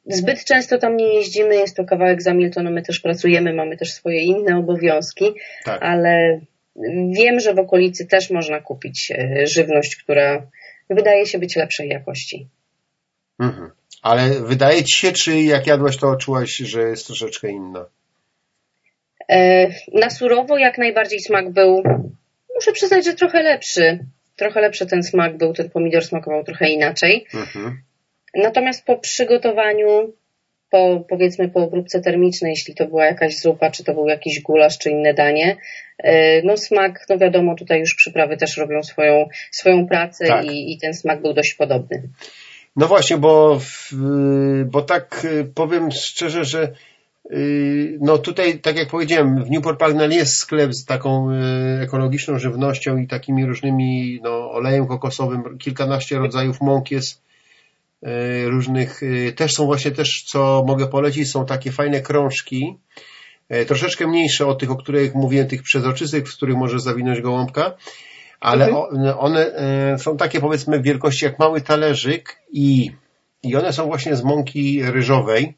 zbyt 0.06 0.44
często 0.44 0.78
tam 0.78 0.96
nie 0.96 1.14
jeździmy, 1.14 1.54
jest 1.54 1.76
to 1.76 1.84
kawałek 1.84 2.22
za 2.22 2.34
Miltonu, 2.34 2.70
my 2.70 2.82
też 2.82 3.00
pracujemy, 3.00 3.52
mamy 3.52 3.76
też 3.76 3.92
swoje 3.92 4.22
inne 4.22 4.58
obowiązki, 4.58 5.24
Tak. 5.64 5.82
ale 5.82 6.40
wiem, 7.16 7.40
że 7.40 7.54
w 7.54 7.58
okolicy 7.58 8.06
też 8.06 8.30
można 8.30 8.60
kupić 8.60 9.10
e, 9.10 9.46
żywność, 9.46 9.96
która 9.96 10.46
wydaje 10.90 11.26
się 11.26 11.38
być 11.38 11.56
lepszej 11.56 11.88
jakości. 11.88 12.48
Mhm. 13.40 13.70
Ale 14.02 14.30
wydaje 14.30 14.84
ci 14.84 14.96
się, 14.98 15.12
czy 15.12 15.42
jak 15.42 15.66
jadłaś, 15.66 15.96
to 15.96 16.16
czułaś, 16.16 16.56
że 16.56 16.82
jest 16.82 17.06
troszeczkę 17.06 17.50
inna? 17.50 17.86
E, 19.30 19.68
Na 19.92 20.10
surowo 20.10 20.58
jak 20.58 20.78
najbardziej 20.78 21.20
smak 21.20 21.50
był, 21.50 21.82
muszę 22.54 22.72
przyznać, 22.72 23.04
że 23.04 23.14
trochę 23.14 23.42
lepszy. 23.42 23.98
Trochę 24.36 24.60
lepszy 24.60 24.86
ten 24.86 25.02
smak 25.02 25.36
był, 25.36 25.52
ten 25.52 25.70
pomidor 25.70 26.04
smakował 26.04 26.44
trochę 26.44 26.68
inaczej. 26.68 27.26
Mhm. 27.34 27.82
Natomiast 28.34 28.84
po 28.84 28.96
przygotowaniu, 28.96 30.12
po 30.70 31.04
powiedzmy 31.08 31.48
po 31.48 31.60
obróbce 31.60 32.00
termicznej, 32.00 32.50
jeśli 32.50 32.74
to 32.74 32.86
była 32.86 33.04
jakaś 33.04 33.38
zupa, 33.38 33.70
czy 33.70 33.84
to 33.84 33.94
był 33.94 34.06
jakiś 34.08 34.42
gulasz, 34.42 34.78
czy 34.78 34.90
inne 34.90 35.14
danie, 35.14 35.56
e, 35.98 36.42
no 36.42 36.56
smak, 36.56 37.04
no 37.08 37.18
wiadomo, 37.18 37.54
tutaj 37.54 37.80
już 37.80 37.94
przyprawy 37.94 38.36
też 38.36 38.56
robią 38.56 38.82
swoją, 38.82 39.28
swoją 39.50 39.86
pracę 39.86 40.26
Tak. 40.26 40.44
i, 40.44 40.72
i 40.72 40.78
ten 40.78 40.94
smak 40.94 41.22
był 41.22 41.32
dość 41.32 41.54
podobny. 41.54 42.02
No 42.76 42.86
właśnie, 42.88 43.16
bo, 43.16 43.60
bo 44.64 44.82
tak 44.82 45.26
powiem 45.54 45.90
szczerze, 45.90 46.44
że 46.44 46.72
no 48.00 48.18
tutaj, 48.18 48.58
tak 48.58 48.76
jak 48.76 48.88
powiedziałem, 48.88 49.44
w 49.44 49.50
Newport 49.50 49.78
Pagnell 49.78 50.10
jest 50.10 50.36
sklep 50.36 50.74
z 50.74 50.84
taką 50.84 51.30
y, 51.30 51.82
ekologiczną 51.82 52.38
żywnością 52.38 52.96
i 52.96 53.06
takimi 53.06 53.46
różnymi, 53.46 54.20
no, 54.22 54.50
olejem 54.50 54.86
kokosowym, 54.86 55.58
kilkanaście 55.58 56.18
rodzajów 56.18 56.60
mąk 56.60 56.90
jest 56.90 57.22
y, 58.06 58.48
różnych, 58.48 59.00
też 59.36 59.54
są 59.54 59.66
właśnie 59.66 59.90
też, 59.90 60.24
co 60.26 60.64
mogę 60.66 60.86
polecić, 60.86 61.30
są 61.30 61.46
takie 61.46 61.72
fajne 61.72 62.00
krążki, 62.00 62.78
troszeczkę 63.66 64.06
mniejsze 64.06 64.46
od 64.46 64.58
tych, 64.58 64.70
o 64.70 64.76
których 64.76 65.14
mówiłem, 65.14 65.48
tych 65.48 65.62
przezroczystych, 65.62 66.28
w 66.28 66.36
których 66.36 66.56
może 66.56 66.80
zawinąć 66.80 67.20
gołąbka, 67.20 67.74
ale 68.40 68.72
o- 68.72 69.18
one 69.18 69.46
e, 69.46 69.98
są 69.98 70.16
takie 70.16 70.40
powiedzmy 70.40 70.80
wielkości 70.82 71.24
jak 71.24 71.38
mały 71.38 71.60
talerzyk 71.60 72.42
i, 72.52 72.92
i 73.42 73.56
one 73.56 73.72
są 73.72 73.86
właśnie 73.86 74.16
z 74.16 74.24
mąki 74.24 74.82
ryżowej, 74.82 75.54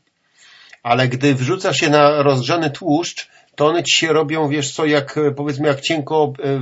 ale 0.82 1.08
gdy 1.08 1.34
wrzucasz 1.34 1.82
je 1.82 1.90
na 1.90 2.22
rozgrzany 2.22 2.70
tłuszcz, 2.70 3.28
to 3.54 3.66
one 3.66 3.82
ci 3.82 3.96
się 3.96 4.12
robią, 4.12 4.48
wiesz 4.48 4.72
co, 4.72 4.86
jak 4.86 5.18
e, 5.18 5.30
powiedzmy 5.30 5.68
jak 5.68 5.80
cienko 5.80 6.32
e, 6.44 6.60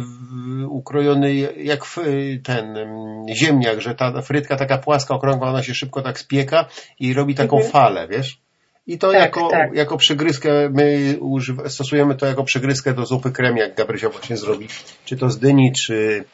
ukrojony, 0.66 1.34
jak 1.56 1.84
w, 1.84 1.98
e, 1.98 2.02
ten 2.42 2.76
mm, 2.76 3.26
ziemniak, 3.34 3.80
że 3.80 3.94
ta 3.94 4.22
frytka 4.22 4.56
taka 4.56 4.78
płaska, 4.78 5.14
okrągła, 5.14 5.48
ona 5.48 5.62
się 5.62 5.74
szybko 5.74 6.02
tak 6.02 6.18
spieka 6.18 6.64
i 7.00 7.14
robi 7.14 7.34
taką 7.34 7.62
falę, 7.62 8.08
wiesz? 8.08 8.40
I 8.86 8.98
to 8.98 9.12
Tak, 9.12 9.20
jako, 9.20 9.48
tak. 9.50 9.74
jako 9.74 9.96
przygryzkę, 9.96 10.70
my 10.70 11.16
używa, 11.20 11.68
stosujemy 11.68 12.14
to 12.14 12.26
jako 12.26 12.44
przygryzkę 12.44 12.94
do 12.94 13.06
zupy 13.06 13.30
krem, 13.30 13.56
jak 13.56 13.74
Gabrysia 13.74 14.08
właśnie 14.08 14.36
zrobi. 14.36 14.68
Czy 15.04 15.16
to 15.16 15.30
z 15.30 15.38
dyni, 15.38 15.72
czy, 15.72 16.24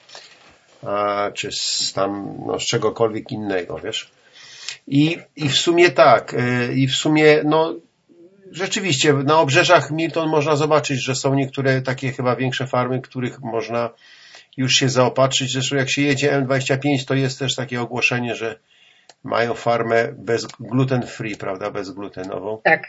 a, 0.83 1.31
czy 1.35 1.53
z 1.53 1.93
tam, 1.95 2.35
no, 2.47 2.61
z 2.61 2.63
czegokolwiek 2.63 3.33
innego, 3.33 3.79
wiesz. 3.79 4.11
I, 4.87 5.19
i 5.37 5.49
w 5.49 5.57
sumie 5.57 5.91
tak, 5.91 6.35
y, 6.35 6.75
i 6.75 6.89
w 6.89 6.95
sumie, 6.95 7.43
no, 7.45 7.75
rzeczywiście, 8.51 9.13
na 9.13 9.41
obrzeżach 9.41 9.91
Milton 9.91 10.29
można 10.29 10.57
zobaczyć, 10.57 11.05
że 11.05 11.15
są 11.15 11.35
niektóre 11.35 11.83
takie 11.83 12.13
chyba 12.13 12.37
większe 12.37 12.67
farmy, 12.67 13.01
których 13.01 13.41
można 13.41 13.91
już 14.57 14.75
się 14.75 14.89
zaopatrzyć. 14.89 15.53
Zresztą 15.53 15.77
jak 15.77 15.91
się 15.91 16.03
jedzie 16.03 16.43
M25, 16.43 17.05
to 17.07 17.15
jest 17.15 17.39
też 17.39 17.55
takie 17.55 17.81
ogłoszenie, 17.81 18.35
że 18.35 18.59
mają 19.25 19.55
farmę 19.55 20.09
bez 20.13 20.47
gluten 20.47 21.03
free, 21.07 21.37
prawda, 21.37 21.71
bezglutenową. 21.71 22.61
Tak. 22.65 22.83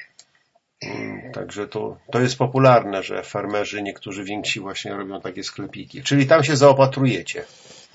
Mm, 0.81 1.31
Także 1.31 1.67
to, 1.67 1.97
to 2.11 2.21
jest 2.21 2.37
popularne, 2.37 3.03
że 3.03 3.23
farmerzy 3.23 3.81
niektórzy 3.81 4.23
więksi 4.23 4.59
właśnie 4.59 4.93
robią 4.93 5.21
takie 5.21 5.43
sklepiki. 5.43 6.03
Czyli 6.03 6.27
tam 6.27 6.43
się 6.43 6.55
zaopatrujecie. 6.55 7.43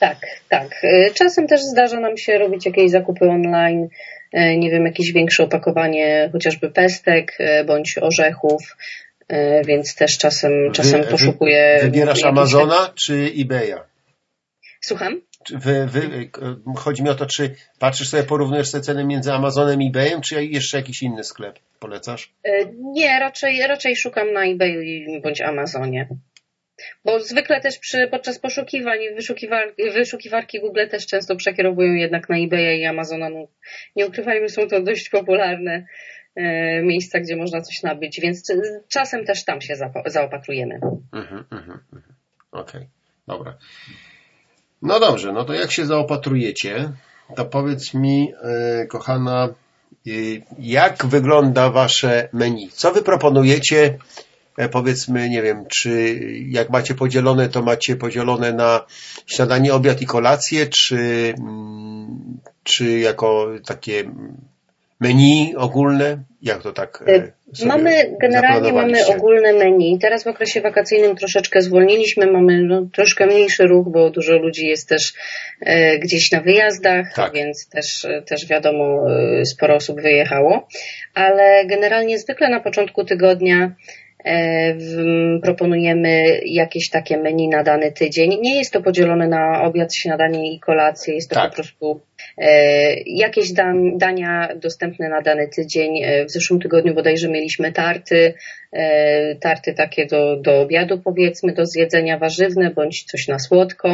Tak, 0.00 0.16
tak. 0.48 0.84
Y, 0.84 1.10
Czasem 1.14 1.46
też 1.46 1.60
zdarza 1.60 2.00
nam 2.00 2.16
się 2.16 2.38
robić 2.38 2.66
jakieś 2.66 2.90
zakupy 2.90 3.28
online, 3.28 3.88
y, 4.34 4.56
nie 4.56 4.70
wiem, 4.70 4.86
jakieś 4.86 5.12
większe 5.12 5.42
opakowanie 5.42 6.28
chociażby 6.32 6.70
pestek 6.70 7.36
y, 7.40 7.64
bądź 7.64 7.98
orzechów, 8.00 8.76
więc 9.66 9.94
też 9.94 10.18
czasem, 10.18 10.52
czasem 10.72 11.04
poszukuję. 11.04 11.78
Wybierasz 11.82 12.24
Amazona 12.24 12.92
czy 12.94 13.32
eBaya? 13.38 13.80
Słucham? 14.80 15.20
Wy, 15.50 15.86
wy, 15.86 16.30
chodzi 16.76 17.02
mi 17.02 17.08
o 17.08 17.14
to, 17.14 17.26
czy 17.26 17.54
patrzysz 17.78 18.08
sobie, 18.08 18.22
porównujesz 18.22 18.72
te 18.72 18.80
ceny 18.80 19.04
między 19.04 19.32
Amazonem 19.32 19.82
i 19.82 19.86
eBayem, 19.86 20.20
czy 20.20 20.44
jeszcze 20.44 20.76
jakiś 20.76 21.02
inny 21.02 21.24
sklep 21.24 21.58
polecasz? 21.78 22.32
Nie, 22.92 23.20
raczej, 23.20 23.60
raczej 23.68 23.96
szukam 23.96 24.32
na 24.32 24.44
eBayu 24.44 24.80
bądź 25.22 25.40
Amazonie. 25.40 26.08
Bo 27.04 27.20
zwykle 27.20 27.60
też 27.60 27.78
przy, 27.78 28.08
podczas 28.10 28.38
poszukiwań 28.38 28.98
wyszukiwar, 29.16 29.74
wyszukiwarki 29.94 30.60
Google 30.60 30.86
też 30.90 31.06
często 31.06 31.36
przekierowują 31.36 31.92
jednak 31.92 32.28
na 32.28 32.36
eBaya 32.36 32.80
i 32.80 32.84
Amazona. 32.84 33.28
No, 33.28 33.46
nie 33.96 34.06
ukrywajmy, 34.06 34.48
są 34.48 34.68
to 34.68 34.82
dość 34.82 35.08
popularne 35.08 35.86
e, 36.34 36.82
miejsca, 36.82 37.20
gdzie 37.20 37.36
można 37.36 37.60
coś 37.60 37.82
nabyć, 37.82 38.20
więc 38.20 38.52
czasem 38.88 39.24
też 39.24 39.44
tam 39.44 39.60
się 39.60 39.74
zaopatrujemy. 40.06 40.74
Mhm, 41.12 41.44
mhm, 41.50 41.80
mhm. 41.92 42.14
Okej, 42.52 42.86
dobra. 43.28 43.58
No 44.82 45.00
dobrze, 45.00 45.32
no 45.32 45.44
to 45.44 45.54
jak 45.54 45.72
się 45.72 45.86
zaopatrujecie, 45.86 46.92
to 47.36 47.44
powiedz 47.44 47.94
mi, 47.94 48.32
e, 48.42 48.86
kochana, 48.86 49.48
e, 50.06 50.10
jak 50.58 51.06
wygląda 51.06 51.70
wasze 51.70 52.28
menu? 52.32 52.68
Co 52.68 52.92
wy 52.92 53.02
proponujecie? 53.02 53.98
E, 54.60 54.68
powiedzmy, 54.68 55.28
nie 55.28 55.42
wiem, 55.42 55.64
czy 55.68 56.20
jak 56.48 56.70
macie 56.70 56.94
podzielone, 56.94 57.48
to 57.48 57.62
macie 57.62 57.96
podzielone 57.96 58.52
na 58.52 58.86
śniadanie, 59.26 59.74
obiad 59.74 60.02
i 60.02 60.06
kolację, 60.06 60.66
czy, 60.66 61.34
mm, 61.38 62.38
czy 62.62 62.98
jako 62.98 63.48
takie 63.66 64.04
menu 65.00 65.54
ogólne? 65.56 66.18
Jak 66.42 66.62
to 66.62 66.72
tak? 66.72 67.04
e, 67.06 67.32
sobie 67.56 67.68
Mamy, 67.68 68.16
generalnie 68.20 68.72
mamy 68.72 69.06
ogólne 69.06 69.52
menu. 69.52 69.98
Teraz 69.98 70.24
w 70.24 70.26
okresie 70.26 70.60
wakacyjnym 70.60 71.16
troszeczkę 71.16 71.62
zwolniliśmy, 71.62 72.32
mamy 72.32 72.62
no, 72.62 72.86
troszkę 72.92 73.26
mniejszy 73.26 73.66
ruch, 73.66 73.88
bo 73.88 74.10
dużo 74.10 74.38
ludzi 74.38 74.66
jest 74.66 74.88
też 74.88 75.14
e, 75.60 75.98
gdzieś 75.98 76.32
na 76.32 76.40
wyjazdach, 76.40 77.06
Tak. 77.14 77.32
więc 77.34 77.68
też, 77.68 78.04
e, 78.04 78.22
też 78.22 78.46
wiadomo, 78.46 79.06
e, 79.10 79.44
sporo 79.44 79.74
osób 79.74 80.00
wyjechało. 80.00 80.68
Ale 81.14 81.66
generalnie 81.66 82.18
zwykle 82.18 82.48
na 82.48 82.60
początku 82.60 83.04
tygodnia 83.04 83.64
e, 83.64 83.70
proponujemy 85.42 86.40
jakieś 86.44 86.90
takie 86.90 87.18
menu 87.18 87.48
na 87.48 87.62
dany 87.62 87.92
tydzień. 87.92 88.38
Nie 88.40 88.56
jest 88.58 88.72
to 88.72 88.82
podzielone 88.82 89.28
na 89.28 89.62
obiad, 89.62 89.94
śniadanie 89.94 90.52
i 90.54 90.60
kolację, 90.60 91.14
jest 91.14 91.28
to 91.30 91.34
Tak. 91.34 91.50
po 91.50 91.54
prostu 91.54 92.00
e, 92.38 92.94
jakieś 93.06 93.52
dan, 93.52 93.98
dania 93.98 94.48
dostępne 94.56 95.08
na 95.08 95.22
dany 95.22 95.48
tydzień. 95.48 96.02
E, 96.02 96.24
W 96.24 96.30
zeszłym 96.30 96.60
tygodniu 96.60 96.94
bodajże 96.94 97.28
mieliśmy 97.28 97.72
tarty, 97.72 98.34
e, 98.72 99.34
tarty 99.36 99.74
takie 99.74 100.06
do, 100.06 100.36
do 100.36 100.60
obiadu 100.60 100.98
powiedzmy, 100.98 101.52
do 101.52 101.66
zjedzenia 101.66 102.18
warzywne 102.18 102.70
bądź 102.70 103.04
coś 103.04 103.28
na 103.28 103.38
słodko. 103.38 103.88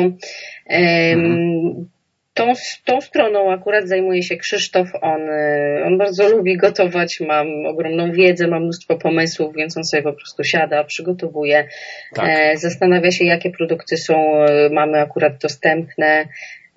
Em, 0.66 1.88
Tą, 2.36 2.52
tą 2.84 3.00
stroną 3.00 3.52
akurat 3.52 3.88
zajmuje 3.88 4.22
się 4.22 4.36
Krzysztof. 4.36 4.88
On, 5.00 5.30
e, 5.30 5.82
on 5.86 5.98
bardzo 5.98 6.28
lubi 6.28 6.56
gotować, 6.56 7.20
mam 7.20 7.66
ogromną 7.66 8.12
wiedzę, 8.12 8.46
mam 8.46 8.62
mnóstwo 8.62 8.96
pomysłów, 8.96 9.54
więc 9.56 9.76
on 9.76 9.84
sobie 9.84 10.02
po 10.02 10.12
prostu 10.12 10.44
siada, 10.44 10.84
przygotowuje, 10.84 11.68
Tak. 12.14 12.28
e, 12.28 12.56
zastanawia 12.56 13.10
się, 13.10 13.24
jakie 13.24 13.50
produkty 13.50 13.96
są, 13.96 14.44
e, 14.44 14.70
mamy 14.70 15.00
akurat 15.00 15.38
dostępne. 15.42 16.28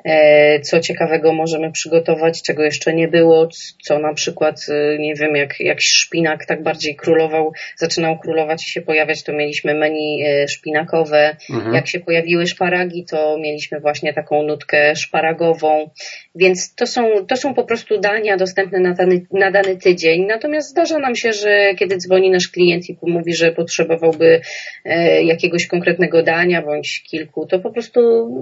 E, 0.06 0.60
co 0.60 0.80
ciekawego 0.80 1.34
możemy 1.34 1.72
przygotować, 1.72 2.42
czego 2.42 2.64
jeszcze 2.64 2.94
nie 2.94 3.08
było, 3.08 3.48
co 3.84 4.00
na 4.00 4.14
przykład, 4.14 4.66
e, 4.70 5.00
nie 5.00 5.16
wiem, 5.16 5.36
jak, 5.36 5.60
jak 5.60 5.78
szpinak 5.82 6.46
tak 6.46 6.64
bardziej 6.64 6.96
królował, 6.96 7.52
zaczynał 7.78 8.20
królować 8.20 8.64
i 8.64 8.70
się 8.70 8.82
pojawiać, 8.82 9.24
to 9.24 9.34
mieliśmy 9.34 9.74
menu 9.74 10.24
e, 10.24 10.48
szpinakowe. 10.48 11.38
Mhm. 11.50 11.76
Jak 11.76 11.88
się 11.88 12.00
pojawiły 12.00 12.48
szparagi, 12.48 13.06
to 13.06 13.38
mieliśmy 13.38 13.80
właśnie 13.80 14.14
taką 14.14 14.44
nutkę 14.44 14.96
szparagową. 14.96 15.90
Więc 16.36 16.76
to 16.76 16.88
są, 16.88 17.26
to 17.28 17.38
są 17.38 17.54
po 17.54 17.64
prostu 17.64 18.00
dania 18.00 18.38
dostępne 18.38 18.80
na 18.80 18.94
dany, 18.94 19.26
na 19.32 19.52
dany 19.52 19.78
tydzień. 19.78 20.26
Natomiast 20.26 20.70
zdarza 20.70 21.00
nam 21.00 21.16
się, 21.16 21.34
że 21.34 21.76
kiedy 21.76 21.98
dzwoni 21.98 22.30
nasz 22.30 22.48
klient 22.48 22.90
i 22.90 22.98
mówi, 23.02 23.34
że 23.36 23.52
potrzebowałby 23.52 24.42
jakiegoś 25.24 25.68
konkretnego 25.68 26.24
dania 26.24 26.62
bądź 26.62 27.04
kilku, 27.04 27.46
to 27.46 27.60
po 27.60 27.72
prostu 27.72 28.00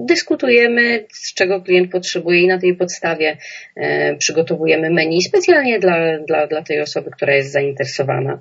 dyskutujemy, 0.08 1.05
z 1.14 1.34
czego 1.34 1.46
klient 1.61 1.91
potrzebuje 1.91 2.41
i 2.41 2.47
na 2.47 2.59
tej 2.59 2.75
podstawie 2.75 3.37
e, 3.75 4.15
przygotowujemy 4.15 4.89
menu 4.89 5.21
specjalnie 5.21 5.79
dla, 5.79 6.19
dla, 6.27 6.47
dla 6.47 6.61
tej 6.61 6.81
osoby, 6.81 7.11
która 7.11 7.35
jest 7.35 7.51
zainteresowana. 7.51 8.39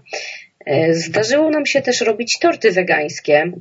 E, 0.66 0.94
Zdarzyło 0.94 1.50
nam 1.50 1.66
się 1.66 1.82
też 1.82 2.00
robić 2.00 2.38
torty 2.38 2.72
wegańskie. 2.72 3.52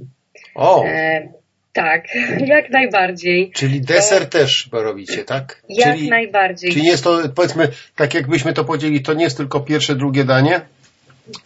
O, 0.56 0.86
E, 0.86 1.28
tak, 1.74 2.08
jak 2.56 2.70
najbardziej. 2.70 3.52
czyli 3.56 3.82
deser 3.82 4.30
też 4.30 4.70
robicie, 4.72 5.24
tak? 5.24 5.62
Jak 5.70 5.96
czyli, 5.96 6.10
najbardziej. 6.10 6.70
czyli 6.72 6.84
nie 6.84 6.90
jest 6.90 7.04
to, 7.04 7.20
powiedzmy, 7.36 7.68
tak 7.96 8.14
jakbyśmy 8.14 8.54
to 8.54 8.66
podzielili, 8.66 9.02
to 9.04 9.14
nie 9.14 9.24
jest 9.24 9.38
tylko 9.38 9.60
pierwsze, 9.60 9.96
drugie 9.96 10.24
danie, 10.24 10.62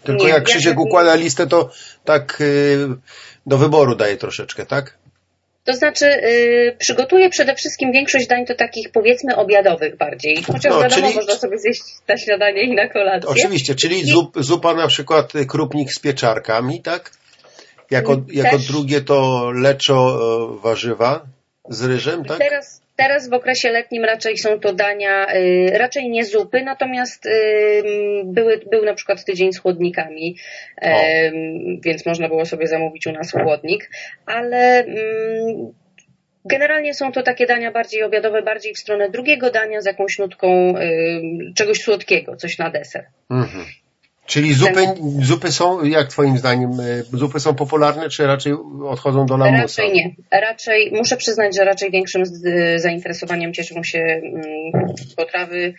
tylko 0.04 0.24
Nie, 0.24 0.30
jak 0.30 0.38
ja 0.38 0.44
Krzysiek 0.44 0.72
tak- 0.74 0.80
układa 0.80 1.16
listę, 1.16 1.48
to 1.48 1.72
tak 2.06 2.38
y, 2.42 2.78
do 3.46 3.58
wyboru 3.58 3.96
daje 3.96 4.18
troszeczkę, 4.18 4.66
tak? 4.66 4.98
To 5.64 5.74
znaczy, 5.74 6.06
yy, 6.06 6.76
przygotuję 6.80 7.30
przede 7.30 7.56
wszystkim 7.56 7.92
większość 7.92 8.28
dań 8.28 8.46
to 8.46 8.56
takich 8.56 8.92
powiedzmy 8.92 9.36
obiadowych 9.36 9.98
bardziej. 9.98 10.44
Chociaż 10.44 10.72
No, 10.74 10.82
wiadomo, 10.82 11.02
czyli- 11.08 11.16
można 11.16 11.36
sobie 11.36 11.58
zjeść 11.58 11.82
na 12.08 12.18
śniadanie 12.18 12.62
i 12.64 12.76
na 12.76 12.90
kolację. 12.90 13.30
Oczywiście, 13.30 13.76
czyli 13.76 14.06
zup, 14.06 14.44
zupa 14.44 14.74
na 14.74 14.88
przykład 14.88 15.36
y, 15.36 15.46
krupnik 15.46 15.94
z 15.94 16.00
pieczarkami, 16.00 16.82
tak? 16.82 17.12
Jako, 17.92 18.22
jako 18.34 18.58
też. 18.58 18.68
drugie 18.68 19.02
to 19.02 19.52
leczo 19.52 20.20
e, 20.58 20.62
warzywa 20.62 21.26
z 21.70 21.84
ryżem, 21.84 22.26
tak? 22.26 22.38
Teraz, 22.38 22.82
teraz 23.00 23.30
w 23.30 23.34
okresie 23.34 23.70
letnim 23.72 24.06
raczej 24.06 24.38
są 24.38 24.60
to 24.60 24.74
dania, 24.74 25.36
y, 25.36 25.72
raczej 25.78 26.10
nie 26.10 26.26
zupy, 26.26 26.64
natomiast 26.64 27.26
y, 27.26 27.32
były, 28.26 28.58
był 28.72 28.86
na 28.86 28.94
przykład 28.94 29.26
tydzień 29.26 29.54
z 29.54 29.60
chłodnikami, 29.60 30.36
em, 30.82 31.34
więc 31.86 32.06
można 32.06 32.28
było 32.28 32.46
sobie 32.46 32.68
zamówić 32.68 33.08
u 33.08 33.12
nas 33.12 33.32
chłodnik, 33.32 33.90
ale 34.26 34.84
mm, 34.84 35.74
generalnie 36.46 36.94
są 36.94 37.12
to 37.12 37.24
takie 37.24 37.46
dania 37.46 37.72
bardziej 37.72 38.04
obiadowe, 38.04 38.42
bardziej 38.42 38.74
w 38.74 38.80
stronę 38.80 39.10
drugiego 39.10 39.52
dania 39.52 39.82
z 39.82 39.86
jakąś 39.86 40.20
nutką 40.20 40.78
y, 40.78 41.54
czegoś 41.56 41.82
słodkiego, 41.82 42.36
coś 42.36 42.58
na 42.58 42.70
deser. 42.70 43.06
Mhm. 43.30 43.66
Czyli 44.30 44.54
zupy, 44.54 44.82
zupy 45.22 45.52
są, 45.52 45.84
jak 45.86 46.08
twoim 46.08 46.38
zdaniem, 46.38 46.72
e, 46.80 47.04
zupy 47.18 47.40
są 47.40 47.56
popularne, 47.56 48.10
czy 48.10 48.28
raczej 48.28 48.54
odchodzą 48.86 49.26
do 49.26 49.38
lamusa? 49.38 49.62
Raczej 49.62 49.94
nie. 49.94 50.40
Raczej, 50.40 50.92
muszę 50.92 51.18
przyznać, 51.18 51.56
że 51.56 51.64
raczej 51.66 51.92
większym 51.92 52.26
z- 52.26 52.82
zainteresowaniem 52.82 53.54
cieszą 53.54 53.84
się 53.84 54.00
mm, 54.00 54.44
potrawy 55.18 55.74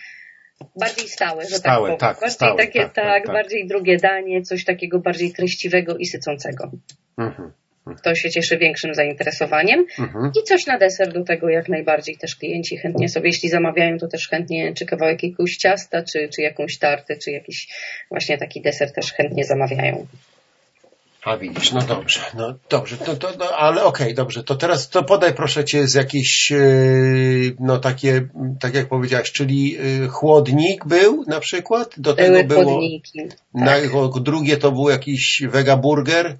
bardziej 0.81 1.09
stałe, 1.09 1.43
że 1.45 1.57
Stałe, 1.57 1.77
tak 1.77 1.81
powiem. 1.81 1.99
tak, 1.99 2.17
bardziej 2.21 2.31
stałe, 2.35 2.57
takie, 2.57 2.81
tak, 2.81 2.93
tak, 2.95 3.05
tak, 3.05 3.25
tak. 3.27 3.35
bardziej 3.35 3.67
drugie 3.67 3.97
danie, 3.97 4.43
coś 4.43 4.65
takiego 4.65 4.99
bardziej 4.99 5.33
treściwego 5.33 5.97
i 5.97 6.07
sycącego. 6.07 6.71
Mhm. 7.19 7.53
To 8.05 8.15
się 8.15 8.31
cieszy 8.31 8.59
większym 8.59 8.95
zainteresowaniem. 8.95 9.87
Mhm. 9.99 10.33
I 10.41 10.43
coś 10.43 10.67
na 10.67 10.79
deser 10.79 11.13
do 11.13 11.25
tego 11.25 11.49
jak 11.49 11.69
najbardziej 11.69 12.17
też 12.17 12.37
klienci 12.37 12.77
chętnie 12.77 13.09
sobie, 13.09 13.29
jeśli 13.29 13.49
zamawiają, 13.49 13.99
to 13.99 14.09
też 14.09 14.29
chętnie 14.29 14.75
czy 14.75 14.87
kawałek 14.87 15.23
jakiegoś 15.23 15.57
ciasta, 15.57 16.03
czy, 16.03 16.29
czy 16.29 16.43
jakąś 16.43 16.79
tartę, 16.79 17.17
czy 17.17 17.31
jakiś 17.31 17.69
właśnie 18.11 18.39
taki 18.39 18.61
deser 18.61 18.93
też 18.93 19.13
chętnie 19.13 19.45
zamawiają. 19.45 20.07
A 21.25 21.37
widzisz, 21.37 21.73
no 21.73 21.83
dobrze, 21.83 22.21
no 22.35 22.55
dobrze, 22.71 22.97
to, 22.97 23.17
to, 23.17 23.29
no, 23.39 23.45
ale 23.57 23.85
okej, 23.85 24.15
dobrze, 24.15 24.45
to 24.45 24.55
teraz 24.55 24.89
to 24.89 25.05
podaj 25.05 25.35
proszę 25.35 25.65
Cię 25.65 25.87
z 25.87 25.95
jakiś, 25.95 26.53
e, 26.53 26.59
no 27.59 27.79
takie, 27.79 28.29
tak 28.61 28.75
jak 28.75 28.89
powiedziałaś, 28.89 29.33
czyli 29.33 29.77
e, 30.05 30.09
chłodnik 30.09 30.87
był 30.87 31.25
na 31.27 31.41
przykład, 31.41 31.95
do 32.01 32.15
tego 32.15 32.33
Były 32.33 32.45
było, 32.45 32.65
chłodniki. 32.65 33.21
na, 33.55 33.77
drugie 34.21 34.57
to 34.57 34.73
był 34.73 34.91
jakiś 34.91 35.43
vegaburger. 35.49 36.37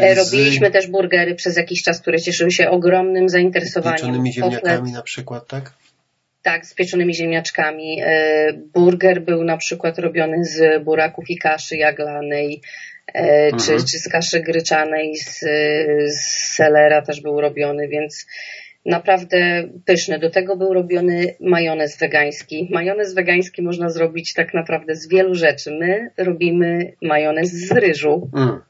E, 0.00 0.14
Robiliśmy 0.14 0.70
też 0.70 0.86
burgery 0.86 1.34
przez 1.34 1.56
jakiś 1.56 1.82
czas, 1.82 2.00
które 2.00 2.18
cieszyły 2.18 2.50
się 2.50 2.70
ogromnym 2.70 3.28
z 3.28 3.32
zainteresowaniem. 3.32 3.96
pieczonymi 3.96 4.32
ziemniakami 4.32 4.92
na 4.92 5.02
przykład, 5.02 5.46
tak? 5.48 5.72
tak, 6.42 6.66
z 6.66 6.74
pieczonymi 6.74 7.14
ziemniaczkami. 7.14 8.00
E, 8.02 8.52
Burger 8.74 9.22
był 9.22 9.44
na 9.44 9.56
przykład 9.56 9.98
robiony 9.98 10.44
z 10.44 10.84
buraków 10.84 11.30
i 11.30 11.36
kaszy 11.38 11.76
jaglanej, 11.76 12.60
e, 13.14 13.50
czy, 13.50 13.72
Mhm. 13.72 13.78
czy 13.78 13.98
z 13.98 14.08
kaszy 14.08 14.40
gryczanej, 14.40 15.16
z, 15.16 15.38
z 16.08 16.54
selera 16.54 17.02
też 17.02 17.20
był 17.20 17.40
robiony, 17.40 17.88
więc 17.88 18.26
naprawdę 18.86 19.68
pyszny. 19.86 20.18
Do 20.18 20.30
tego 20.30 20.56
był 20.56 20.72
robiony 20.74 21.34
majonez 21.40 21.98
wegański. 21.98 22.68
Majonez 22.72 23.14
wegański 23.14 23.62
można 23.62 23.90
zrobić 23.90 24.34
tak 24.34 24.54
naprawdę 24.54 24.96
z 24.96 25.08
wielu 25.08 25.34
rzeczy. 25.34 25.70
My 25.80 26.10
robimy 26.16 26.92
majonez 27.02 27.50
z 27.52 27.72
ryżu. 27.72 28.30
Mm. 28.36 28.60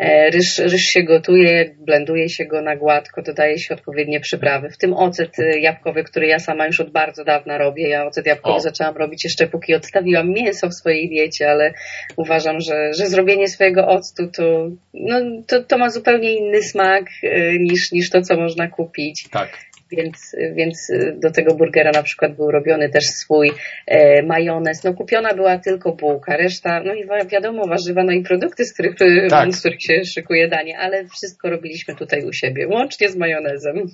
E, 0.00 0.30
Ryż, 0.30 0.58
ryż 0.58 0.82
się 0.82 1.02
gotuje, 1.02 1.74
blenduje 1.78 2.28
się 2.28 2.46
go 2.46 2.62
na 2.62 2.76
gładko, 2.76 3.22
dodaje 3.22 3.58
się 3.58 3.74
odpowiednie 3.74 4.20
przyprawy, 4.20 4.70
w 4.70 4.78
tym 4.78 4.92
ocet 4.92 5.38
e, 5.38 5.58
jabłkowy, 5.58 6.04
który 6.04 6.26
ja 6.26 6.38
sama 6.38 6.66
już 6.66 6.80
od 6.80 6.90
bardzo 6.90 7.24
dawna 7.24 7.58
robię. 7.58 7.88
Ja 7.88 8.06
ocet 8.06 8.26
jabłkowy 8.26 8.56
O. 8.56 8.60
zaczęłam 8.60 8.96
robić 8.96 9.24
jeszcze 9.24 9.46
póki 9.46 9.74
odstawiłam 9.74 10.30
mięso 10.30 10.68
w 10.68 10.74
swojej 10.74 11.08
diecie, 11.08 11.50
ale 11.50 11.72
uważam, 12.16 12.60
że, 12.60 12.94
że 12.94 13.06
zrobienie 13.06 13.48
swojego 13.48 13.86
octu 13.86 14.28
to, 14.36 14.70
no, 14.94 15.20
to, 15.46 15.62
to 15.62 15.78
ma 15.78 15.90
zupełnie 15.90 16.32
inny 16.32 16.62
smak 16.62 17.04
e, 17.22 17.58
niż, 17.58 17.92
niż 17.92 18.10
to, 18.10 18.22
co 18.22 18.36
można 18.36 18.68
kupić. 18.68 19.28
Tak. 19.30 19.67
Więc, 19.90 20.36
więc 20.54 20.92
do 21.16 21.30
tego 21.30 21.54
burgera 21.54 21.90
na 21.90 22.02
przykład 22.02 22.36
był 22.36 22.50
robiony 22.50 22.88
też 22.88 23.04
swój 23.06 23.52
e, 23.86 24.22
majonez. 24.22 24.84
No 24.84 24.94
kupiona 24.94 25.34
była 25.34 25.58
tylko 25.58 25.92
bułka, 25.92 26.36
reszta, 26.36 26.82
no 26.84 26.94
i 26.94 27.06
wiadomo, 27.30 27.66
warzywa, 27.66 28.04
no 28.04 28.12
i 28.12 28.22
produkty, 28.22 28.64
z 28.64 28.72
których, 28.72 28.94
Tak. 29.30 29.52
z 29.54 29.60
których 29.60 29.82
się 29.82 30.04
szykuje 30.04 30.48
danie, 30.48 30.78
ale 30.78 31.08
wszystko 31.08 31.50
robiliśmy 31.50 31.94
tutaj 31.94 32.24
u 32.24 32.32
siebie, 32.32 32.68
łącznie 32.68 33.08
z 33.08 33.16
majonezem. 33.16 33.90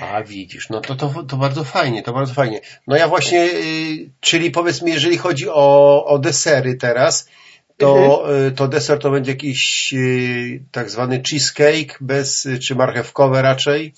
A 0.00 0.22
widzisz, 0.22 0.68
no 0.70 0.80
to, 0.80 0.94
to, 0.94 1.22
to 1.28 1.36
bardzo 1.36 1.64
fajnie, 1.64 2.02
to 2.02 2.12
bardzo 2.12 2.34
fajnie. 2.34 2.60
No 2.86 2.96
ja 2.96 3.08
właśnie, 3.08 3.44
y, 3.44 4.10
czyli 4.20 4.50
powiedz 4.50 4.82
mi, 4.82 4.92
jeżeli 4.92 5.16
chodzi 5.16 5.48
o, 5.48 6.04
o 6.06 6.18
desery 6.18 6.74
teraz, 6.74 7.28
to, 7.76 8.20
Mhm. 8.24 8.46
y, 8.46 8.52
to 8.52 8.68
deser 8.68 8.98
to 8.98 9.10
będzie 9.10 9.32
jakiś 9.32 9.92
y, 9.92 10.62
tak 10.72 10.90
zwany 10.90 11.22
cheesecake, 11.30 11.98
bez, 12.00 12.48
czy 12.66 12.74
marchewkowe 12.74 13.42
raczej? 13.42 13.92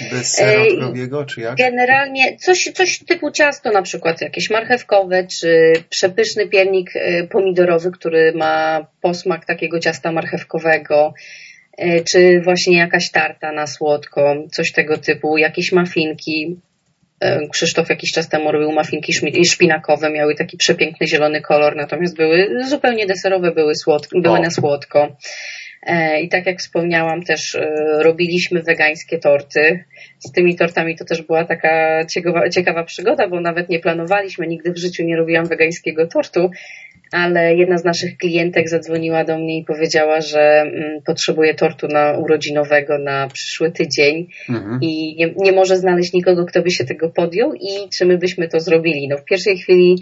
Bez 0.00 0.34
sera 0.34 0.64
krowiego, 0.78 1.24
czy 1.24 1.40
jak? 1.40 1.56
Generalnie 1.56 2.36
coś, 2.36 2.64
coś 2.74 2.98
typu 2.98 3.30
ciasto 3.30 3.70
na 3.70 3.82
przykład, 3.82 4.20
jakieś 4.20 4.50
marchewkowe, 4.50 5.26
czy 5.26 5.72
przepyszny 5.90 6.48
piernik 6.48 6.90
e, 6.96 7.26
pomidorowy, 7.26 7.90
który 7.90 8.32
ma 8.32 8.86
posmak 9.00 9.44
takiego 9.46 9.80
ciasta 9.80 10.12
marchewkowego, 10.12 11.14
e, 11.78 12.00
czy 12.00 12.40
właśnie 12.44 12.78
jakaś 12.78 13.10
tarta 13.10 13.52
na 13.52 13.66
słodko, 13.66 14.34
coś 14.52 14.72
tego 14.72 14.98
typu, 14.98 15.36
jakieś 15.38 15.72
mafinki. 15.72 16.60
E, 17.20 17.48
Krzysztof 17.48 17.88
jakiś 17.88 18.12
czas 18.12 18.28
temu 18.28 18.52
robił 18.52 18.72
mafinki 18.72 19.12
szpinakowe, 19.50 20.10
miały 20.10 20.34
taki 20.34 20.56
przepiękny 20.56 21.06
zielony 21.06 21.40
kolor, 21.40 21.76
natomiast 21.76 22.16
były 22.16 22.48
zupełnie 22.64 23.06
deserowe, 23.06 23.52
były, 23.52 23.74
słodko, 23.74 24.20
były 24.20 24.40
na 24.40 24.50
słodko. 24.50 25.16
E, 25.86 26.20
I 26.20 26.28
tak 26.28 26.46
jak 26.46 26.58
wspomniałam, 26.58 27.22
też 27.22 27.54
e, 27.54 27.74
robiliśmy 28.02 28.62
wegańskie 28.62 29.18
torty. 29.18 29.84
Z 30.18 30.32
tymi 30.32 30.56
tortami 30.56 30.96
to 30.96 31.04
też 31.04 31.22
była 31.22 31.44
taka 31.44 32.04
ciekawa, 32.06 32.48
ciekawa 32.48 32.84
przygoda, 32.84 33.28
bo 33.28 33.40
nawet 33.40 33.68
nie 33.68 33.80
planowaliśmy, 33.80 34.46
nigdy 34.46 34.72
w 34.72 34.78
życiu 34.78 35.04
nie 35.04 35.16
robiłam 35.16 35.46
wegańskiego 35.46 36.06
tortu, 36.06 36.50
ale 37.12 37.54
jedna 37.56 37.78
z 37.78 37.84
naszych 37.84 38.16
klientek 38.16 38.68
zadzwoniła 38.68 39.24
do 39.24 39.38
mnie 39.38 39.58
i 39.58 39.64
powiedziała, 39.64 40.20
że 40.20 40.40
mm, 40.40 41.02
potrzebuje 41.06 41.54
tortu 41.54 41.88
na 41.88 42.18
urodzinowego 42.18 42.98
na 42.98 43.28
przyszły 43.28 43.72
tydzień 43.72 44.26
Mhm. 44.48 44.78
i 44.82 45.16
nie, 45.16 45.34
nie 45.36 45.52
może 45.52 45.76
znaleźć 45.76 46.12
nikogo, 46.12 46.44
kto 46.44 46.62
by 46.62 46.70
się 46.70 46.84
tego 46.84 47.10
podjął 47.10 47.54
i 47.54 47.88
czy 47.98 48.06
my 48.06 48.18
byśmy 48.18 48.48
to 48.48 48.60
zrobili. 48.60 49.08
No 49.08 49.16
w 49.18 49.24
pierwszej 49.24 49.58
chwili 49.58 49.96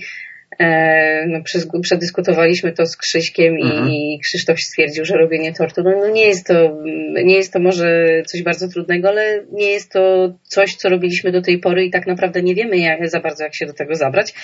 no, 1.26 1.42
przez- 1.44 1.66
przedyskutowaliśmy 1.82 2.72
to 2.72 2.86
z 2.86 2.96
Krzyśkiem 2.96 3.54
Mhm. 3.62 3.88
i, 3.88 4.18
Krzysztof 4.22 4.60
stwierdził, 4.60 5.04
że 5.04 5.16
robienie 5.16 5.52
tortu, 5.52 5.82
no, 5.82 5.90
no 5.90 6.08
nie 6.10 6.26
jest 6.26 6.46
to, 6.46 6.78
nie 7.24 7.36
jest 7.36 7.52
to 7.52 7.60
może 7.60 8.06
coś 8.26 8.42
bardzo 8.42 8.68
trudnego, 8.68 9.08
ale 9.08 9.44
nie 9.52 9.70
jest 9.70 9.92
to 9.92 10.32
coś, 10.42 10.74
co 10.76 10.88
robiliśmy 10.88 11.32
do 11.32 11.42
tej 11.42 11.58
pory 11.58 11.84
i 11.84 11.90
tak 11.90 12.06
naprawdę 12.06 12.42
nie 12.42 12.54
wiemy 12.54 12.78
jak, 12.78 13.10
za 13.10 13.20
bardzo, 13.20 13.44
jak 13.44 13.54
się 13.54 13.66
do 13.66 13.72
tego 13.72 13.94
zabrać. 13.94 14.34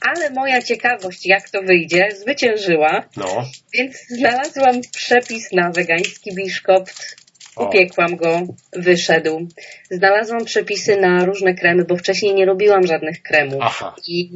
Ale 0.00 0.30
moja 0.30 0.62
ciekawość, 0.62 1.26
jak 1.26 1.50
to 1.50 1.62
wyjdzie, 1.62 2.08
zwyciężyła, 2.10 3.04
No, 3.16 3.44
więc 3.74 4.06
znalazłam 4.08 4.80
przepis 4.96 5.52
na 5.52 5.70
wegański 5.70 6.34
biszkopt. 6.34 7.16
Upiekłam 7.56 8.16
go, 8.16 8.42
wyszedł. 8.72 9.48
Znalazłam 9.90 10.44
przepisy 10.44 10.96
na 11.00 11.24
różne 11.24 11.54
kremy, 11.54 11.84
bo 11.84 11.96
wcześniej 11.96 12.34
nie 12.34 12.44
robiłam 12.44 12.86
żadnych 12.86 13.22
kremów. 13.22 13.58
Aha. 13.62 13.94
I, 14.08 14.30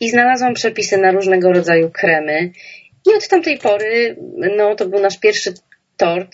I 0.00 0.10
znalazłam 0.10 0.54
przepisy 0.54 0.98
na 0.98 1.12
różnego 1.12 1.52
rodzaju 1.52 1.90
kremy. 1.90 2.50
I 3.06 3.14
od 3.16 3.28
tamtej 3.28 3.58
pory, 3.58 4.16
no 4.56 4.74
to 4.74 4.88
był 4.88 5.00
nasz 5.00 5.18
pierwszy 5.20 5.54
tort. 5.96 6.32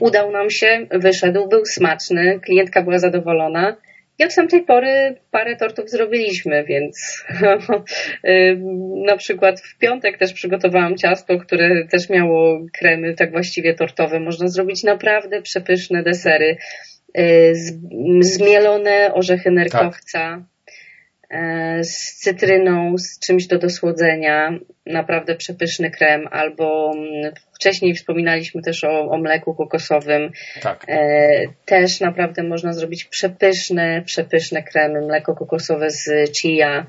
Udał 0.00 0.30
nam 0.30 0.50
się, 0.50 0.86
wyszedł, 0.90 1.48
był 1.48 1.66
smaczny, 1.66 2.40
klientka 2.40 2.82
była 2.82 2.98
zadowolona. 2.98 3.76
I 4.18 4.24
od 4.24 4.34
tamtej 4.34 4.62
pory 4.62 5.16
parę 5.30 5.56
tortów 5.56 5.90
zrobiliśmy, 5.90 6.64
więc 6.64 7.24
ym, 8.28 9.02
na 9.06 9.16
przykład 9.16 9.60
w 9.60 9.78
piątek 9.78 10.18
też 10.18 10.32
przygotowałam 10.32 10.96
ciasto, 10.96 11.38
które 11.38 11.86
też 11.88 12.10
miało 12.10 12.60
kremy 12.78 13.14
tak 13.14 13.30
właściwie 13.32 13.74
tortowe. 13.74 14.20
Można 14.20 14.48
zrobić 14.48 14.82
naprawdę 14.82 15.42
przepyszne 15.42 16.02
desery. 16.02 16.56
Yy, 17.14 17.54
z- 17.54 17.78
Zmielone 18.20 19.14
orzechy 19.14 19.50
nerkowca 19.50 20.36
e, 20.36 20.53
z 21.82 22.14
cytryną, 22.14 22.98
z 22.98 23.18
czymś 23.18 23.46
do 23.46 23.58
dosłodzenia. 23.58 24.58
Naprawdę 24.86 25.34
przepyszny 25.34 25.90
krem. 25.90 26.28
Albo 26.30 26.92
mm, 26.96 27.32
wcześniej 27.54 27.94
wspominaliśmy 27.94 28.62
też 28.62 28.84
o, 28.84 29.10
o 29.10 29.18
mleku 29.18 29.54
kokosowym. 29.54 30.32
Tak. 30.62 30.84
E, 30.88 31.30
Też 31.64 32.00
naprawdę 32.00 32.42
można 32.42 32.72
zrobić 32.72 33.04
przepyszne, 33.04 34.02
przepyszne 34.02 34.62
kremy, 34.62 35.00
mleko 35.00 35.34
kokosowe 35.34 35.90
z 35.90 36.36
chia 36.38 36.86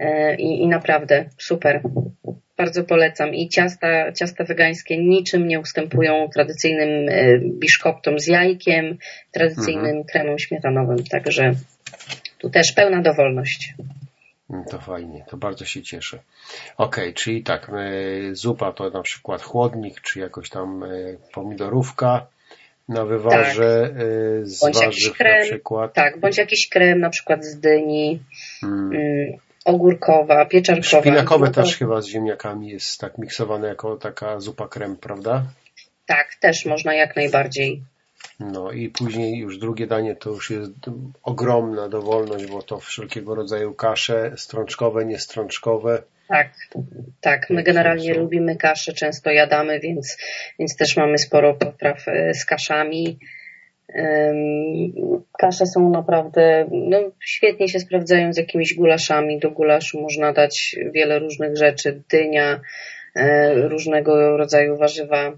e, 0.00 0.34
i, 0.34 0.62
i 0.62 0.68
naprawdę 0.68 1.24
super. 1.38 1.80
Bardzo 2.56 2.84
polecam. 2.84 3.34
I 3.34 3.48
ciasta, 3.48 4.12
ciasta 4.12 4.44
wegańskie 4.44 4.98
niczym 4.98 5.48
nie 5.48 5.60
ustępują 5.60 6.28
tradycyjnym 6.34 7.08
e, 7.08 7.38
biszkoptom 7.38 8.18
z 8.18 8.26
jajkiem, 8.26 8.98
tradycyjnym 9.32 10.04
kremom 10.04 10.38
śmietanowym. 10.38 11.04
Także 11.10 11.52
tu 12.38 12.50
też 12.50 12.72
pełna 12.72 13.02
dowolność. 13.02 13.74
Mm, 14.50 14.64
To 14.64 14.78
fajnie, 14.78 15.24
to 15.28 15.36
bardzo 15.36 15.64
się 15.64 15.82
cieszę. 15.82 16.18
Okej, 16.76 17.14
czyli 17.14 17.42
tak, 17.42 17.68
e, 17.68 18.34
zupa 18.34 18.72
to 18.72 18.90
na 18.90 19.02
przykład 19.02 19.42
chłodnik, 19.42 20.00
czy 20.00 20.20
jakoś 20.20 20.50
tam 20.50 20.82
e, 20.84 20.88
pomidorówka 21.32 22.26
na 22.88 23.04
wywarze 23.04 23.90
e, 24.42 24.46
z 24.46 24.60
Bądź 24.60 24.80
jakiś 24.80 25.04
warzyw 25.04 25.18
na 25.20 25.24
krem. 25.24 25.42
przykład. 25.44 25.94
Tak, 25.94 26.20
bądź 26.20 26.38
jakiś 26.38 26.68
krem 26.68 27.00
na 27.00 27.10
przykład 27.10 27.44
z 27.44 27.60
dyni, 27.60 28.20
Mm. 28.62 28.92
mm, 28.92 29.32
ogórkowa, 29.64 30.44
pieczarkowa. 30.44 31.00
Szpinakowe 31.00 31.50
też 31.50 31.76
chyba 31.76 32.00
z 32.00 32.06
ziemniakami 32.06 32.68
jest 32.68 33.00
tak 33.00 33.18
miksowane 33.18 33.68
jako 33.68 33.96
taka 33.96 34.40
zupa 34.40 34.68
krem, 34.68 34.96
prawda? 34.96 35.42
Tak, 36.06 36.26
też 36.40 36.64
można 36.66 36.94
jak 36.94 37.16
najbardziej. 37.16 37.82
No 38.40 38.72
i 38.72 38.88
później 38.88 39.38
już 39.38 39.58
drugie 39.58 39.86
danie 39.86 40.16
to 40.16 40.30
już 40.30 40.50
jest 40.50 40.72
ogromna 41.22 41.88
dowolność, 41.88 42.46
bo 42.46 42.62
to 42.62 42.78
wszelkiego 42.78 43.34
rodzaju 43.34 43.74
kasze, 43.74 44.32
strączkowe, 44.36 45.04
niestrączkowe. 45.04 46.02
Tak, 46.28 46.52
tak. 47.20 47.50
My 47.50 47.62
generalnie 47.62 48.14
są- 48.14 48.20
lubimy 48.20 48.56
kasze, 48.56 48.92
często 48.92 49.30
jadamy, 49.30 49.80
więc, 49.80 50.16
więc 50.58 50.76
też 50.76 50.96
mamy 50.96 51.18
sporo 51.18 51.54
potraw 51.54 52.08
e, 52.08 52.34
z 52.34 52.44
kaszami. 52.44 53.18
Kasze 55.38 55.66
są 55.66 55.90
naprawdę, 55.90 56.66
no, 56.72 56.98
świetnie 57.20 57.68
się 57.68 57.80
sprawdzają 57.80 58.32
z 58.32 58.36
jakimiś 58.36 58.74
gulaszami. 58.74 59.38
Do 59.38 59.50
gulaszu 59.50 60.00
można 60.00 60.32
dać 60.32 60.76
wiele 60.92 61.18
różnych 61.18 61.56
rzeczy, 61.56 62.02
dynia, 62.10 62.60
e, 63.16 63.54
różnego 63.68 64.36
rodzaju 64.36 64.76
warzywa, 64.76 65.32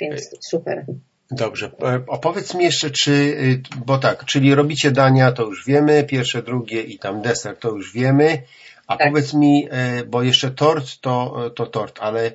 więc 0.00 0.30
super. 0.40 0.84
Dobrze, 1.30 1.70
e, 1.82 2.02
opowiedz 2.06 2.54
mi 2.54 2.64
jeszcze, 2.64 2.90
czy, 2.90 3.12
y, 3.12 3.62
bo 3.86 3.98
tak, 3.98 4.24
czyli 4.24 4.54
robicie 4.54 4.90
dania, 4.90 5.32
to 5.32 5.42
już 5.42 5.66
wiemy, 5.66 6.04
pierwsze, 6.04 6.42
drugie 6.42 6.82
i 6.82 6.98
tam 6.98 7.22
deser, 7.22 7.56
to 7.56 7.70
już 7.70 7.92
wiemy, 7.92 8.42
a 8.86 8.96
Tak. 8.96 9.08
powiedz 9.08 9.34
mi, 9.34 9.68
e, 9.70 10.04
bo 10.04 10.22
jeszcze 10.22 10.50
tort 10.50 11.00
to, 11.00 11.50
to 11.54 11.66
tort, 11.66 11.98
ale 12.00 12.26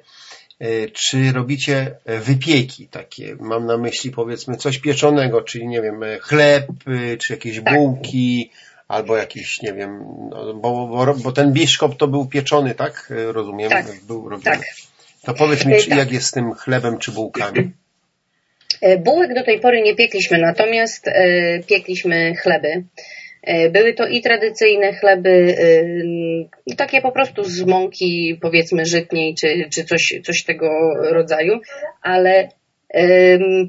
e, 0.59 0.89
czy 0.89 1.31
robicie 1.31 1.95
wypieki 2.05 2.87
takie, 2.87 3.35
mam 3.39 3.65
na 3.65 3.77
myśli 3.77 4.11
powiedzmy 4.11 4.57
coś 4.57 4.77
pieczonego, 4.79 5.41
czyli 5.41 5.67
nie 5.67 5.81
wiem, 5.81 6.01
chleb, 6.21 6.67
y, 6.87 7.17
czy 7.17 7.33
jakieś 7.33 7.63
Tak. 7.63 7.73
bułki, 7.73 8.51
albo 8.87 9.17
jakiś, 9.17 9.61
nie 9.61 9.73
wiem, 9.73 10.03
no, 10.29 10.53
bo, 10.53 10.87
bo, 10.87 11.13
bo 11.13 11.31
ten 11.31 11.53
biszkop 11.53 11.97
to 11.97 12.07
był 12.07 12.25
pieczony, 12.25 12.75
tak? 12.75 13.13
Rozumiem, 13.31 13.69
Tak. 13.69 13.85
był 14.07 14.29
robiony. 14.29 14.57
Tak. 14.57 14.63
To 15.21 15.33
powiedz 15.33 15.65
mi, 15.65 15.79
czy, 15.79 15.89
tak. 15.89 15.97
jak 15.97 16.11
jest 16.11 16.27
z 16.27 16.31
tym 16.31 16.53
chlebem 16.53 16.97
czy 16.97 17.11
bułkami? 17.11 17.71
E, 18.83 18.97
Bułek 18.97 19.33
do 19.33 19.43
tej 19.43 19.59
pory 19.59 19.81
nie 19.81 19.95
piekliśmy, 19.95 20.37
natomiast 20.37 21.07
e, 21.07 21.13
piekliśmy 21.67 22.35
chleby. 22.35 22.83
E, 23.43 23.69
Były 23.69 23.93
to 23.93 24.07
i 24.07 24.21
tradycyjne 24.21 24.93
chleby, 24.93 25.55
takie 26.77 27.01
po 27.01 27.11
prostu 27.11 27.43
z 27.43 27.61
mąki 27.61 28.39
powiedzmy 28.41 28.85
żytniej, 28.85 29.35
czy, 29.35 29.69
czy 29.73 29.83
coś, 29.83 30.13
coś 30.23 30.43
tego 30.43 30.69
rodzaju, 31.11 31.59
ale 32.01 32.49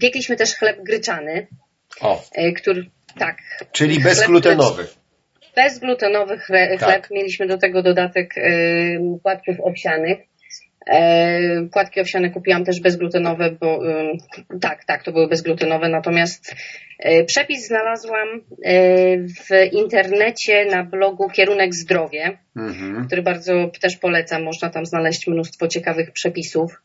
piekliśmy 0.00 0.36
też 0.36 0.54
chleb 0.54 0.82
gryczany, 0.82 1.46
O, 2.00 2.22
który, 2.56 2.86
tak. 3.18 3.36
czyli 3.72 4.00
bezglutenowy. 4.00 4.86
Bezglutenowy 5.56 6.38
Tak. 6.48 6.80
chleb. 6.80 7.06
Mieliśmy 7.10 7.46
do 7.46 7.58
tego 7.58 7.82
dodatek 7.82 8.34
płatków 9.22 9.56
owsianych. 9.60 10.18
E, 10.86 11.68
płatki 11.72 12.00
owsiane 12.00 12.30
kupiłam 12.30 12.64
też 12.64 12.80
bezglutenowe, 12.80 13.50
bo 13.60 13.80
tak, 14.60 14.84
tak, 14.84 15.02
to 15.02 15.12
były 15.12 15.28
bezglutenowe, 15.28 15.88
natomiast 15.88 16.54
e, 16.98 17.24
przepis 17.24 17.66
znalazłam 17.66 18.28
e, 18.64 18.72
w 19.18 19.72
internecie 19.72 20.64
na 20.64 20.84
blogu 20.84 21.28
Kierunek 21.28 21.74
Zdrowie, 21.74 22.38
Mhm. 22.56 23.06
który 23.06 23.22
bardzo 23.22 23.70
też 23.80 23.96
polecam. 23.96 24.42
Można 24.42 24.70
tam 24.70 24.86
znaleźć 24.86 25.26
mnóstwo 25.26 25.68
ciekawych 25.68 26.12
przepisów. 26.12 26.82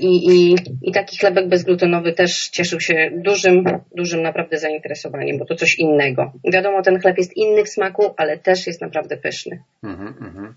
I, 0.00 0.30
i, 0.30 0.56
I 0.82 0.92
taki 0.92 1.18
chlebek 1.18 1.48
bezglutenowy 1.48 2.12
też 2.12 2.48
cieszył 2.48 2.80
się 2.80 3.10
dużym, 3.12 3.64
dużym 3.96 4.22
naprawdę 4.22 4.58
zainteresowaniem, 4.58 5.38
bo 5.38 5.44
to 5.44 5.54
coś 5.54 5.78
innego. 5.78 6.32
Wiadomo, 6.52 6.82
ten 6.82 7.00
chleb 7.00 7.18
jest 7.18 7.36
inny 7.36 7.64
w 7.64 7.68
smaku, 7.68 8.14
ale 8.16 8.38
też 8.38 8.66
jest 8.66 8.80
naprawdę 8.80 9.16
pyszny. 9.16 9.62
Mhm, 9.84 10.08
mhm. 10.08 10.54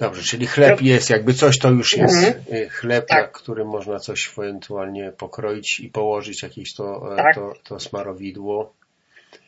Dobrze, 0.00 0.22
czyli 0.22 0.46
chleb 0.46 0.82
jest, 0.82 1.10
jakby 1.10 1.34
coś 1.34 1.58
to 1.58 1.70
już 1.70 1.96
jest 1.96 2.14
Mhm. 2.14 2.34
y, 2.62 2.68
chleb, 2.68 3.06
Tak. 3.06 3.22
na 3.22 3.28
którym 3.28 3.68
można 3.68 3.98
coś 3.98 4.30
ewentualnie 4.38 5.12
pokroić 5.12 5.80
i 5.80 5.88
położyć 5.88 6.42
jakieś 6.42 6.74
to, 6.74 7.12
e, 7.12 7.16
Tak. 7.16 7.34
to, 7.34 7.52
to 7.64 7.80
smarowidło. 7.80 8.74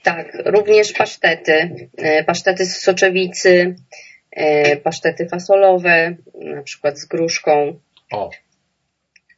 Tak, 0.02 0.32
również 0.44 0.92
pasztety. 0.92 1.76
E, 1.96 2.24
Pasztety 2.24 2.66
z 2.66 2.80
soczewicy, 2.80 3.74
e, 4.30 4.76
pasztety 4.76 5.28
fasolowe, 5.28 6.14
na 6.34 6.62
przykład 6.62 6.98
z 6.98 7.04
gruszką. 7.06 7.78
O, 8.12 8.30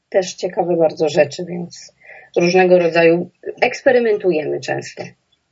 Też 0.09 0.35
ciekawe 0.35 0.77
bardzo 0.77 1.09
rzeczy, 1.09 1.45
więc 1.49 1.93
różnego 2.37 2.79
rodzaju 2.79 3.31
eksperymentujemy 3.63 4.61
często. 4.61 5.03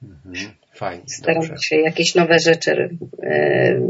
mhm. 0.02 0.54
Fajnie, 0.82 1.04
Staramy 1.06 1.46
dobrze. 1.48 1.62
się 1.62 1.76
jakieś 1.76 2.14
nowe 2.14 2.38
rzeczy 2.38 2.96
e, 3.22 3.80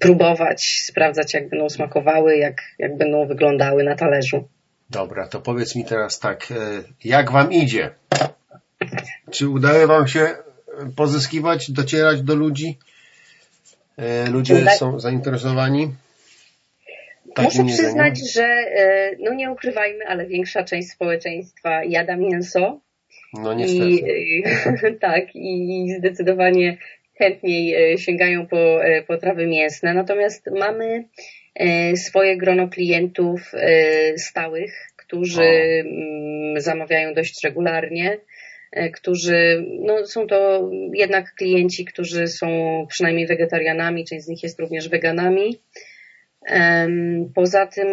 próbować, 0.00 0.82
sprawdzać 0.84 1.34
jak 1.34 1.48
będą 1.48 1.68
smakowały, 1.68 2.36
jak, 2.36 2.56
jak 2.78 2.96
będą 2.96 3.26
wyglądały 3.26 3.84
na 3.84 3.94
talerzu. 3.94 4.48
Dobra, 4.90 5.28
to 5.28 5.40
powiedz 5.40 5.76
mi 5.76 5.84
teraz 5.84 6.18
tak, 6.18 6.48
e, 6.50 6.54
jak 7.04 7.30
wam 7.30 7.52
idzie? 7.52 7.90
Czy 9.30 9.48
udaje 9.48 9.86
wam 9.86 10.08
się 10.08 10.28
pozyskiwać, 10.96 11.70
docierać 11.70 12.22
do 12.22 12.34
ludzi? 12.34 12.78
E, 13.96 14.30
Ludzie 14.30 14.66
są 14.78 15.00
zainteresowani? 15.00 15.94
Muszę 17.38 17.64
przyznać, 17.64 18.32
że 18.32 18.64
no 19.20 19.34
nie 19.34 19.50
ukrywajmy, 19.50 20.06
ale 20.08 20.26
większa 20.26 20.64
część 20.64 20.90
społeczeństwa 20.90 21.84
jada 21.84 22.16
mięso. 22.16 22.80
No 23.34 23.52
I, 23.52 23.56
niestety. 23.56 24.86
e, 24.86 24.92
tak, 25.08 25.24
i 25.34 25.86
zdecydowanie 25.98 26.78
chętniej 27.22 27.92
e, 27.92 27.98
sięgają 27.98 28.46
po 28.46 28.84
e, 28.84 29.02
potrawy 29.02 29.46
mięsne. 29.46 29.94
Natomiast 29.94 30.50
mamy 30.58 31.04
e, 31.54 31.96
swoje 31.96 32.36
grono 32.36 32.68
klientów 32.68 33.52
stałych, 34.16 34.86
którzy 34.96 35.42
O. 35.42 35.44
mm, 35.44 36.60
zamawiają 36.60 37.14
dość 37.14 37.44
regularnie, 37.44 38.18
którzy, 38.92 39.66
no 39.80 40.06
są 40.06 40.26
to 40.26 40.70
jednak 40.94 41.34
klienci, 41.34 41.84
którzy 41.84 42.26
są 42.26 42.46
przynajmniej 42.88 43.26
wegetarianami, 43.26 44.04
część 44.04 44.24
z 44.24 44.28
nich 44.28 44.42
jest 44.42 44.60
również 44.60 44.88
weganami. 44.88 45.60
Poza 47.34 47.66
tym 47.66 47.88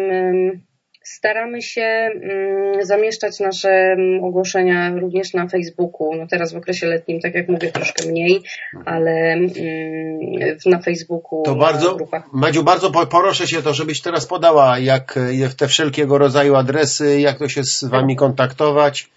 Staramy 1.02 1.62
się 1.62 1.82
mm, 1.82 2.86
zamieszczać 2.86 3.40
nasze 3.40 3.68
mm, 3.70 4.24
ogłoszenia 4.24 4.94
również 4.96 5.34
na 5.34 5.48
Facebooku. 5.48 6.14
No 6.16 6.26
teraz 6.26 6.52
w 6.52 6.56
okresie 6.56 6.86
letnim, 6.86 7.20
tak 7.20 7.34
jak 7.34 7.48
mówię, 7.48 7.72
troszkę 7.72 8.08
mniej, 8.08 8.40
ale 8.84 9.10
mm, 9.10 9.48
na 10.66 10.78
Facebooku. 10.78 11.42
To 11.42 11.54
bardzo, 11.54 11.94
grupach. 11.94 12.32
Madziu, 12.32 12.64
bardzo 12.64 12.90
proszę 13.06 13.46
się 13.46 13.62
to, 13.62 13.74
żebyś 13.74 14.00
teraz 14.00 14.26
podała, 14.26 14.78
jak 14.78 15.18
te 15.56 15.68
wszelkiego 15.68 16.18
rodzaju 16.18 16.54
adresy, 16.54 17.20
jak 17.20 17.38
to 17.38 17.48
się 17.48 17.64
z 17.64 17.84
wami 17.84 18.16
kontaktować, 18.16 19.10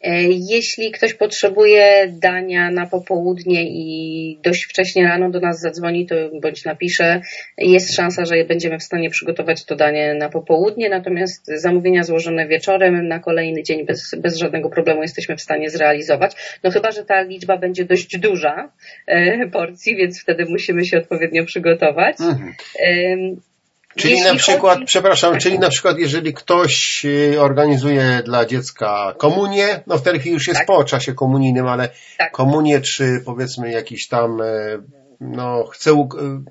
E, 0.02 0.22
Jeśli 0.50 0.90
ktoś 0.90 1.14
potrzebuje 1.14 2.12
dania 2.22 2.70
na 2.70 2.86
popołudnie 2.86 3.64
i 3.64 4.38
dość 4.42 4.64
wcześnie 4.64 5.04
rano 5.04 5.30
do 5.30 5.40
nas 5.40 5.60
zadzwoni, 5.60 6.06
to 6.06 6.14
bądź 6.42 6.64
napisze, 6.64 7.20
jest 7.58 7.94
szansa, 7.94 8.24
że 8.24 8.44
będziemy 8.44 8.78
w 8.78 8.82
stanie 8.82 9.10
przygotować 9.10 9.64
to 9.64 9.76
danie 9.76 10.14
na 10.14 10.28
popołudnie, 10.28 10.88
natomiast 10.88 11.46
zamówienia 11.46 12.02
złożone 12.02 12.48
wieczorem 12.48 13.08
na 13.08 13.18
kolejny 13.18 13.62
dzień 13.62 13.86
bez, 13.86 14.14
bez 14.18 14.36
żadnego 14.36 14.70
problemu 14.70 15.02
jesteśmy 15.02 15.36
w 15.36 15.42
stanie 15.42 15.70
zrealizować. 15.70 16.58
No 16.64 16.70
chyba, 16.70 16.90
że 16.90 17.04
ta 17.04 17.22
liczba 17.22 17.56
będzie 17.56 17.84
dość 17.84 18.18
duża 18.18 18.72
e, 19.06 19.48
porcji, 19.48 19.96
więc 19.96 20.22
wtedy 20.22 20.44
musimy 20.48 20.84
się 20.84 20.98
odpowiednio 20.98 21.44
przygotować. 21.44 22.16
Mhm. 22.20 22.54
Czyli 23.96 24.14
jeśli 24.14 24.28
na 24.32 24.34
przykład, 24.38 24.74
chodzi- 24.74 24.86
przepraszam, 24.86 25.38
czyli 25.38 25.58
na 25.58 25.68
przykład 25.68 25.98
jeżeli 25.98 26.34
ktoś 26.34 27.04
y, 27.04 27.36
organizuje 27.40 28.22
dla 28.24 28.44
dziecka 28.46 29.14
komunię, 29.18 29.80
no 29.86 29.98
w 29.98 30.02
tej 30.02 30.20
chwili 30.20 30.34
już 30.34 30.46
jest 30.48 30.58
Tak. 30.58 30.66
po 30.66 30.84
czasie 30.84 31.14
komunijnym, 31.14 31.66
ale 31.66 31.88
Tak. 32.18 32.32
komunię 32.32 32.80
czy 32.80 33.22
powiedzmy 33.24 33.70
jakiś 33.72 34.08
tam, 34.08 34.40
e, 34.40 34.44
no 35.20 35.64
chce 35.64 35.92
u, 35.94 36.08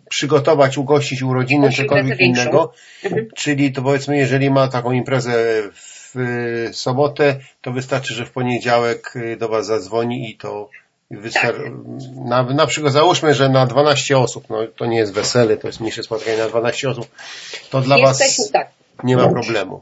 przygotować, 0.10 0.78
ugościć 0.78 1.22
urodziny, 1.24 1.70
większą. 2.18 2.41
innego, 2.43 2.72
Mhm. 3.04 3.28
czyli 3.36 3.72
to 3.72 3.82
powiedzmy 3.82 4.18
jeżeli 4.18 4.52
ma 4.52 4.68
taką 4.68 4.91
imprezę 4.91 5.34
w 5.74 6.16
sobotę, 6.72 7.36
to 7.62 7.72
wystarczy, 7.72 8.14
że 8.14 8.26
w 8.26 8.32
poniedziałek 8.32 9.14
y, 9.16 9.38
do 9.38 9.50
Was 9.50 9.66
zadzwoni 9.66 10.30
i 10.30 10.38
to 10.38 10.70
wystar- 11.12 11.53
Tak. 11.53 11.72
na, 12.26 12.43
na 12.43 12.68
przykład 12.68 12.93
załóżmy, 12.93 13.34
że 13.34 13.49
na 13.49 13.66
12 13.66 14.18
osób, 14.18 14.49
no 14.49 14.68
to 14.76 14.86
nie 14.86 14.97
jest 14.97 15.14
wesele, 15.14 15.58
to 15.58 15.68
jest 15.68 15.80
mniejsze 15.80 16.03
spotkanie 16.03 16.38
na 16.38 16.47
12 16.47 16.89
osób, 16.89 17.08
to 17.70 17.82
dla 17.82 17.97
Jesteśmy, 17.97 18.43
Was 18.43 18.51
tak. 18.51 18.68
nie 19.03 19.18
ma 19.18 19.30
problemu. 19.30 19.82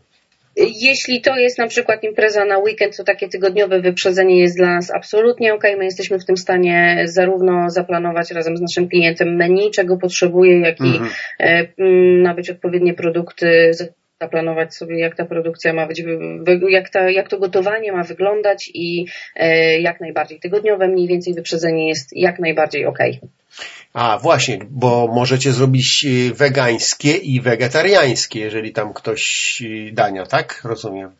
Jeśli 0.55 1.21
to 1.21 1.36
jest 1.38 1.57
na 1.57 1.67
przykład 1.67 2.03
impreza 2.03 2.45
na 2.45 2.57
weekend, 2.57 2.97
to 2.97 3.03
takie 3.03 3.30
tygodniowe 3.30 3.82
wyprzedzenie 3.82 4.39
jest 4.39 4.57
dla 4.57 4.67
nas 4.76 4.91
absolutnie 4.91 5.53
ok. 5.53 5.63
My 5.78 5.86
jesteśmy 5.86 6.19
w 6.19 6.26
tym 6.26 6.38
stanie 6.38 7.01
zarówno 7.05 7.69
zaplanować 7.69 8.32
razem 8.32 8.57
z 8.57 8.61
naszym 8.61 8.89
klientem 8.89 9.36
menu, 9.36 9.71
czego 9.71 9.97
potrzebuje, 9.97 10.59
jak 10.59 10.80
i 10.80 10.84
Mhm. 10.97 11.09
e, 11.39 11.67
mm, 11.78 12.21
nabyć 12.21 12.49
odpowiednie 12.49 12.93
produkty, 12.93 13.71
zaplanować 14.24 14.76
sobie, 14.76 14.99
jak 14.99 15.15
ta 15.15 15.26
produkcja 15.26 15.74
ma 15.74 15.88
być, 15.88 16.03
jak, 16.69 16.89
ta, 16.89 17.09
jak 17.09 17.30
to 17.30 17.38
gotowanie 17.38 17.91
ma 17.91 18.03
wyglądać 18.03 18.71
i 18.74 19.05
e, 19.36 19.80
jak 19.80 20.01
najbardziej 20.01 20.39
tygodniowe, 20.39 20.88
mniej 20.88 21.07
więcej 21.07 21.34
wyprzedzenie 21.34 21.88
jest 21.88 22.17
jak 22.17 22.39
najbardziej 22.39 22.86
ok. 22.86 22.99
A 23.93 24.17
właśnie, 24.17 24.59
bo 24.69 25.07
możecie 25.07 25.51
zrobić 25.51 26.05
y, 26.05 26.34
wegańskie 26.34 27.11
i 27.11 27.41
wegetariańskie, 27.41 28.39
jeżeli 28.39 28.71
tam 28.71 28.93
ktoś 28.93 29.24
y, 29.61 29.91
dania, 29.91 30.26
tak? 30.26 30.61
Rozumiem. 30.63 31.11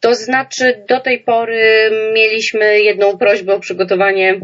To 0.00 0.14
znaczy, 0.14 0.84
do 0.88 1.00
tej 1.00 1.20
pory 1.20 1.90
mieliśmy 2.14 2.80
jedną 2.80 3.18
prośbę 3.18 3.54
o 3.54 3.60
przygotowanie 3.60 4.30
e, 4.30 4.40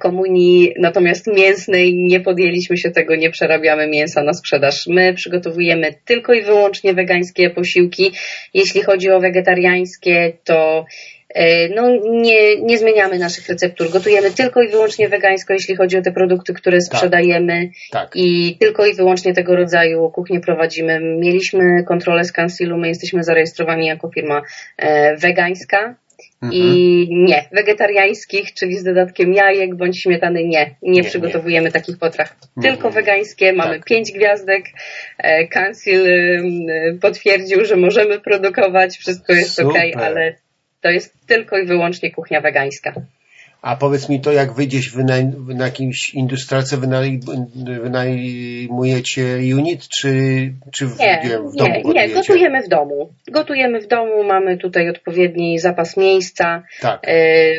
komunii, 0.00 0.74
natomiast 0.78 1.26
mięsnej 1.26 1.94
nie 1.94 2.20
podjęliśmy 2.20 2.76
się 2.76 2.90
tego, 2.90 3.16
nie 3.16 3.30
przerabiamy 3.30 3.86
mięsa 3.86 4.22
na 4.22 4.32
sprzedaż. 4.32 4.86
My 4.86 5.14
przygotowujemy 5.14 5.94
tylko 6.04 6.32
i 6.32 6.42
wyłącznie 6.42 6.94
wegańskie 6.94 7.50
posiłki. 7.50 8.12
Jeśli 8.54 8.82
chodzi 8.82 9.10
o 9.10 9.20
wegetariańskie, 9.20 10.32
to 10.44 10.86
e, 11.34 11.68
no, 11.68 11.88
nie, 12.10 12.60
nie 12.60 12.78
zmieniamy 12.78 13.18
naszych 13.18 13.48
receptur. 13.48 13.90
Gotujemy 13.90 14.30
tylko 14.30 14.62
i 14.62 14.68
wyłącznie 14.68 15.08
wegańsko, 15.08 15.52
jeśli 15.52 15.76
chodzi 15.76 15.98
o 15.98 16.02
te 16.02 16.12
produkty, 16.12 16.54
które 16.54 16.80
sprzedajemy 16.80 17.70
Tak. 17.90 18.10
i 18.14 18.56
tylko 18.60 18.86
i 18.86 18.94
wyłącznie 18.94 19.34
tego 19.34 19.56
rodzaju 19.56 20.10
kuchnię 20.10 20.40
prowadzimy. 20.40 21.00
Mieliśmy 21.00 21.84
kontrolę 21.88 22.24
z 22.24 22.32
Kansilu, 22.32 22.78
my 22.78 22.88
jesteśmy 22.88 23.24
zarejestrowani 23.24 23.86
jako 23.86 24.10
firma 24.14 24.42
e, 24.76 25.16
wegańska 25.16 26.01
Mhm. 26.42 26.62
i 26.62 27.08
nie, 27.10 27.44
wegetariańskich, 27.52 28.54
czyli 28.54 28.78
z 28.78 28.84
dodatkiem 28.84 29.32
jajek 29.32 29.74
bądź 29.74 30.02
śmietany 30.02 30.44
nie, 30.44 30.74
nie, 30.82 30.92
Nie, 30.92 31.04
przygotowujemy 31.04 31.72
takich 31.72 31.98
potraw. 31.98 32.36
Mhm. 32.56 32.74
Tylko 32.74 32.90
wegańskie, 32.90 33.52
mamy 33.52 33.74
Tak. 33.74 33.84
pięć 33.84 34.12
gwiazdek, 34.12 34.64
e, 35.18 35.46
Kansil 35.46 36.06
y, 36.06 36.98
potwierdził, 37.00 37.64
że 37.64 37.76
możemy 37.76 38.20
produkować, 38.20 38.96
wszystko 38.96 39.32
jest 39.32 39.54
Super. 39.54 39.66
ok, 39.94 40.02
ale 40.02 40.34
to 40.80 40.90
jest 40.90 41.26
tylko 41.26 41.58
i 41.58 41.66
wyłącznie 41.66 42.10
kuchnia 42.10 42.40
wegańska. 42.40 42.92
A 43.62 43.76
powiedz 43.76 44.08
mi 44.08 44.20
to, 44.20 44.32
jak 44.32 44.52
wyjdziesz 44.52 44.90
wynaj, 44.90 45.24
na 45.54 45.64
jakimś 45.64 46.14
industrialce, 46.14 46.76
wynaj, 46.76 47.20
wynajmujecie 47.82 49.24
unit, 49.56 49.88
czy, 49.88 50.12
czy 50.72 50.86
w, 50.86 50.98
Nie, 50.98 51.20
nie, 51.24 51.30
wiem, 51.30 51.50
w 51.50 51.54
nie, 51.54 51.58
domu 51.58 51.72
nie, 51.74 51.82
gotujecie? 51.82 52.14
gotujemy 52.14 52.62
w 52.62 52.68
domu. 52.68 53.12
Gotujemy 53.30 53.80
w 53.80 53.86
domu, 53.86 54.24
mamy 54.24 54.58
tutaj 54.58 54.88
odpowiedni 54.90 55.58
zapas 55.58 55.96
miejsca, 55.96 56.62
Tak. 56.80 57.00
e, 57.06 57.14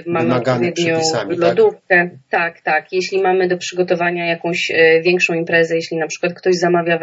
mamy 0.06 0.36
odpowiednią 0.36 1.00
tak? 1.14 1.38
lodówkę. 1.38 2.10
Tak? 2.30 2.62
tak, 2.62 2.94
Jeśli 2.94 3.22
mamy 3.22 3.48
do 3.48 3.58
przygotowania 3.58 4.26
jakąś 4.26 4.72
e, 4.72 5.02
większą 5.02 5.34
imprezę, 5.34 5.76
jeśli 5.76 5.98
na 5.98 6.08
przykład 6.08 6.34
ktoś 6.34 6.56
zamawia 6.56 7.00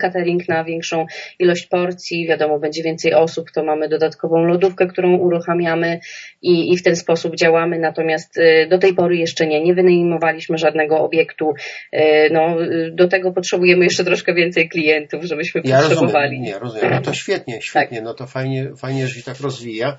catering 0.00 0.48
na 0.48 0.64
większą 0.64 1.06
ilość 1.38 1.66
porcji, 1.66 2.26
wiadomo, 2.26 2.58
będzie 2.58 2.82
więcej 2.82 3.14
osób, 3.14 3.50
to 3.50 3.64
mamy 3.64 3.88
dodatkową 3.88 4.44
lodówkę, 4.44 4.86
którą 4.86 5.16
uruchamiamy 5.16 6.00
i, 6.42 6.72
i 6.72 6.76
w 6.76 6.82
ten 6.82 6.96
sposób 6.96 7.36
działamy. 7.36 7.78
Natomiast 7.78 8.11
natomiast 8.12 8.36
y, 8.36 8.66
do 8.70 8.78
tej 8.78 8.94
pory 8.94 9.16
jeszcze 9.16 9.46
nie, 9.46 9.60
nie 9.64 9.74
wynajmowaliśmy 9.74 10.58
żadnego 10.58 11.00
obiektu. 11.00 11.54
Y, 11.94 11.98
No, 12.32 12.62
y, 12.62 12.90
do 12.94 13.08
tego 13.08 13.32
potrzebujemy 13.32 13.84
jeszcze 13.84 14.04
troszkę 14.04 14.34
więcej 14.34 14.68
klientów, 14.68 15.24
żebyśmy 15.24 15.60
Ja 15.64 15.78
potrzebowali. 15.80 16.12
rozumiem, 16.24 16.42
nie, 16.42 16.58
rozumiem. 16.58 16.90
No 16.90 17.00
to 17.00 17.14
świetnie, 17.14 17.62
świetnie, 17.62 18.02
no 18.02 18.14
to 18.14 18.26
fajnie, 18.26 18.70
fajnie, 18.76 19.06
że 19.08 19.14
się 19.14 19.22
tak 19.22 19.40
rozwija, 19.40 19.98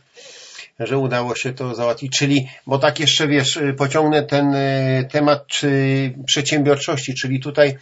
że 0.79 0.97
udało 0.97 1.35
się 1.35 1.53
to 1.53 1.75
załatwić. 1.75 2.17
Czyli, 2.17 2.47
bo 2.67 2.77
tak 2.79 2.99
jeszcze 2.99 3.27
wiesz, 3.27 3.59
pociągnę 3.77 4.23
ten 4.23 4.55
temat 5.11 5.47
czy 5.47 5.69
przedsiębiorczości, 6.25 7.13
czyli 7.13 7.39
tutaj 7.39 7.75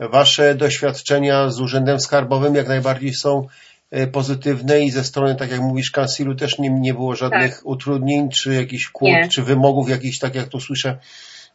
wasze 0.00 0.54
doświadczenia 0.54 1.50
z 1.50 1.60
Urzędem 1.60 2.00
Skarbowym 2.00 2.54
jak 2.54 2.68
najbardziej 2.68 3.14
są 3.14 3.46
y, 3.92 4.06
pozytywne 4.06 4.80
i 4.80 4.90
ze 4.90 5.04
strony, 5.04 5.34
tak 5.34 5.50
jak 5.50 5.60
mówisz, 5.60 5.90
kansilu 5.90 6.34
też 6.34 6.58
nie, 6.58 6.70
nie 6.70 6.94
było 6.94 7.16
żadnych 7.16 7.66
utrudnień, 7.66 8.28
czy 8.28 8.54
jakichś 8.54 8.88
kłód, 8.90 9.10
Nie. 9.10 9.28
czy 9.28 9.42
wymogów 9.42 9.90
jakichś, 9.90 10.18
tak 10.18 10.34
jak 10.34 10.48
tu 10.48 10.60
słyszę 10.60 10.98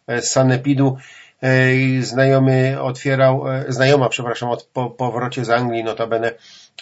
e, 0.08 0.22
z 0.22 0.32
Sanepidu. 0.32 0.98
E, 1.42 2.02
Znajomy 2.02 2.82
otwierał, 2.82 3.52
e, 3.52 3.66
znajoma, 3.70 4.10
przepraszam, 4.10 4.50
od, 4.50 4.64
po 4.64 4.90
powrocie 4.90 5.46
z 5.46 5.50
Anglii, 5.50 5.84
notabene 5.84 6.32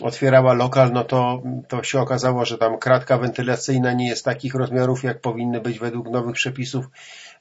otwierała 0.02 0.54
lokal, 0.54 0.91
no 0.93 1.04
to, 1.04 1.41
to 1.68 1.84
się 1.84 2.00
okazało, 2.00 2.45
że 2.45 2.58
tam 2.58 2.78
kratka 2.78 3.18
wentylacyjna 3.18 3.93
nie 3.93 4.08
jest 4.08 4.26
takich 4.26 4.56
rozmiarów, 4.56 5.04
jak 5.04 5.22
powinny 5.22 5.62
być 5.62 5.80
według 5.80 6.10
nowych 6.10 6.36
przepisów, 6.36 6.86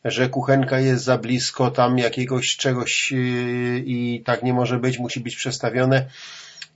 że 0.04 0.28
kuchenka 0.28 0.80
jest 0.80 1.04
za 1.04 1.18
blisko 1.18 1.70
tam 1.70 1.98
jakiegoś 1.98 2.56
czegoś 2.56 3.12
yy, 3.12 3.82
i 3.86 4.22
tak 4.26 4.42
nie 4.42 4.52
może 4.52 4.78
być, 4.78 4.98
musi 4.98 5.20
być 5.20 5.36
przestawione. 5.36 6.06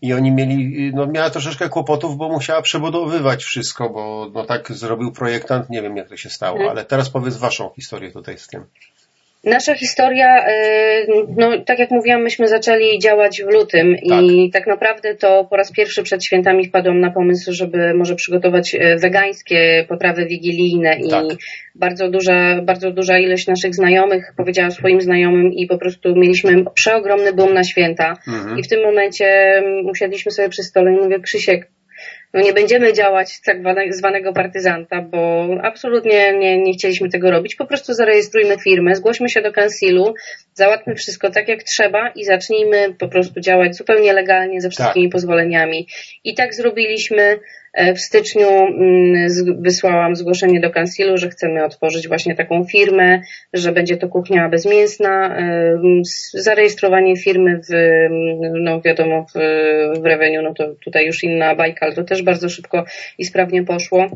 I 0.03 0.13
oni 0.15 0.31
mieli, 0.33 0.91
no 0.95 1.07
miała 1.07 1.31
troszeczkę 1.31 1.69
kłopotów, 1.69 2.17
bo 2.17 2.29
musiała 2.29 2.63
przebudowywać 2.63 3.45
wszystko, 3.45 3.91
bo 3.91 4.31
no 4.35 4.45
tak 4.45 4.73
zrobił 4.73 5.13
projektant, 5.13 5.71
nie 5.71 5.83
wiem 5.83 5.97
jak 5.97 6.09
to 6.09 6.17
się 6.17 6.31
stało, 6.31 6.57
Mhm. 6.57 6.71
ale 6.71 6.85
teraz 6.85 7.11
powiedz 7.11 7.37
waszą 7.37 7.71
historię 7.77 8.11
tutaj 8.13 8.39
z 8.39 8.47
tym. 8.47 8.65
Nasza 9.45 9.75
historia, 9.75 10.49
y, 10.49 11.07
no 11.37 11.59
tak 11.67 11.79
jak 11.79 11.91
mówiłam, 11.91 12.23
myśmy 12.23 12.49
zaczęli 12.49 12.99
działać 12.99 13.43
w 13.43 13.53
lutym 13.53 13.97
i 14.03 14.51
tak 14.51 14.67
naprawdę 14.67 15.15
to 15.15 15.47
po 15.51 15.57
raz 15.57 15.73
pierwszy 15.73 16.03
przed 16.03 16.25
świętami 16.25 16.69
wpadłam 16.69 17.01
na 17.01 17.11
pomysł, 17.11 17.53
żeby 17.53 17.95
może 17.95 18.15
przygotować 18.15 18.75
e, 18.75 18.97
wegańskie 18.97 19.85
potrawy 19.89 20.27
wigilijne 20.27 20.97
i 21.01 21.11
Tak. 21.11 21.25
bardzo 21.75 22.11
duża, 22.11 22.63
bardzo 22.63 22.91
duża 22.91 23.19
ilość 23.19 23.47
naszych 23.47 23.75
znajomych 23.75 24.33
powiedziała 24.37 24.71
swoim 24.71 25.01
znajomym 25.01 25.53
i 25.53 25.67
po 25.67 25.79
prostu 25.79 26.17
mieliśmy 26.17 26.65
przeogromny 26.75 27.33
boom 27.33 27.55
na 27.55 27.65
święta 27.65 28.17
Mhm. 28.29 28.59
i 28.59 28.63
w 28.63 28.69
tym 28.69 28.83
momencie 28.83 29.27
mm, 29.27 29.87
usiadliśmy 29.87 30.33
sobie 30.33 30.49
przy 30.49 30.63
stole 30.63 30.93
i 30.93 30.97
mówię, 30.97 31.21
Krzysiek, 31.21 31.69
nie 32.41 32.53
będziemy 32.53 32.93
działać 32.93 33.41
tak 33.41 33.61
zwane- 33.61 33.93
zwanego 33.93 34.33
partyzanta, 34.33 35.03
bo 35.03 35.49
absolutnie 35.63 36.33
nie, 36.39 36.59
nie 36.59 36.73
chcieliśmy 36.73 37.09
tego 37.09 37.31
robić. 37.31 37.57
Po 37.57 37.67
prostu 37.67 37.95
zarejestrujmy 37.95 38.59
firmę, 38.59 38.97
zgłośmy 38.97 39.29
się 39.29 39.43
do 39.43 39.53
kansilu, 39.53 40.15
załatwmy 40.55 40.95
wszystko 40.95 41.31
tak 41.31 41.49
jak 41.49 41.63
trzeba 41.63 42.09
i 42.09 42.25
zacznijmy 42.25 42.95
po 42.99 43.09
prostu 43.09 43.41
działać 43.41 43.77
zupełnie 43.77 44.13
legalnie 44.13 44.61
ze 44.61 44.71
wszystkimi 44.71 45.09
pozwoleniami. 45.09 45.87
I 46.25 46.35
tak 46.35 46.55
zrobiliśmy. 46.55 47.39
E, 47.73 47.95
W 47.95 48.01
styczniu 48.01 48.49
mm, 48.49 49.63
wysłałam 49.63 50.17
zgłoszenie 50.17 50.61
do 50.61 50.71
kansilu, 50.71 51.17
że 51.17 51.29
chcemy 51.29 51.65
otworzyć 51.65 52.09
właśnie 52.09 52.35
taką 52.35 52.65
firmę, 52.65 53.21
że 53.53 53.73
będzie 53.73 53.97
to 53.97 54.09
kuchnia 54.09 54.49
bezmięsna. 54.49 55.39
E, 55.39 55.81
Zarejestrowanie 56.35 57.17
firmy 57.17 57.61
w, 57.69 57.75
mm, 57.75 58.65
no 58.65 58.81
wiadomo, 58.81 59.27
w, 59.35 59.39
w 60.01 60.05
Revenue, 60.05 60.43
no 60.43 60.55
to 60.55 60.75
tutaj 60.85 61.07
już 61.07 61.25
inna 61.25 61.55
bajka, 61.55 61.87
ale 61.87 61.95
to 61.95 62.05
też 62.05 62.23
bardzo 62.23 62.49
szybko 62.49 62.85
i 63.19 63.25
sprawnie 63.25 63.65
poszło. 63.65 64.07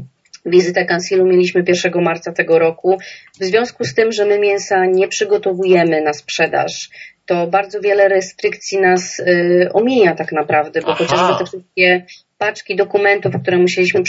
Wizytę 0.46 0.84
kansilu 0.84 1.26
mieliśmy 1.26 1.64
1 1.68 2.02
marca 2.02 2.32
tego 2.32 2.58
roku. 2.58 2.98
W 3.40 3.44
związku 3.44 3.84
z 3.84 3.94
tym, 3.94 4.12
że 4.12 4.24
my 4.24 4.38
mięsa 4.38 4.86
nie 4.86 5.08
przygotowujemy 5.08 6.00
na 6.00 6.12
sprzedaż, 6.12 6.90
to 7.26 7.46
bardzo 7.46 7.80
wiele 7.80 8.08
restrykcji 8.08 8.78
nas 8.78 9.18
y, 9.18 9.68
omija 9.72 10.14
tak 10.14 10.32
naprawdę, 10.32 10.80
bo 10.80 10.88
Aha. 10.88 11.04
chociażby 11.04 11.38
te 11.38 11.44
wszystkie 11.44 12.06
paczki 12.38 12.76
dokumentów, 12.76 13.34
które 13.42 13.58
musieliśmy 13.58 14.02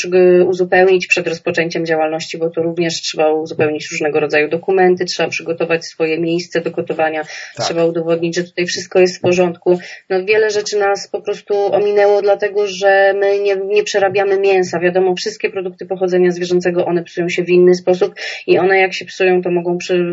uzupełnić 0.48 1.08
przed 1.08 1.28
rozpoczęciem 1.28 1.86
działalności, 1.86 2.38
bo 2.38 2.50
to 2.50 2.62
również 2.62 3.02
trzeba 3.02 3.32
uzupełnić 3.32 3.92
różnego 3.92 4.20
rodzaju 4.20 4.50
dokumenty, 4.50 5.06
trzeba 5.06 5.30
przygotować 5.30 5.86
swoje 5.86 6.20
miejsce 6.20 6.62
do 6.62 6.72
gotowania, 6.72 7.24
Tak. 7.24 7.66
trzeba 7.66 7.86
udowodnić, 7.86 8.36
że 8.36 8.44
tutaj 8.44 8.66
wszystko 8.66 9.00
jest 9.00 9.18
w 9.18 9.22
porządku. 9.22 9.80
No 10.10 10.26
wiele 10.26 10.50
rzeczy 10.50 10.80
nas 10.80 11.08
po 11.08 11.22
prostu 11.22 11.74
ominęło, 11.74 12.22
dlatego 12.22 12.68
że 12.68 13.14
my 13.20 13.40
nie, 13.40 13.56
nie 13.56 13.84
przerabiamy 13.84 14.40
mięsa. 14.40 14.80
Wiadomo, 14.80 15.16
wszystkie 15.16 15.50
produkty 15.50 15.86
pochodzenia 15.86 16.32
zwierzęcego, 16.32 16.86
one 16.86 17.04
psują 17.04 17.30
się 17.30 17.44
w 17.44 17.50
inny 17.50 17.76
sposób 17.76 18.16
i 18.48 18.60
one 18.60 18.80
jak 18.80 18.94
się 18.94 19.06
psują, 19.06 19.42
to 19.42 19.52
mogą 19.52 19.78
przy, 19.78 20.06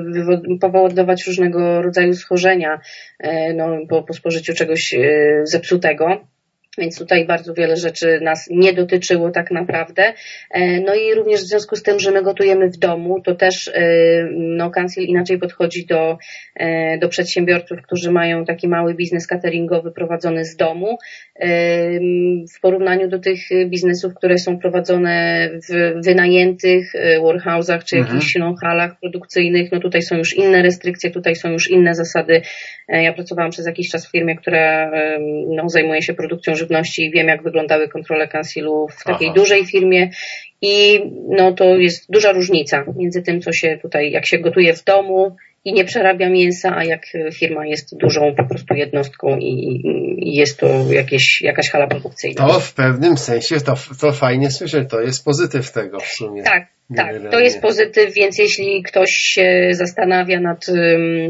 powodować 0.60 1.26
różnego 1.26 1.82
rodzaju 1.82 2.14
schorzenia 2.14 2.80
e, 3.20 3.52
no, 3.54 3.78
po, 3.88 4.02
po 4.02 4.12
spożyciu 4.12 4.54
czegoś 4.54 4.94
e, 4.94 5.00
zepsutego. 5.44 6.33
Więc 6.78 6.98
tutaj 6.98 7.26
bardzo 7.26 7.54
wiele 7.54 7.76
rzeczy 7.76 8.20
nas 8.22 8.48
nie 8.50 8.72
dotyczyło 8.72 9.30
tak 9.30 9.50
naprawdę. 9.50 10.12
E, 10.50 10.80
No 10.80 10.94
i 10.94 11.14
również 11.14 11.40
w 11.40 11.46
związku 11.46 11.76
z 11.76 11.82
tym, 11.82 12.00
że 12.00 12.10
my 12.10 12.22
gotujemy 12.22 12.70
w 12.70 12.76
domu, 12.76 13.20
to 13.20 13.34
też 13.34 13.68
e, 13.68 13.82
no, 14.32 14.70
Cancel 14.70 15.04
inaczej 15.04 15.38
podchodzi 15.38 15.86
do, 15.86 16.18
e, 16.56 16.98
do 16.98 17.08
przedsiębiorców, 17.08 17.78
którzy 17.82 18.10
mają 18.10 18.44
taki 18.44 18.68
mały 18.68 18.94
biznes 18.94 19.26
cateringowy 19.26 19.92
prowadzony 19.92 20.44
z 20.44 20.56
domu, 20.56 20.98
w 22.56 22.60
porównaniu 22.60 23.08
do 23.08 23.18
tych 23.18 23.38
biznesów, 23.66 24.14
które 24.14 24.38
są 24.38 24.58
prowadzone 24.58 25.48
w 25.68 26.02
wynajętych 26.04 26.92
warehouse'ach 27.22 27.84
czy 27.84 27.96
Mhm. 27.96 28.14
jakichś 28.16 28.34
no, 28.36 28.54
halach 28.60 29.00
produkcyjnych. 29.00 29.72
No 29.72 29.80
tutaj 29.80 30.02
są 30.02 30.16
już 30.16 30.36
inne 30.36 30.62
restrykcje, 30.62 31.10
tutaj 31.10 31.36
są 31.36 31.52
już 31.52 31.70
inne 31.70 31.94
zasady. 31.94 32.42
Ja 32.88 33.12
pracowałam 33.12 33.50
przez 33.50 33.66
jakiś 33.66 33.90
czas 33.90 34.06
w 34.08 34.10
firmie, 34.10 34.36
która 34.36 34.90
no, 35.48 35.68
zajmuje 35.68 36.02
się 36.02 36.14
produkcją 36.14 36.54
żywności 36.64 37.04
i 37.04 37.10
wiem, 37.10 37.28
jak 37.28 37.42
wyglądały 37.42 37.88
kontrole 37.88 38.28
kansilu 38.28 38.88
w 38.88 39.04
takiej 39.04 39.28
Aha. 39.28 39.34
dużej 39.36 39.66
firmie. 39.66 40.10
I 40.62 41.00
no, 41.28 41.52
to 41.52 41.64
jest 41.64 42.10
duża 42.10 42.32
różnica 42.32 42.84
między 42.96 43.22
tym, 43.22 43.40
co 43.40 43.52
się 43.52 43.78
tutaj, 43.82 44.10
jak 44.10 44.26
się 44.26 44.38
gotuje 44.38 44.74
w 44.74 44.84
domu 44.84 45.36
i 45.64 45.72
nie 45.72 45.84
przerabia 45.84 46.30
mięsa, 46.30 46.76
a 46.76 46.84
jak 46.84 47.02
e, 47.14 47.32
firma 47.32 47.66
jest 47.66 47.96
dużą 47.96 48.34
po 48.36 48.44
prostu 48.44 48.74
jednostką 48.74 49.38
i, 49.38 49.80
i 50.18 50.34
jest 50.36 50.60
to 50.60 50.92
jakieś, 50.92 51.42
jakaś 51.42 51.70
hala 51.70 51.86
produkcyjna. 51.86 52.46
To 52.46 52.60
w 52.60 52.74
pewnym 52.74 53.16
sensie, 53.16 53.60
to, 53.60 53.74
to 54.00 54.12
fajnie 54.12 54.50
słyszę, 54.50 54.84
to 54.84 55.00
jest 55.00 55.24
pozytyw 55.24 55.72
tego 55.72 56.00
w 56.00 56.06
sumie. 56.06 56.42
Tak, 56.42 56.66
tak, 56.96 57.30
to 57.30 57.40
jest 57.40 57.60
pozytyw, 57.60 58.14
więc 58.14 58.38
jeśli 58.38 58.82
ktoś 58.82 59.10
się 59.10 59.68
zastanawia 59.70 60.40
nad 60.40 60.68
um, 60.68 60.78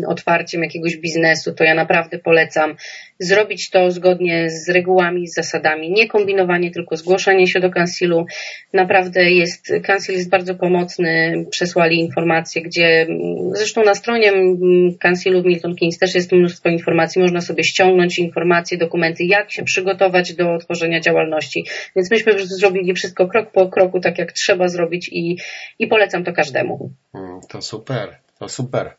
otwarciem 0.08 0.62
jakiegoś 0.62 0.96
biznesu, 0.96 1.54
to 1.54 1.64
ja 1.64 1.74
naprawdę 1.74 2.18
polecam 2.18 2.76
zrobić 3.18 3.70
to 3.70 3.90
zgodnie 3.90 4.50
z 4.50 4.68
regułami, 4.68 5.28
z 5.28 5.34
zasadami, 5.34 5.90
nie 5.90 6.08
kombinowanie, 6.08 6.70
tylko 6.70 6.96
zgłoszenie 6.96 7.46
się 7.46 7.60
do 7.60 7.70
kansilu. 7.70 8.26
Naprawdę 8.72 9.30
jest, 9.30 9.72
kansil 9.82 10.14
jest 10.14 10.30
bardzo 10.30 10.54
pomocny, 10.54 11.44
przesłali 11.50 12.00
informacje, 12.00 12.62
gdzie 12.62 12.86
mm, 12.86 13.50
zresztą 13.52 13.84
na 13.84 13.94
stronie 13.94 14.32
mm, 14.32 14.98
kansilu 14.98 15.42
w 15.42 15.44
Milton 15.44 15.76
Keynes 15.76 15.98
też 15.98 16.14
jest 16.14 16.32
mnóstwo 16.32 16.68
informacji, 16.68 17.22
można 17.22 17.40
sobie 17.40 17.64
ściągnąć 17.64 18.18
informacje, 18.18 18.78
dokumenty, 18.78 19.24
jak 19.24 19.52
się 19.52 19.62
przygotować 19.62 20.34
do 20.34 20.52
otworzenia 20.52 21.00
działalności. 21.00 21.64
Więc 21.96 22.10
myśmy 22.10 22.46
zrobili 22.46 22.94
wszystko 22.94 23.28
krok 23.28 23.50
po 23.50 23.68
kroku, 23.68 24.00
tak 24.00 24.18
jak 24.18 24.32
trzeba 24.32 24.68
zrobić 24.68 25.08
i, 25.12 25.36
i 25.78 25.86
polecam 25.86 26.24
to 26.24 26.32
każdemu. 26.32 26.90
Mm, 27.14 27.40
To 27.48 27.62
super, 27.62 28.18
to 28.38 28.48
super. 28.48 28.90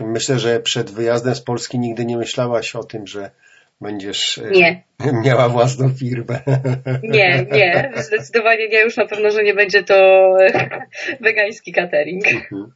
Myślę, 0.00 0.38
że 0.38 0.60
przed 0.60 0.90
wyjazdem 0.90 1.34
z 1.34 1.40
Polski 1.40 1.78
nigdy 1.78 2.04
nie 2.04 2.16
myślałaś 2.16 2.76
o 2.76 2.84
tym, 2.84 3.06
że 3.06 3.30
będziesz 3.80 4.38
e, 4.38 4.50
Nie. 4.50 4.82
miała 5.24 5.48
własną 5.48 5.94
firmę. 5.94 6.40
Nie, 7.02 7.46
nie, 7.52 7.92
zdecydowanie 7.96 8.68
nie, 8.68 8.80
już 8.80 8.96
na 8.96 9.06
pewno, 9.06 9.30
że 9.30 9.42
nie 9.42 9.54
będzie 9.54 9.84
to 9.84 10.30
wegański 11.20 11.72
catering. 11.72 12.26
Mhm. 12.28 12.72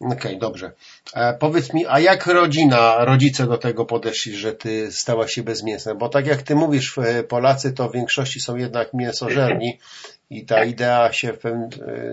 Okej, 0.00 0.38
dobrze. 0.38 0.72
E, 1.14 1.34
powiedz 1.34 1.72
mi, 1.72 1.86
a 1.86 2.00
jak 2.00 2.26
rodzina, 2.26 3.04
rodzice 3.04 3.46
do 3.46 3.58
tego 3.58 3.84
podeszli, 3.84 4.36
że 4.36 4.52
ty 4.52 4.92
stałaś 4.92 5.32
się 5.32 5.42
bezmięsna? 5.42 5.94
Bo 5.94 6.08
tak 6.08 6.26
jak 6.26 6.42
ty 6.42 6.54
mówisz, 6.54 6.98
e, 6.98 7.22
Polacy 7.22 7.72
to 7.72 7.88
w 7.88 7.92
większości 7.92 8.40
są 8.40 8.56
jednak 8.56 8.94
mięsożerni 8.94 9.78
i 10.30 10.46
ta 10.46 10.64
idea 10.64 11.12
się 11.12 11.32
w 11.32 11.38
pewnym 11.38 11.68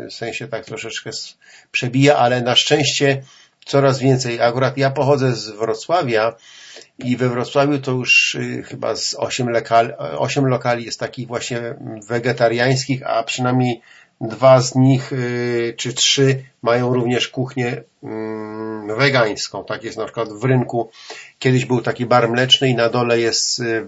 e, 0.05 0.11
sensie 0.11 0.47
tak 0.47 0.65
troszeczkę 0.65 1.09
przebija, 1.71 2.17
ale 2.17 2.41
na 2.41 2.55
szczęście 2.55 3.21
coraz 3.65 3.99
więcej. 3.99 4.41
Akurat 4.41 4.77
ja 4.77 4.89
pochodzę 4.89 5.35
z 5.35 5.49
Wrocławia 5.49 6.35
i 6.99 7.17
we 7.17 7.29
Wrocławiu 7.29 7.79
to 7.79 7.91
już 7.91 8.35
y, 8.35 8.63
chyba 8.63 8.95
z 8.95 9.15
8, 9.17 9.49
lokal, 9.49 9.95
8 10.17 10.45
lokali 10.45 10.85
jest 10.85 10.99
takich 10.99 11.27
właśnie 11.27 11.75
wegetariańskich, 12.07 13.03
a 13.05 13.23
przynajmniej 13.23 13.81
dwa 14.21 14.61
z 14.61 14.75
nich 14.75 15.13
y, 15.13 15.73
czy 15.77 15.93
trzy 15.93 16.43
mają 16.61 16.93
również 16.93 17.27
kuchnię 17.27 17.83
mm, 18.03 18.97
wegańską. 18.97 19.63
Tak 19.65 19.83
jest 19.83 19.97
na 19.97 20.05
przykład 20.05 20.29
w 20.29 20.43
rynku. 20.43 20.89
Kiedyś 21.39 21.65
był 21.65 21.81
taki 21.81 22.05
bar 22.05 22.29
mleczny 22.29 22.69
i 22.69 22.75
na 22.75 22.89
dole 22.89 23.19
jest 23.19 23.59
y, 23.59 23.87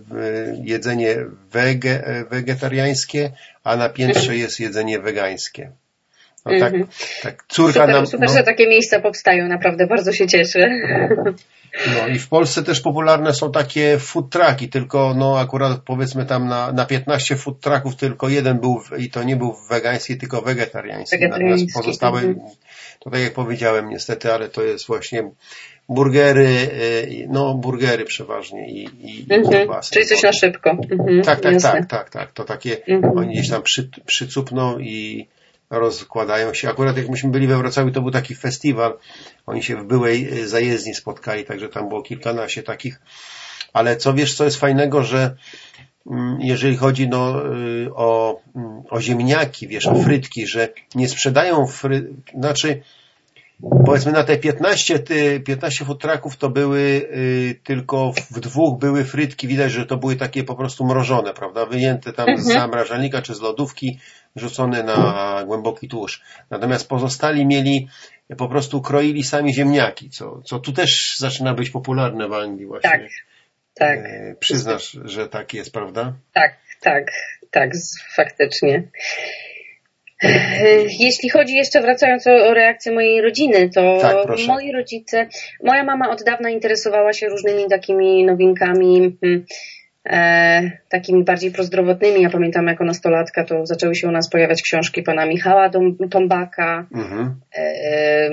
jedzenie 0.64 1.26
wege, 1.52 2.26
wegetariańskie, 2.30 3.32
a 3.64 3.76
na 3.76 3.90
piętrze 3.90 4.38
jest 4.38 4.60
jedzenie 4.60 5.00
wegańskie. 5.00 5.72
No 6.46 6.52
tak, 6.60 6.74
Mhm. 6.74 6.88
tak. 7.24 7.44
Córka 7.48 7.74
Super, 7.74 7.90
nam... 7.96 8.08
super 8.08 8.30
no, 8.30 8.36
że 8.36 8.44
takie 8.44 8.68
miejsca 8.68 9.00
powstają, 9.00 9.48
naprawdę 9.48 9.88
bardzo 9.88 10.14
się 10.14 10.28
cieszę. 10.28 10.60
No 11.88 12.08
i 12.08 12.20
w 12.20 12.30
Polsce 12.30 12.64
też 12.64 12.82
popularne 12.82 13.34
są 13.34 13.52
takie 13.52 13.98
food 14.00 14.30
trucki, 14.30 14.70
tylko 14.70 15.14
no 15.18 15.40
akurat 15.40 15.80
powiedzmy 15.86 16.26
tam 16.26 16.48
na, 16.48 16.72
na 16.72 16.86
15 16.86 17.36
food 17.36 17.60
trucków 17.60 17.96
tylko 17.96 18.30
jeden 18.30 18.60
był 18.60 18.80
w, 18.80 19.00
i 19.00 19.10
to 19.10 19.24
nie 19.24 19.36
był 19.36 19.56
wegański, 19.70 20.18
tylko 20.18 20.42
wegetariański. 20.42 21.18
Wegetariański, 21.18 21.68
Natomiast 21.68 21.86
pozostałe, 21.86 22.20
mhm. 22.22 22.40
to 23.00 23.10
tak 23.10 23.22
jak 23.22 23.34
powiedziałem 23.34 23.90
niestety, 23.90 24.34
ale 24.34 24.50
to 24.50 24.64
jest 24.64 24.88
właśnie 24.88 25.30
burgery, 25.90 26.48
y, 26.48 27.28
no 27.30 27.54
burgery 27.54 28.06
przeważnie 28.06 28.70
i, 28.70 28.84
i, 28.84 29.26
Mhm. 29.30 29.70
Czyli 29.92 30.06
coś 30.06 30.24
na 30.24 30.34
szybko. 30.34 30.70
Mhm. 30.70 31.22
Tak, 31.22 31.40
tak, 31.40 31.54
jasne. 31.54 31.72
tak, 31.72 31.86
tak, 31.90 32.10
tak. 32.10 32.32
To 32.32 32.44
takie, 32.44 32.78
Mhm. 32.88 33.18
oni 33.18 33.34
gdzieś 33.34 33.50
tam 33.50 33.62
przy, 33.62 33.90
przycupną 34.06 34.80
i 34.80 35.28
rozkładają 35.80 36.54
się. 36.54 36.70
Akurat 36.70 36.98
jak 36.98 37.10
myśmy 37.10 37.32
byli 37.32 37.48
we 37.48 37.58
Wrocławiu, 37.58 37.92
to 37.92 38.02
był 38.02 38.12
taki 38.12 38.36
festiwal. 38.36 38.98
Oni 39.46 39.64
się 39.64 39.76
w 39.76 39.84
byłej 39.84 40.40
y, 40.40 40.48
zajezdni 40.48 40.96
spotkali, 40.96 41.46
także 41.46 41.70
tam 41.70 41.90
było 41.90 42.02
kilkanaście 42.02 42.64
takich. 42.64 43.02
Ale 43.74 43.98
co 43.98 44.14
wiesz, 44.14 44.36
co 44.36 44.46
jest 44.46 44.58
fajnego, 44.58 45.04
że 45.04 45.36
mm, 46.12 46.38
jeżeli 46.42 46.78
chodzi 46.78 47.08
no, 47.08 47.46
y, 47.56 47.96
o, 47.96 48.42
mm, 48.56 48.84
o 48.90 49.02
ziemniaki, 49.02 49.68
wiesz, 49.68 49.88
o 49.88 49.96
frytki, 49.96 50.48
że 50.48 50.70
nie 50.96 51.10
sprzedają 51.10 51.68
fry, 51.68 52.14
znaczy 52.40 52.82
powiedzmy 53.86 54.12
na 54.12 54.24
te 54.24 54.38
15, 54.38 55.00
ty, 55.00 55.40
15 55.40 55.86
futraków 55.86 56.38
to 56.38 56.50
były 56.50 56.80
y, 56.80 57.60
tylko 57.64 58.14
w 58.32 58.40
dwóch 58.40 58.80
były 58.80 59.04
frytki, 59.06 59.48
widać, 59.48 59.72
że 59.72 59.86
to 59.86 59.98
były 59.98 60.16
takie 60.16 60.44
po 60.44 60.56
prostu 60.56 60.86
mrożone, 60.86 61.34
prawda, 61.34 61.66
wyjęte 61.66 62.14
tam 62.14 62.38
z 62.38 62.46
zamrażalnika 62.46 63.22
czy 63.22 63.36
z 63.36 63.42
lodówki, 63.42 64.00
rzucone 64.36 64.84
na 64.84 65.44
głęboki 65.48 65.88
tłuszcz. 65.88 66.22
Natomiast 66.50 66.90
pozostali 66.90 67.46
mieli, 67.46 67.88
po 68.38 68.48
prostu 68.48 68.82
kroili 68.82 69.24
sami 69.24 69.54
ziemniaki, 69.54 70.10
co, 70.10 70.42
co 70.46 70.60
tu 70.60 70.74
też 70.74 71.16
zaczyna 71.18 71.54
być 71.54 71.70
popularne 71.70 72.28
w 72.28 72.34
Anglii 72.34 72.66
właśnie. 72.66 72.90
Tak, 72.90 73.02
tak, 73.74 74.00
E, 74.00 74.36
Przyznasz, 74.40 74.98
że 75.06 75.30
tak 75.30 75.54
jest, 75.54 75.74
prawda? 75.74 76.14
tak, 76.34 76.58
tak, 76.82 77.12
tak, 77.52 77.70
faktycznie. 78.16 78.84
E, 80.24 80.30
Jeśli 81.00 81.30
chodzi 81.30 81.54
jeszcze 81.56 81.82
wracając 81.82 82.28
o, 82.28 82.54
reakcję 82.54 82.92
mojej 82.92 83.22
rodziny, 83.22 83.70
to 83.70 83.98
Tak, 84.02 84.16
moi 84.48 84.72
rodzice, 84.72 85.28
moja 85.64 85.84
mama 85.84 86.10
od 86.10 86.24
dawna 86.24 86.50
interesowała 86.50 87.14
się 87.14 87.28
różnymi 87.28 87.70
takimi 87.70 88.26
nowinkami, 88.26 89.18
hmm, 89.22 89.40
e, 89.40 89.46
takimi 90.90 91.24
bardziej 91.24 91.52
prozdrowotnymi. 91.52 92.22
Ja 92.22 92.30
pamiętam 92.30 92.68
jako 92.68 92.86
nastolatka 92.86 93.44
to 93.44 93.66
zaczęły 93.66 93.96
się 93.96 94.08
u 94.08 94.12
nas 94.12 94.30
pojawiać 94.30 94.62
książki 94.62 95.04
pana 95.04 95.26
Michała 95.26 95.70
Tombaka, 96.12 96.86
Mhm. 96.96 97.36
e, 97.58 98.30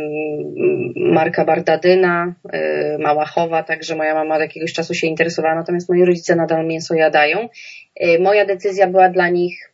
Marka 0.96 1.44
Bardadyna, 1.44 2.34
e, 2.52 2.98
Małachowa, 2.98 3.62
także 3.62 3.96
moja 3.96 4.14
mama 4.14 4.34
od 4.34 4.40
jakiegoś 4.40 4.72
czasu 4.72 4.94
się 4.94 5.06
interesowała, 5.06 5.54
natomiast 5.54 5.88
moi 5.88 6.04
rodzice 6.04 6.36
nadal 6.36 6.66
mięso 6.66 6.94
jadają. 6.94 7.48
E, 7.96 8.18
Moja 8.18 8.46
decyzja 8.46 8.86
była 8.86 9.08
dla 9.08 9.28
nich 9.28 9.72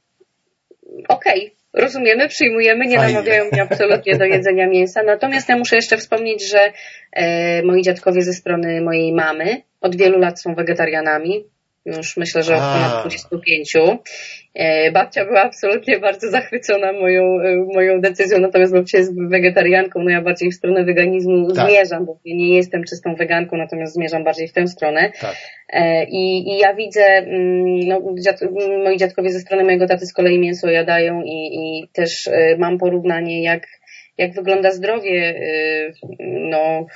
okej, 1.09 1.55
rozumiemy, 1.75 2.29
przyjmujemy, 2.29 2.87
nie 2.87 2.97
Fajnie. 2.97 3.15
namawiają 3.15 3.45
mnie 3.53 3.63
absolutnie 3.63 4.17
do 4.17 4.25
jedzenia 4.25 4.67
mięsa, 4.69 5.03
natomiast 5.03 5.49
ja 5.49 5.57
muszę 5.59 5.77
jeszcze 5.77 5.97
wspomnieć, 5.97 6.51
że 6.51 6.73
e, 7.13 7.63
moi 7.63 7.83
dziadkowie 7.83 8.23
ze 8.23 8.33
strony 8.33 8.81
mojej 8.81 9.13
mamy 9.13 9.63
od 9.81 9.97
wielu 9.97 10.19
lat 10.19 10.41
są 10.41 10.55
wegetarianami, 10.55 11.45
już 11.87 12.17
myślę, 12.17 12.43
że 12.43 12.57
A. 12.57 12.59
ponad 12.59 13.01
25. 13.01 13.73
E, 14.55 14.93
babcia 14.93 15.25
była 15.25 15.43
absolutnie 15.43 15.99
bardzo 15.99 16.31
zachwycona 16.31 16.93
moją, 16.93 17.41
e, 17.41 17.57
moją 17.75 18.01
decyzją, 18.01 18.39
natomiast 18.39 18.73
babcia 18.73 18.99
jest 18.99 19.13
wegetarianką, 19.29 20.03
no 20.03 20.11
ja 20.11 20.23
bardziej 20.23 20.51
w 20.51 20.55
stronę 20.55 20.85
weganizmu 20.85 21.53
Tak. 21.53 21.71
zmierzam, 21.71 22.07
bo 22.07 22.19
nie 22.25 22.57
jestem 22.57 22.85
czystą 22.85 23.15
weganką, 23.15 23.57
natomiast 23.57 23.95
zmierzam 23.95 24.25
bardziej 24.25 24.49
w 24.49 24.53
tę 24.53 24.67
stronę. 24.69 25.13
Tak. 25.21 25.37
E, 25.69 26.05
I, 26.05 26.49
I 26.49 26.59
ja 26.59 26.75
widzę, 26.75 27.03
mm, 27.03 27.81
no, 27.81 28.03
dziad, 28.19 28.41
moi 28.85 28.97
dziadkowie 28.97 29.31
ze 29.31 29.41
strony 29.41 29.65
mojego 29.65 29.87
taty 29.87 30.07
z 30.07 30.13
kolei 30.13 30.39
mięso 30.39 30.71
jadają 30.71 31.23
i, 31.23 31.51
i 31.55 31.89
też 31.93 32.31
mam 32.59 32.79
porównanie, 32.79 33.43
jak, 33.43 33.67
jak 34.19 34.33
wygląda 34.33 34.71
zdrowie 34.71 35.35
e, 35.37 35.93
no, 36.21 36.87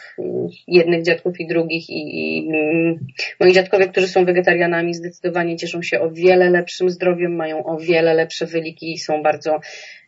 jednych 0.67 1.03
dziadków 1.03 1.41
i 1.41 1.47
drugich. 1.47 1.91
I, 1.91 2.03
i 2.19 2.49
mm, 2.49 2.99
moi 3.41 3.53
dziadkowie, 3.53 3.89
którzy 3.89 4.09
są 4.09 4.25
wegetarianami, 4.25 4.95
zdecydowanie 4.95 5.57
cieszą 5.57 5.83
się 5.83 6.01
o 6.01 6.11
wiele 6.11 6.51
lepszym 6.51 6.91
zdrowiem, 6.91 7.37
mają 7.37 7.65
o 7.65 7.77
wiele 7.77 8.15
lepsze 8.15 8.47
wyniki 8.47 8.93
i 8.93 8.99
są 8.99 9.23
bardzo, 9.23 9.61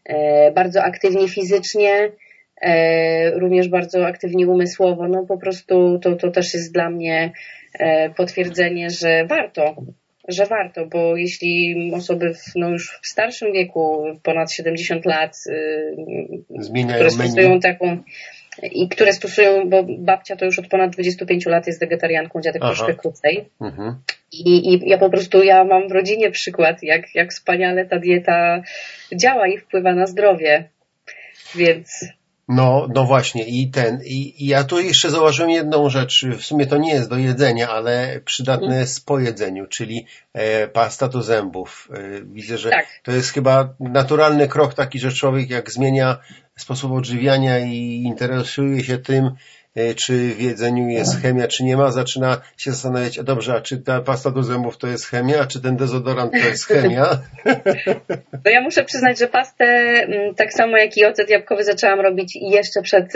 e, 0.05 0.53
bardzo 0.53 0.83
aktywni 0.83 1.29
fizycznie. 1.29 2.13
E, 2.63 3.31
również 3.31 3.69
bardzo 3.69 4.07
aktywni 4.07 4.47
umysłowo. 4.47 5.09
No 5.09 5.27
po 5.27 5.39
prostu 5.39 5.99
to, 5.99 6.17
to 6.17 6.31
też 6.31 6.55
jest 6.55 6.73
dla 6.73 6.91
mnie 6.91 7.33
e, 7.79 8.11
potwierdzenie, 8.11 8.91
że 8.91 9.27
warto, 9.27 9.77
że 10.29 10.47
warto, 10.47 10.87
bo 10.87 11.17
jeśli 11.17 11.77
osoby 11.95 12.35
w, 12.35 12.57
no 12.57 12.69
już 12.69 12.99
w 13.03 13.07
starszym 13.07 13.53
wieku, 13.53 14.05
ponad 14.23 14.53
70 14.53 15.07
lat, 15.07 15.37
y, 15.47 15.97
Zmieniają 16.59 16.95
które 16.95 17.11
stosują 17.11 17.49
menu. 17.49 17.61
taką 17.61 18.03
i 18.63 18.89
które 18.89 19.13
stosują, 19.13 19.69
bo 19.71 19.85
babcia 19.99 20.37
to 20.37 20.45
już 20.45 20.59
od 20.59 20.69
ponad 20.69 20.91
25 20.91 21.47
lat 21.47 21.67
jest 21.67 21.81
wegetarianką, 21.81 22.41
dziadek 22.41 22.63
Aha. 22.65 22.75
troszkę 22.75 22.95
krócej. 22.95 23.49
Mhm. 23.61 23.95
I, 24.33 24.75
I 24.75 24.89
ja 24.89 24.99
po 24.99 25.11
prostu, 25.11 25.43
ja 25.43 25.65
mam 25.65 25.89
w 25.89 25.93
rodzinie 25.93 26.31
przykład, 26.31 26.83
jak, 26.83 27.15
jak 27.15 27.31
wspaniale 27.31 27.87
ta 27.87 27.99
dieta 27.99 28.63
działa 29.15 29.49
i 29.49 29.59
wpływa 29.59 29.95
na 29.95 30.07
zdrowie. 30.07 30.69
Więc 31.55 32.05
No, 32.55 32.87
no 32.95 33.05
właśnie 33.05 33.45
i 33.45 33.71
ten, 33.71 34.01
i, 34.05 34.45
i 34.45 34.47
ja 34.47 34.65
tu 34.65 34.81
jeszcze 34.81 35.11
zauważyłem 35.11 35.51
jedną 35.51 35.91
rzecz, 35.91 36.27
w 36.39 36.43
sumie 36.43 36.67
to 36.67 36.77
nie 36.77 36.95
jest 36.95 37.11
do 37.11 37.17
jedzenia, 37.17 37.69
ale 37.69 38.21
przydatne 38.25 38.79
jest 38.79 39.07
po 39.07 39.19
jedzeniu, 39.19 39.67
czyli 39.67 40.07
e, 40.33 40.69
pasta 40.69 41.09
do 41.09 41.23
zębów. 41.23 41.89
E, 41.95 42.23
widzę, 42.25 42.59
że 42.59 42.71
Tak. 42.71 42.87
to 43.03 43.13
jest 43.13 43.31
chyba 43.31 43.75
naturalny 43.81 44.49
krok 44.49 44.75
taki, 44.75 44.99
że 44.99 45.13
człowiek 45.13 45.51
jak 45.51 45.71
zmienia 45.71 46.19
sposób 46.57 46.93
odżywiania 46.93 47.59
i 47.59 48.03
interesuje 48.07 48.85
się 48.85 48.99
tym, 48.99 49.31
czy 49.97 50.35
w 50.35 50.41
jedzeniu 50.41 50.89
jest 50.89 51.23
chemia, 51.23 51.49
czy 51.49 51.65
nie 51.65 51.77
ma, 51.77 51.91
zaczyna 51.91 52.41
się 52.57 52.71
zastanawiać, 52.71 53.19
a 53.19 53.23
dobrze, 53.23 53.55
a 53.55 53.61
czy 53.61 53.79
ta 53.79 54.01
pasta 54.01 54.31
do 54.31 54.43
zębów 54.43 54.79
to 54.79 54.87
jest 54.87 55.07
chemia, 55.07 55.41
a 55.41 55.47
czy 55.47 55.63
ten 55.63 55.77
dezodorant 55.77 56.33
to 56.33 56.49
jest 56.49 56.67
chemia? 56.67 57.07
No 58.45 58.51
ja 58.51 58.61
muszę 58.61 58.85
przyznać, 58.85 59.19
że 59.19 59.29
pastę 59.29 59.65
mm, 59.65 60.35
tak 60.35 60.53
samo 60.53 60.77
jak 60.77 60.97
i 60.97 61.05
ocet 61.05 61.31
jabłkowy 61.31 61.65
zaczęłam 61.65 62.01
robić 62.01 62.39
jeszcze 62.41 62.83
przed, 62.83 63.13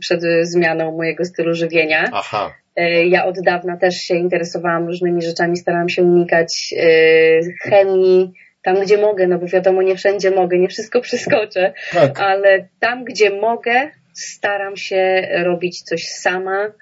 przed 0.00 0.20
zmianą 0.42 0.96
mojego 0.96 1.24
stylu 1.24 1.54
żywienia. 1.54 2.10
Aha, 2.12 2.52
E, 2.76 3.06
Ja 3.06 3.24
od 3.24 3.36
dawna 3.44 3.76
też 3.76 3.94
się 3.96 4.14
interesowałam 4.14 4.86
różnymi 4.86 5.22
rzeczami, 5.22 5.56
starałam 5.56 5.88
się 5.88 6.02
unikać 6.02 6.74
e, 6.76 7.70
chemii 7.70 8.32
tam, 8.62 8.80
gdzie 8.80 8.98
mogę, 8.98 9.26
no 9.26 9.38
bo 9.38 9.46
wiadomo, 9.46 9.82
nie 9.82 9.96
wszędzie 9.96 10.30
mogę, 10.30 10.58
nie 10.58 10.68
wszystko 10.68 11.00
przeskoczę, 11.10 11.72
tak. 11.92 12.20
ale 12.20 12.68
tam, 12.80 13.04
gdzie 13.04 13.30
mogę, 13.30 13.90
staram 14.12 14.76
się 14.76 15.28
robić 15.44 15.82
coś 15.82 16.04
sama 16.04 16.72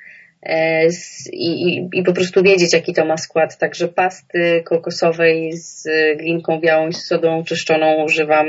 e, 0.42 0.86
i, 1.32 1.68
i, 1.68 1.88
i 1.92 2.02
po 2.02 2.12
prostu 2.12 2.42
wiedzieć, 2.42 2.72
jaki 2.72 2.94
to 2.94 3.04
ma 3.04 3.16
skład. 3.16 3.58
Także 3.58 3.88
pasty 3.88 4.62
kokosowej 4.64 5.52
z 5.52 5.88
glinką 6.18 6.60
białą 6.60 6.88
i 6.88 6.92
z 6.92 7.06
sodą 7.06 7.44
czyszczoną 7.44 8.04
używam 8.04 8.46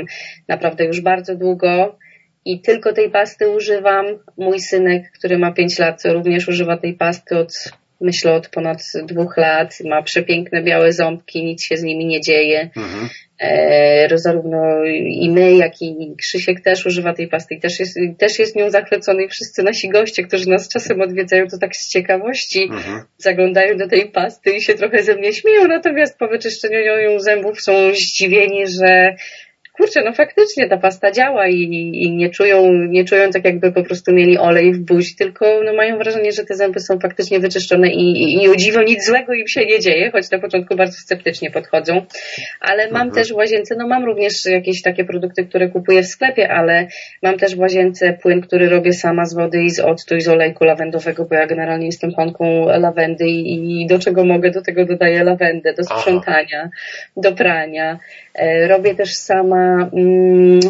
naprawdę 0.48 0.84
już 0.84 1.00
bardzo 1.00 1.36
długo. 1.36 1.98
I 2.44 2.60
tylko 2.60 2.92
tej 2.92 3.10
pasty 3.10 3.48
używam. 3.48 4.06
Mój 4.36 4.60
synek, 4.60 5.12
który 5.18 5.38
ma 5.38 5.52
5 5.52 5.78
lat, 5.78 6.02
również 6.04 6.48
używa 6.48 6.76
tej 6.76 6.94
pasty 6.94 7.38
od, 7.38 7.72
myślę, 8.02 8.32
od 8.32 8.48
ponad 8.48 8.82
dwóch 9.04 9.36
lat. 9.36 9.78
Ma 9.84 10.02
przepiękne 10.02 10.62
białe 10.62 10.92
ząbki, 10.92 11.44
nic 11.44 11.64
się 11.64 11.76
z 11.76 11.82
nimi 11.82 12.06
nie 12.06 12.20
dzieje. 12.20 12.70
Mhm. 12.76 13.08
E, 13.38 14.18
zarówno 14.18 14.84
i 15.06 15.30
my, 15.30 15.54
jak 15.56 15.82
i 15.82 16.14
Krzysiek 16.18 16.60
też 16.60 16.86
używa 16.86 17.14
tej 17.14 17.28
pasty 17.28 17.54
i 17.54 17.60
też 17.60 17.80
jest, 17.80 17.98
też 18.18 18.38
jest 18.38 18.56
nią 18.56 18.70
zachwycony 18.70 19.24
i 19.24 19.28
wszyscy 19.28 19.62
nasi 19.62 19.88
goście, 19.88 20.22
którzy 20.22 20.48
nas 20.48 20.68
czasem 20.68 21.00
odwiedzają, 21.00 21.46
to 21.46 21.58
tak 21.58 21.76
z 21.76 21.88
ciekawości 21.88 22.62
Mhm. 22.62 23.02
zaglądają 23.18 23.76
do 23.76 23.88
tej 23.88 24.10
pasty 24.10 24.50
i 24.50 24.62
się 24.62 24.74
trochę 24.74 25.02
ze 25.02 25.14
mnie 25.14 25.32
śmieją, 25.32 25.68
natomiast 25.68 26.18
po 26.18 26.28
wyczyszczeniu 26.28 26.78
ją 26.78 27.20
zębów 27.20 27.60
są 27.60 27.72
zdziwieni, 27.94 28.66
że 28.66 29.14
kurczę, 29.72 30.02
no 30.04 30.12
faktycznie 30.12 30.68
ta 30.68 30.76
pasta 30.76 31.10
działa 31.10 31.48
i, 31.48 31.62
i 31.94 32.10
nie 32.10 32.30
czują, 32.30 32.72
nie 32.72 33.04
czują 33.04 33.30
tak 33.30 33.44
jakby 33.44 33.72
po 33.72 33.82
prostu 33.82 34.12
mieli 34.12 34.38
olej 34.38 34.72
w 34.72 34.78
buzi, 34.78 35.16
tylko 35.16 35.46
no 35.64 35.72
mają 35.72 35.98
wrażenie, 35.98 36.32
że 36.32 36.44
te 36.44 36.54
zęby 36.54 36.80
są 36.80 36.98
faktycznie 36.98 37.40
wyczyszczone 37.40 37.88
i, 37.88 38.22
i, 38.22 38.42
i 38.42 38.48
o 38.48 38.56
dziwo 38.56 38.82
nic 38.82 39.06
złego 39.06 39.34
im 39.34 39.48
się 39.48 39.66
nie 39.66 39.80
dzieje, 39.80 40.10
choć 40.10 40.30
na 40.30 40.38
początku 40.38 40.76
bardzo 40.76 40.96
sceptycznie 40.96 41.50
podchodzą. 41.50 42.06
Ale 42.60 42.90
mam 42.90 43.10
też 43.10 43.32
w 43.32 43.36
łazience, 43.36 43.74
no 43.78 43.88
mam 43.88 44.04
również 44.04 44.44
jakieś 44.46 44.82
takie 44.82 45.04
produkty, 45.04 45.44
które 45.44 45.68
kupuję 45.68 46.02
w 46.02 46.06
sklepie, 46.06 46.52
ale 46.52 46.86
mam 47.22 47.38
też 47.38 47.56
w 47.56 47.58
łazience 47.58 48.18
płyn, 48.22 48.40
który 48.40 48.68
robię 48.68 48.92
sama 48.92 49.24
z 49.24 49.34
wody 49.34 49.62
i 49.62 49.70
z 49.70 49.80
octu 49.80 50.16
i 50.16 50.20
z 50.20 50.28
olejku 50.28 50.64
lawendowego, 50.64 51.24
bo 51.24 51.34
ja 51.34 51.46
generalnie 51.46 51.86
jestem 51.86 52.12
fanką 52.12 52.66
lawendy 52.66 53.26
i, 53.26 53.82
i 53.82 53.86
do 53.86 53.98
czego 53.98 54.24
mogę, 54.24 54.50
do 54.50 54.62
tego 54.62 54.84
dodaję 54.84 55.24
lawendę, 55.24 55.74
do 55.74 55.82
Aha. 55.90 56.00
sprzątania, 56.00 56.70
do 57.16 57.32
prania. 57.32 57.98
E, 58.34 58.68
Robię 58.68 58.94
też 58.94 59.14
sama 59.14 59.90
mm, 59.92 60.60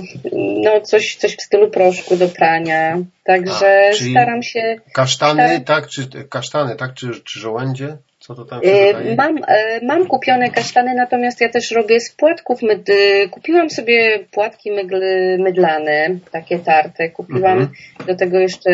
no 0.63 0.81
coś, 0.81 1.17
coś 1.17 1.37
w 1.37 1.43
stylu 1.43 1.71
proszku 1.71 2.17
do 2.17 2.29
prania. 2.29 2.99
Także 3.25 3.91
A, 3.91 4.11
staram 4.11 4.43
się. 4.43 4.77
Kasztany, 4.93 5.43
staram- 5.43 5.65
tak? 5.65 5.87
Czy 5.89 6.09
kasztany, 6.31 6.77
tak? 6.77 6.95
Czy, 6.95 7.11
czy 7.25 7.41
żołędzie? 7.41 7.97
Co 8.19 8.35
to 8.35 8.45
tam 8.45 8.61
dodaje? 8.61 9.17
Mam, 9.17 9.37
e, 9.49 9.81
mam 9.83 10.07
kupione 10.07 10.51
kasztany, 10.51 10.95
natomiast 10.95 11.41
ja 11.41 11.49
też 11.49 11.71
robię 11.71 12.01
z 12.01 12.13
płatków. 12.13 12.63
Myd, 12.63 12.89
y, 12.89 13.29
kupiłam 13.31 13.71
sobie 13.71 14.19
płatki 14.31 14.71
mydl, 14.71 15.03
mydlane, 15.39 16.09
takie 16.33 16.59
tarte. 16.59 17.09
Kupiłam 17.11 17.59
Mhm. 17.59 17.71
do 18.07 18.15
tego 18.17 18.39
jeszcze 18.39 18.71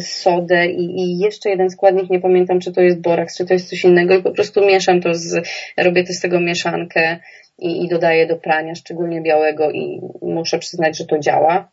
sodę 0.00 0.66
i, 0.66 1.00
i 1.00 1.18
jeszcze 1.18 1.50
jeden 1.50 1.70
składnik, 1.70 2.10
nie 2.10 2.20
pamiętam 2.20 2.60
czy 2.60 2.72
to 2.72 2.80
jest 2.80 3.00
boraks, 3.00 3.36
czy 3.36 3.46
to 3.46 3.54
jest 3.54 3.68
coś 3.70 3.84
innego 3.84 4.14
i 4.16 4.22
po 4.22 4.30
prostu 4.30 4.66
mieszam 4.66 5.00
to 5.00 5.14
z, 5.14 5.48
robię 5.76 6.04
to 6.04 6.12
z 6.12 6.20
tego 6.20 6.40
mieszankę 6.40 7.18
i, 7.58 7.84
i 7.84 7.88
dodaję 7.88 8.26
do 8.26 8.36
prania, 8.36 8.74
szczególnie 8.74 9.20
białego 9.20 9.70
i 9.70 10.00
muszę 10.22 10.58
przyznać, 10.58 10.98
że 10.98 11.06
to 11.06 11.18
działa. 11.18 11.68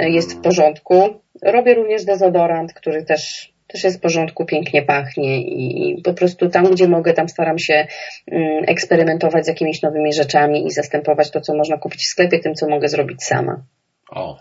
Y, 0.00 0.10
Jest 0.10 0.34
w 0.34 0.40
porządku. 0.40 1.20
Robię 1.42 1.74
również 1.74 2.04
dezodorant, 2.04 2.72
który 2.72 3.04
też 3.04 3.52
też 3.68 3.84
jest 3.84 3.98
w 3.98 4.00
porządku, 4.00 4.44
pięknie 4.44 4.82
pachnie 4.82 5.42
i 5.42 6.02
po 6.02 6.14
prostu 6.14 6.48
tam, 6.48 6.70
gdzie 6.70 6.88
mogę, 6.88 7.12
tam 7.12 7.28
staram 7.28 7.58
się 7.58 7.86
mm, 8.26 8.64
eksperymentować 8.66 9.44
z 9.44 9.48
jakimiś 9.48 9.82
nowymi 9.82 10.12
rzeczami 10.12 10.66
i 10.66 10.70
zastępować 10.70 11.30
to, 11.30 11.40
co 11.40 11.54
można 11.54 11.78
kupić 11.78 12.02
w 12.02 12.08
sklepie, 12.08 12.38
tym, 12.38 12.54
co 12.54 12.68
mogę 12.68 12.88
zrobić 12.88 13.24
sama. 13.24 13.62
O. 14.10 14.38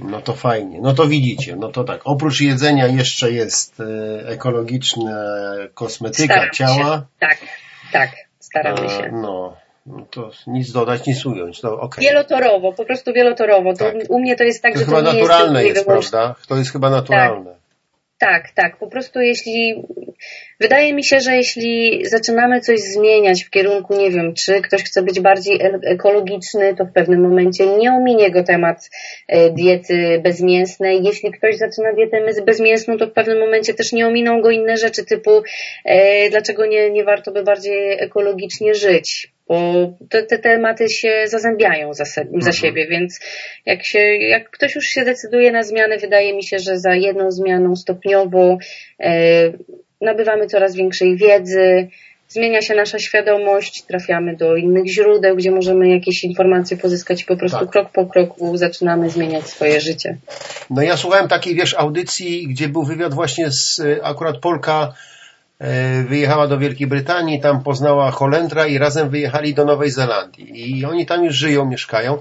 No 0.00 0.20
to 0.20 0.32
fajnie. 0.32 0.80
No 0.80 0.94
to 0.94 1.06
widzicie. 1.06 1.56
No 1.56 1.68
to 1.68 1.84
tak. 1.84 2.00
Oprócz 2.04 2.40
jedzenia 2.40 2.86
jeszcze 2.86 3.30
jest 3.32 3.80
e, 3.80 4.28
ekologiczna 4.28 5.26
kosmetyka 5.74 6.34
Staram 6.34 6.50
ciała. 6.50 6.96
Się. 6.96 7.02
Tak, 7.18 7.38
tak, 7.92 8.10
staramy 8.38 8.86
E, 8.86 8.88
się. 8.88 9.10
No. 9.12 9.56
No 9.86 10.06
to 10.10 10.30
nic 10.46 10.72
dodać, 10.72 11.06
nic 11.06 11.26
ująć. 11.26 11.62
No, 11.62 11.80
okej. 11.80 12.04
Wielotorowo, 12.04 12.72
po 12.72 12.84
prostu 12.84 13.12
wielotorowo. 13.12 13.72
To 13.72 13.78
Tak. 13.78 13.94
U 14.08 14.20
mnie 14.20 14.36
to 14.36 14.44
jest 14.44 14.62
tak, 14.62 14.72
To 14.72 14.78
że 14.78 14.84
chyba 14.84 15.02
to 15.02 15.12
nie 15.12 15.20
naturalne 15.20 15.64
jest, 15.64 15.76
jest, 15.76 15.88
prawda? 15.88 16.34
To 16.48 16.56
jest 16.56 16.72
chyba 16.72 16.90
naturalne. 16.90 17.60
Tak, 18.20 18.50
tak. 18.54 18.76
Po 18.76 18.86
prostu 18.86 19.20
jeśli. 19.20 19.84
Wydaje 20.60 20.94
mi 20.94 21.04
się, 21.04 21.20
że 21.20 21.36
jeśli 21.36 22.06
zaczynamy 22.06 22.60
coś 22.60 22.80
zmieniać 22.80 23.44
w 23.44 23.50
kierunku, 23.50 23.96
nie 23.96 24.10
wiem, 24.10 24.34
czy 24.34 24.60
ktoś 24.60 24.82
chce 24.82 25.02
być 25.02 25.20
bardziej 25.20 25.62
e- 25.62 25.80
ekologiczny, 25.82 26.74
to 26.76 26.84
w 26.84 26.92
pewnym 26.92 27.20
momencie 27.20 27.66
nie 27.66 27.92
ominie 27.92 28.30
go 28.30 28.44
temat 28.44 28.90
e, 29.28 29.50
diety 29.50 30.20
bezmięsnej. 30.24 31.04
Jeśli 31.04 31.32
ktoś 31.32 31.56
zaczyna 31.56 31.92
dietę 31.92 32.42
bezmięsną, 32.46 32.98
to 32.98 33.06
w 33.06 33.12
pewnym 33.12 33.40
momencie 33.40 33.74
też 33.74 33.92
nie 33.92 34.06
ominą 34.06 34.40
go 34.40 34.50
inne 34.50 34.76
rzeczy 34.76 35.04
typu 35.04 35.42
e, 35.84 36.30
dlaczego 36.30 36.66
nie, 36.66 36.90
nie 36.90 37.04
warto 37.04 37.32
by 37.32 37.42
bardziej 37.42 38.02
ekologicznie 38.02 38.74
żyć. 38.74 39.32
Bo 39.50 39.92
te, 40.10 40.22
te 40.22 40.38
tematy 40.38 40.88
się 40.88 41.24
zazębiają 41.26 41.94
za, 41.94 42.04
se, 42.04 42.26
za 42.38 42.52
siebie, 42.52 42.86
więc 42.86 43.20
jak, 43.66 43.84
się, 43.84 43.98
jak 44.16 44.50
ktoś 44.50 44.74
już 44.74 44.84
się 44.84 45.04
decyduje 45.04 45.52
na 45.52 45.62
zmianę, 45.62 45.98
wydaje 45.98 46.36
mi 46.36 46.44
się, 46.44 46.58
że 46.58 46.78
za 46.78 46.94
jedną 46.94 47.30
zmianą 47.30 47.76
stopniowo 47.76 48.58
e, 49.00 49.52
nabywamy 50.00 50.46
coraz 50.46 50.74
większej 50.74 51.16
wiedzy, 51.16 51.88
zmienia 52.28 52.62
się 52.62 52.74
nasza 52.74 52.98
świadomość, 52.98 53.82
trafiamy 53.82 54.36
do 54.36 54.56
innych 54.56 54.86
źródeł, 54.86 55.36
gdzie 55.36 55.50
możemy 55.50 55.88
jakieś 55.88 56.24
informacje 56.24 56.76
pozyskać 56.76 57.22
i 57.22 57.24
po 57.24 57.36
prostu 57.36 57.58
Tak. 57.58 57.70
krok 57.70 57.92
po 57.92 58.06
kroku 58.06 58.56
zaczynamy 58.56 59.10
zmieniać 59.10 59.46
swoje 59.46 59.80
życie. 59.80 60.16
No 60.70 60.82
ja 60.82 60.96
słuchałem 60.96 61.28
takiej, 61.28 61.54
wiesz, 61.54 61.74
audycji, 61.74 62.48
gdzie 62.48 62.68
był 62.68 62.82
wywiad 62.84 63.14
właśnie 63.14 63.50
z, 63.50 63.80
e, 63.80 64.04
akurat 64.04 64.38
Polka 64.38 64.92
wyjechała 66.08 66.46
do 66.46 66.58
Wielkiej 66.58 66.86
Brytanii, 66.86 67.40
tam 67.40 67.62
poznała 67.62 68.10
Holendra 68.10 68.66
i 68.66 68.78
razem 68.78 69.10
wyjechali 69.10 69.54
do 69.54 69.64
Nowej 69.64 69.90
Zelandii. 69.90 70.78
I 70.78 70.84
oni 70.84 71.06
tam 71.06 71.24
już 71.24 71.34
żyją, 71.34 71.66
mieszkają 71.66 72.18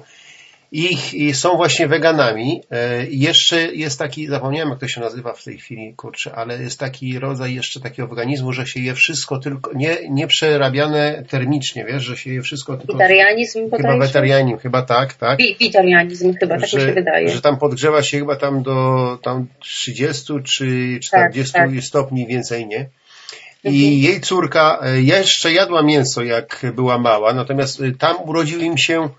i, 0.71 0.97
i 1.13 1.33
są 1.33 1.57
właśnie 1.57 1.87
weganami. 1.87 2.61
E, 2.71 3.05
i 3.05 3.19
jeszcze 3.19 3.61
jest 3.61 3.99
taki, 3.99 4.27
zapomniałem 4.27 4.69
jak 4.69 4.79
to 4.79 4.87
się 4.87 5.01
nazywa 5.01 5.33
w 5.33 5.43
tej 5.43 5.57
chwili, 5.57 5.93
kurczę, 5.93 6.31
ale 6.35 6.63
jest 6.63 6.79
taki 6.79 7.19
rodzaj 7.19 7.55
jeszcze 7.55 7.79
takiego 7.79 8.09
organizmu, 8.09 8.53
że 8.53 8.67
się 8.67 8.79
je 8.79 8.93
wszystko 8.93 9.39
tylko, 9.39 9.71
nie, 9.73 9.97
nie 10.09 10.27
przerabiane 10.27 11.23
termicznie, 11.29 11.85
wiesz, 11.85 12.03
że 12.03 12.17
się 12.17 12.33
je 12.33 12.41
wszystko 12.41 12.77
tylko... 12.77 12.93
Witarianizm 12.93 13.69
Chyba 13.77 13.97
wetarianin, 13.97 14.57
chyba 14.57 14.81
tak, 14.81 15.13
tak. 15.13 15.37
Wi- 15.37 15.55
Witarianizm 15.59 16.33
chyba, 16.33 16.59
tak 16.59 16.73
mi 16.73 16.81
się 16.81 16.93
wydaje. 16.93 17.29
że 17.29 17.41
tam 17.41 17.57
podgrzewa 17.57 18.03
się 18.03 18.19
chyba 18.19 18.35
tam 18.35 18.63
do 18.63 19.17
tam 19.21 19.47
30 19.59 20.33
czy 20.43 20.99
40 21.01 21.53
tak. 21.53 21.69
stopni 21.81 22.27
więcej 22.27 22.67
nie. 22.67 22.85
I 23.63 24.01
jej 24.01 24.21
córka 24.21 24.79
e, 24.83 25.01
jeszcze 25.01 25.53
jadła 25.53 25.81
mięso 25.83 26.23
jak 26.23 26.65
była 26.75 26.97
mała, 26.97 27.33
natomiast 27.33 27.81
e, 27.81 27.91
tam 27.91 28.15
urodził 28.21 28.59
im 28.59 28.77
się 28.77 29.09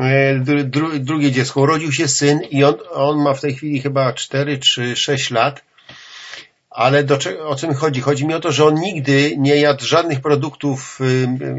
e, 0.00 0.34
dru, 0.38 0.64
dru, 0.64 0.98
drugie 0.98 1.32
dziecko, 1.32 1.60
urodził 1.60 1.92
się 1.92 2.08
syn 2.08 2.40
i 2.50 2.64
on, 2.64 2.74
on 2.92 3.22
ma 3.22 3.34
w 3.34 3.40
tej 3.40 3.54
chwili 3.54 3.80
chyba 3.80 4.12
4 4.12 4.58
czy 4.58 4.96
6 4.96 5.30
lat. 5.30 5.62
Ale 6.70 7.04
do, 7.04 7.18
o 7.46 7.54
co 7.54 7.68
mi 7.68 7.74
chodzi? 7.74 8.00
Chodzi 8.00 8.26
mi 8.26 8.34
o 8.34 8.40
to, 8.40 8.52
że 8.52 8.64
on 8.64 8.74
nigdy 8.74 9.34
nie 9.38 9.56
jadł 9.56 9.84
żadnych 9.84 10.20
produktów, 10.20 10.98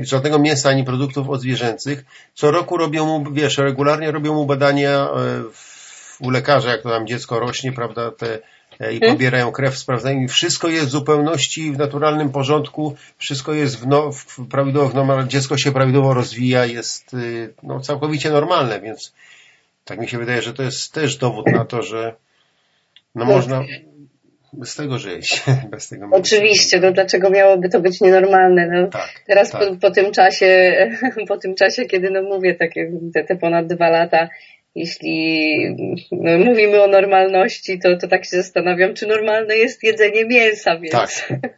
żadnego 0.01 0.39
mięsa 0.39 0.69
ani 0.69 0.83
produktów 0.83 1.29
odzwierzęcych. 1.29 2.05
Co 2.33 2.51
roku 2.51 2.77
robią 2.77 3.05
mu, 3.05 3.31
wiesz, 3.31 3.57
regularnie 3.57 4.11
robią 4.11 4.33
mu 4.33 4.45
badania 4.45 5.07
w- 5.53 6.21
u 6.21 6.29
lekarza, 6.29 6.71
jak 6.71 6.81
to 6.81 6.89
tam 6.89 7.07
dziecko 7.07 7.39
rośnie, 7.39 7.71
prawda, 7.71 8.11
te, 8.11 8.39
i 8.93 8.99
pobierają 8.99 9.51
krew, 9.51 9.77
sprawdzają 9.77 10.21
i 10.21 10.27
wszystko 10.27 10.67
jest 10.67 10.87
w 10.87 10.89
zupełności 10.89 11.71
w 11.71 11.77
naturalnym 11.77 12.29
porządku, 12.29 12.95
wszystko 13.17 13.53
jest 13.53 13.79
w, 13.79 13.87
no, 13.87 14.11
w 14.11 14.47
prawidłowo, 14.49 15.23
w 15.23 15.27
dziecko 15.27 15.57
się 15.57 15.71
prawidłowo 15.71 16.13
rozwija, 16.13 16.65
jest 16.65 17.13
y, 17.13 17.53
no, 17.63 17.79
całkowicie 17.79 18.29
normalne, 18.29 18.81
więc 18.81 19.13
tak 19.85 19.99
mi 19.99 20.07
się 20.07 20.17
wydaje, 20.17 20.41
że 20.41 20.53
to 20.53 20.63
jest 20.63 20.93
też 20.93 21.17
dowód 21.17 21.45
na 21.47 21.65
to, 21.65 21.81
że 21.81 22.15
no 23.15 23.25
No. 23.25 23.31
można 23.31 23.63
bez 24.53 24.75
tego 24.75 24.99
żyć. 24.99 25.43
Bez 25.71 25.89
tego 25.89 26.09
Oczywiście, 26.11 26.79
no 26.79 26.91
dlaczego 26.91 27.29
miałoby 27.29 27.69
to 27.69 27.79
być 27.79 28.01
nienormalne? 28.01 28.67
No, 28.67 28.87
Tak, 28.87 29.09
teraz 29.27 29.51
tak. 29.51 29.61
po, 29.61 29.75
po 29.75 29.91
tym 29.91 30.11
czasie, 30.11 30.75
po 31.27 31.37
tym 31.37 31.55
czasie, 31.55 31.85
kiedy 31.85 32.09
no 32.09 32.21
mówię 32.21 32.55
takie 32.55 32.91
te, 33.13 33.23
te 33.23 33.35
ponad 33.35 33.67
dwa 33.67 33.89
lata, 33.89 34.29
jeśli 34.77 35.57
no, 36.11 36.37
mówimy 36.37 36.83
o 36.83 36.87
normalności, 36.87 37.79
to, 37.79 37.97
to 37.97 38.07
tak 38.07 38.25
się 38.25 38.37
zastanawiam, 38.37 38.93
czy 38.93 39.07
normalne 39.07 39.55
jest 39.57 39.83
jedzenie 39.83 40.25
mięsa, 40.25 40.79
więc 40.79 40.91
Tak. 40.91 41.09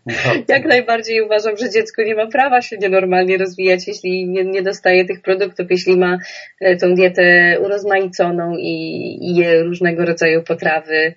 No. 0.06 0.14
jak 0.56 0.66
najbardziej 0.66 1.22
uważam, 1.22 1.58
że 1.58 1.70
dziecko 1.70 2.04
nie 2.04 2.16
ma 2.16 2.28
prawa 2.28 2.62
się 2.62 2.78
nienormalnie 2.78 3.38
rozwijać, 3.38 3.88
jeśli 3.88 4.28
nie, 4.28 4.44
nie 4.46 4.62
dostaje 4.62 5.06
tych 5.06 5.22
produktów, 5.22 5.68
jeśli 5.70 5.98
ma 5.98 6.18
e, 6.62 6.76
tą 6.78 6.96
dietę 6.96 7.58
urozmaiconą 7.66 8.56
i, 8.58 8.74
i 9.22 9.36
je 9.36 9.64
różnego 9.64 10.06
rodzaju 10.06 10.44
potrawy. 10.44 11.14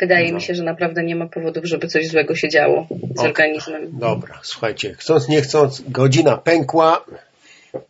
Wydaje 0.00 0.28
No. 0.28 0.34
mi 0.34 0.40
się, 0.40 0.54
że 0.54 0.62
naprawdę 0.62 1.04
nie 1.04 1.16
ma 1.16 1.26
powodów, 1.28 1.64
żeby 1.64 1.86
coś 1.86 2.06
złego 2.08 2.34
się 2.34 2.48
działo 2.48 2.86
z 2.90 3.18
Okej. 3.18 3.30
organizmem. 3.30 3.98
Dobra, 3.98 4.40
słuchajcie, 4.42 4.94
chcąc 4.98 5.28
nie 5.28 5.40
chcąc, 5.42 5.90
godzina 5.90 6.36
pękła. 6.36 7.04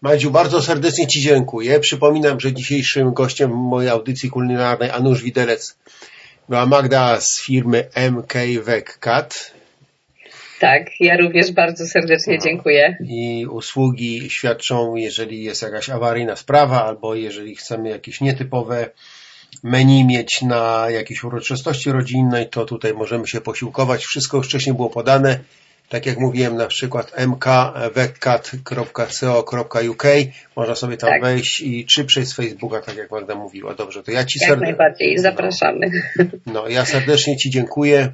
Madziu, 0.03 0.31
bardzo 0.31 0.63
serdecznie 0.63 1.07
Ci 1.07 1.21
dziękuję. 1.21 1.81
Przypominam, 1.81 2.41
że 2.41 2.53
dzisiejszym 2.53 3.13
gościem 3.15 3.51
mojej 3.51 3.91
audycji 3.91 4.31
kulinarnej 4.31 4.91
Anusz 4.91 5.23
Widelec 5.23 5.77
była 6.49 6.67
Magda 6.67 7.21
z 7.21 7.41
firmy 7.43 7.89
MK 8.11 8.35
Wegcat 8.63 9.53
Tak, 10.61 10.83
ja 11.01 11.17
również 11.17 11.53
bardzo 11.53 11.87
serdecznie 11.87 12.35
No. 12.37 12.45
dziękuję. 12.45 12.97
i 13.05 13.47
usługi 13.47 14.31
świadczą, 14.31 14.95
jeżeli 14.97 15.43
jest 15.45 15.63
jakaś 15.63 15.91
awaryjna 15.91 16.37
sprawa 16.37 16.85
albo 16.85 17.15
jeżeli 17.15 17.57
chcemy 17.57 17.89
jakieś 17.89 18.21
nietypowe 18.21 18.91
menu 19.63 20.05
mieć 20.05 20.43
na 20.43 20.87
jakieś 20.91 21.25
uroczystości 21.25 21.93
rodzinnej, 21.93 22.49
to 22.49 22.65
tutaj 22.65 22.95
możemy 22.95 23.27
się 23.29 23.41
posiłkować. 23.41 24.05
Wszystko 24.05 24.37
już 24.37 24.47
wcześniej 24.47 24.77
było 24.77 24.91
podane. 24.91 25.39
Tak 25.89 26.07
jak 26.07 26.19
mówiłem, 26.19 26.57
na 26.57 26.67
przykład 26.67 27.13
mkwegcat.co.uk 27.27 30.05
można 30.57 30.75
sobie 30.75 30.97
tam 30.97 31.11
Tak. 31.11 31.23
wejść 31.23 31.61
i 31.61 31.87
czy 31.87 32.05
przez 32.05 32.33
Facebooka, 32.33 32.81
tak 32.81 32.97
jak 32.97 33.11
Magda 33.11 33.35
mówiła. 33.35 33.75
Dobrze, 33.75 34.03
to 34.03 34.11
ja 34.11 34.25
Ci 34.25 34.39
Jak 34.43 34.51
serde- 34.51 34.61
najbardziej, 34.63 35.19
zapraszamy. 35.19 35.91
no, 36.47 36.69
ja 36.69 36.85
serdecznie 36.85 37.37
Ci 37.37 37.51
dziękuję 37.51 38.13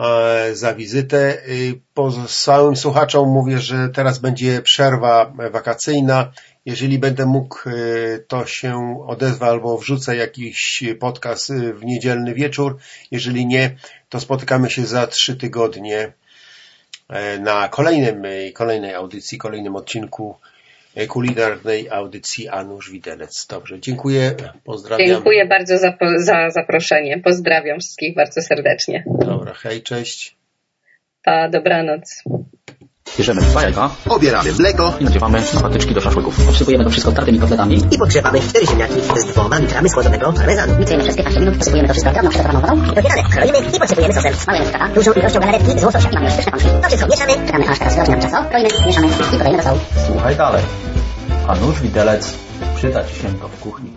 e, 0.00 0.50
za 0.54 0.74
wizytę. 0.74 1.38
Y, 1.48 1.80
Pozostałym 1.94 2.76
słuchaczom 2.76 3.28
mówię, 3.28 3.58
że 3.58 3.88
teraz 3.88 4.18
będzie 4.18 4.62
przerwa 4.62 5.32
wakacyjna. 5.50 6.32
Jeżeli 6.66 6.98
będę 6.98 7.26
mógł, 7.26 7.68
y, 7.70 8.24
to 8.28 8.46
się 8.46 8.98
odezwę 9.06 9.46
albo 9.46 9.78
wrzucę 9.78 10.16
jakiś 10.16 10.84
podcast 11.00 11.52
w 11.54 11.84
niedzielny 11.84 12.34
wieczór. 12.34 12.76
Jeżeli 13.10 13.46
nie, 13.46 13.76
to 14.08 14.20
spotykamy 14.20 14.70
się 14.70 14.86
za 14.86 15.06
trzy 15.06 15.36
tygodnie 15.36 15.98
e, 15.98 16.12
na 17.40 17.68
kolejnym, 17.68 18.24
y, 18.24 18.52
kolejnej 18.52 18.94
audycji, 18.94 19.38
kolejnym 19.38 19.76
odcinku 19.76 20.36
e, 20.94 21.06
kulinarnej 21.06 21.90
audycji 21.90 22.48
Anusz 22.48 22.90
Widelec. 22.90 23.46
Dobrze, 23.46 23.80
dziękuję, 23.80 24.34
pozdrawiam. 24.64 25.06
Dziękuję 25.06 25.46
bardzo 25.46 25.78
za, 25.78 25.96
za 26.16 26.50
zaproszenie. 26.50 27.18
Pozdrawiam 27.18 27.80
wszystkich 27.80 28.14
bardzo 28.14 28.42
serdecznie. 28.42 29.04
Dobra, 29.06 29.54
hej, 29.54 29.82
cześć. 29.82 30.36
Pa, 31.24 31.48
dobranoc. 31.48 32.22
Bierzemy 33.18 33.40
dwa 33.40 33.62
jajka 33.62 33.90
Obieramy 34.08 34.52
mleko 34.52 34.92
i 35.00 35.04
nadziewamy 35.04 35.42
na 35.54 35.60
patyczki 35.60 35.94
do 35.94 36.00
szaszłyków. 36.00 36.48
Obsypujemy 36.48 36.84
to 36.84 36.90
wszystko 36.90 37.12
tartymi 37.12 37.38
kotletami. 37.38 37.82
i 37.90 37.98
podgrzewamy 37.98 38.40
cztery 38.40 38.66
ziemniaki 38.66 38.94
z 39.16 39.24
dwoma 39.24 39.58
litrami 39.58 39.88
schłodzonego 39.88 40.32
parmezanu. 40.32 40.78
Miksujemy 40.78 41.04
przez 41.04 41.16
15 41.16 41.40
minut, 41.40 41.58
posypujemy 41.58 41.88
to 41.88 41.94
wszystko 41.94 42.12
drobną 42.12 42.30
przygotowaną 42.30 42.60
wodą. 42.60 42.92
I 42.92 42.94
docieramy. 42.94 43.22
Kroimy 43.30 43.58
i 43.76 43.78
podsypujemy 43.78 44.14
sosem. 44.14 44.32
Malujemy 44.46 44.70
skaka. 44.70 44.88
Dużą 44.88 45.12
ilością 45.12 45.40
galaretki 45.40 45.80
z 45.80 45.84
łososia. 45.84 46.08
I 46.10 46.14
mamy 46.14 46.26
już 46.26 46.34
pyszne 46.34 46.52
pączki. 46.52 46.68
To 46.82 46.88
wszystko 46.88 47.08
mieszamy. 47.08 47.46
Czekamy 47.46 47.68
aż 47.68 47.78
teraz 47.78 47.94
wyrośnie 47.94 48.14
nam 48.14 48.22
ciasto. 48.22 48.44
Kroimy, 48.50 48.68
mieszamy 48.86 49.06
i 49.06 49.38
podajemy 49.38 49.56
do 49.56 49.62
stołu. 49.62 49.78
Słuchaj 50.06 50.36
dalej. 50.36 50.62
A 51.48 51.54
nóż 51.54 51.80
widelec 51.80 52.32
przyda 52.76 53.04
Ci 53.04 53.14
się 53.14 53.28
to 53.40 53.48
w 53.48 53.60
kuchni. 53.60 53.96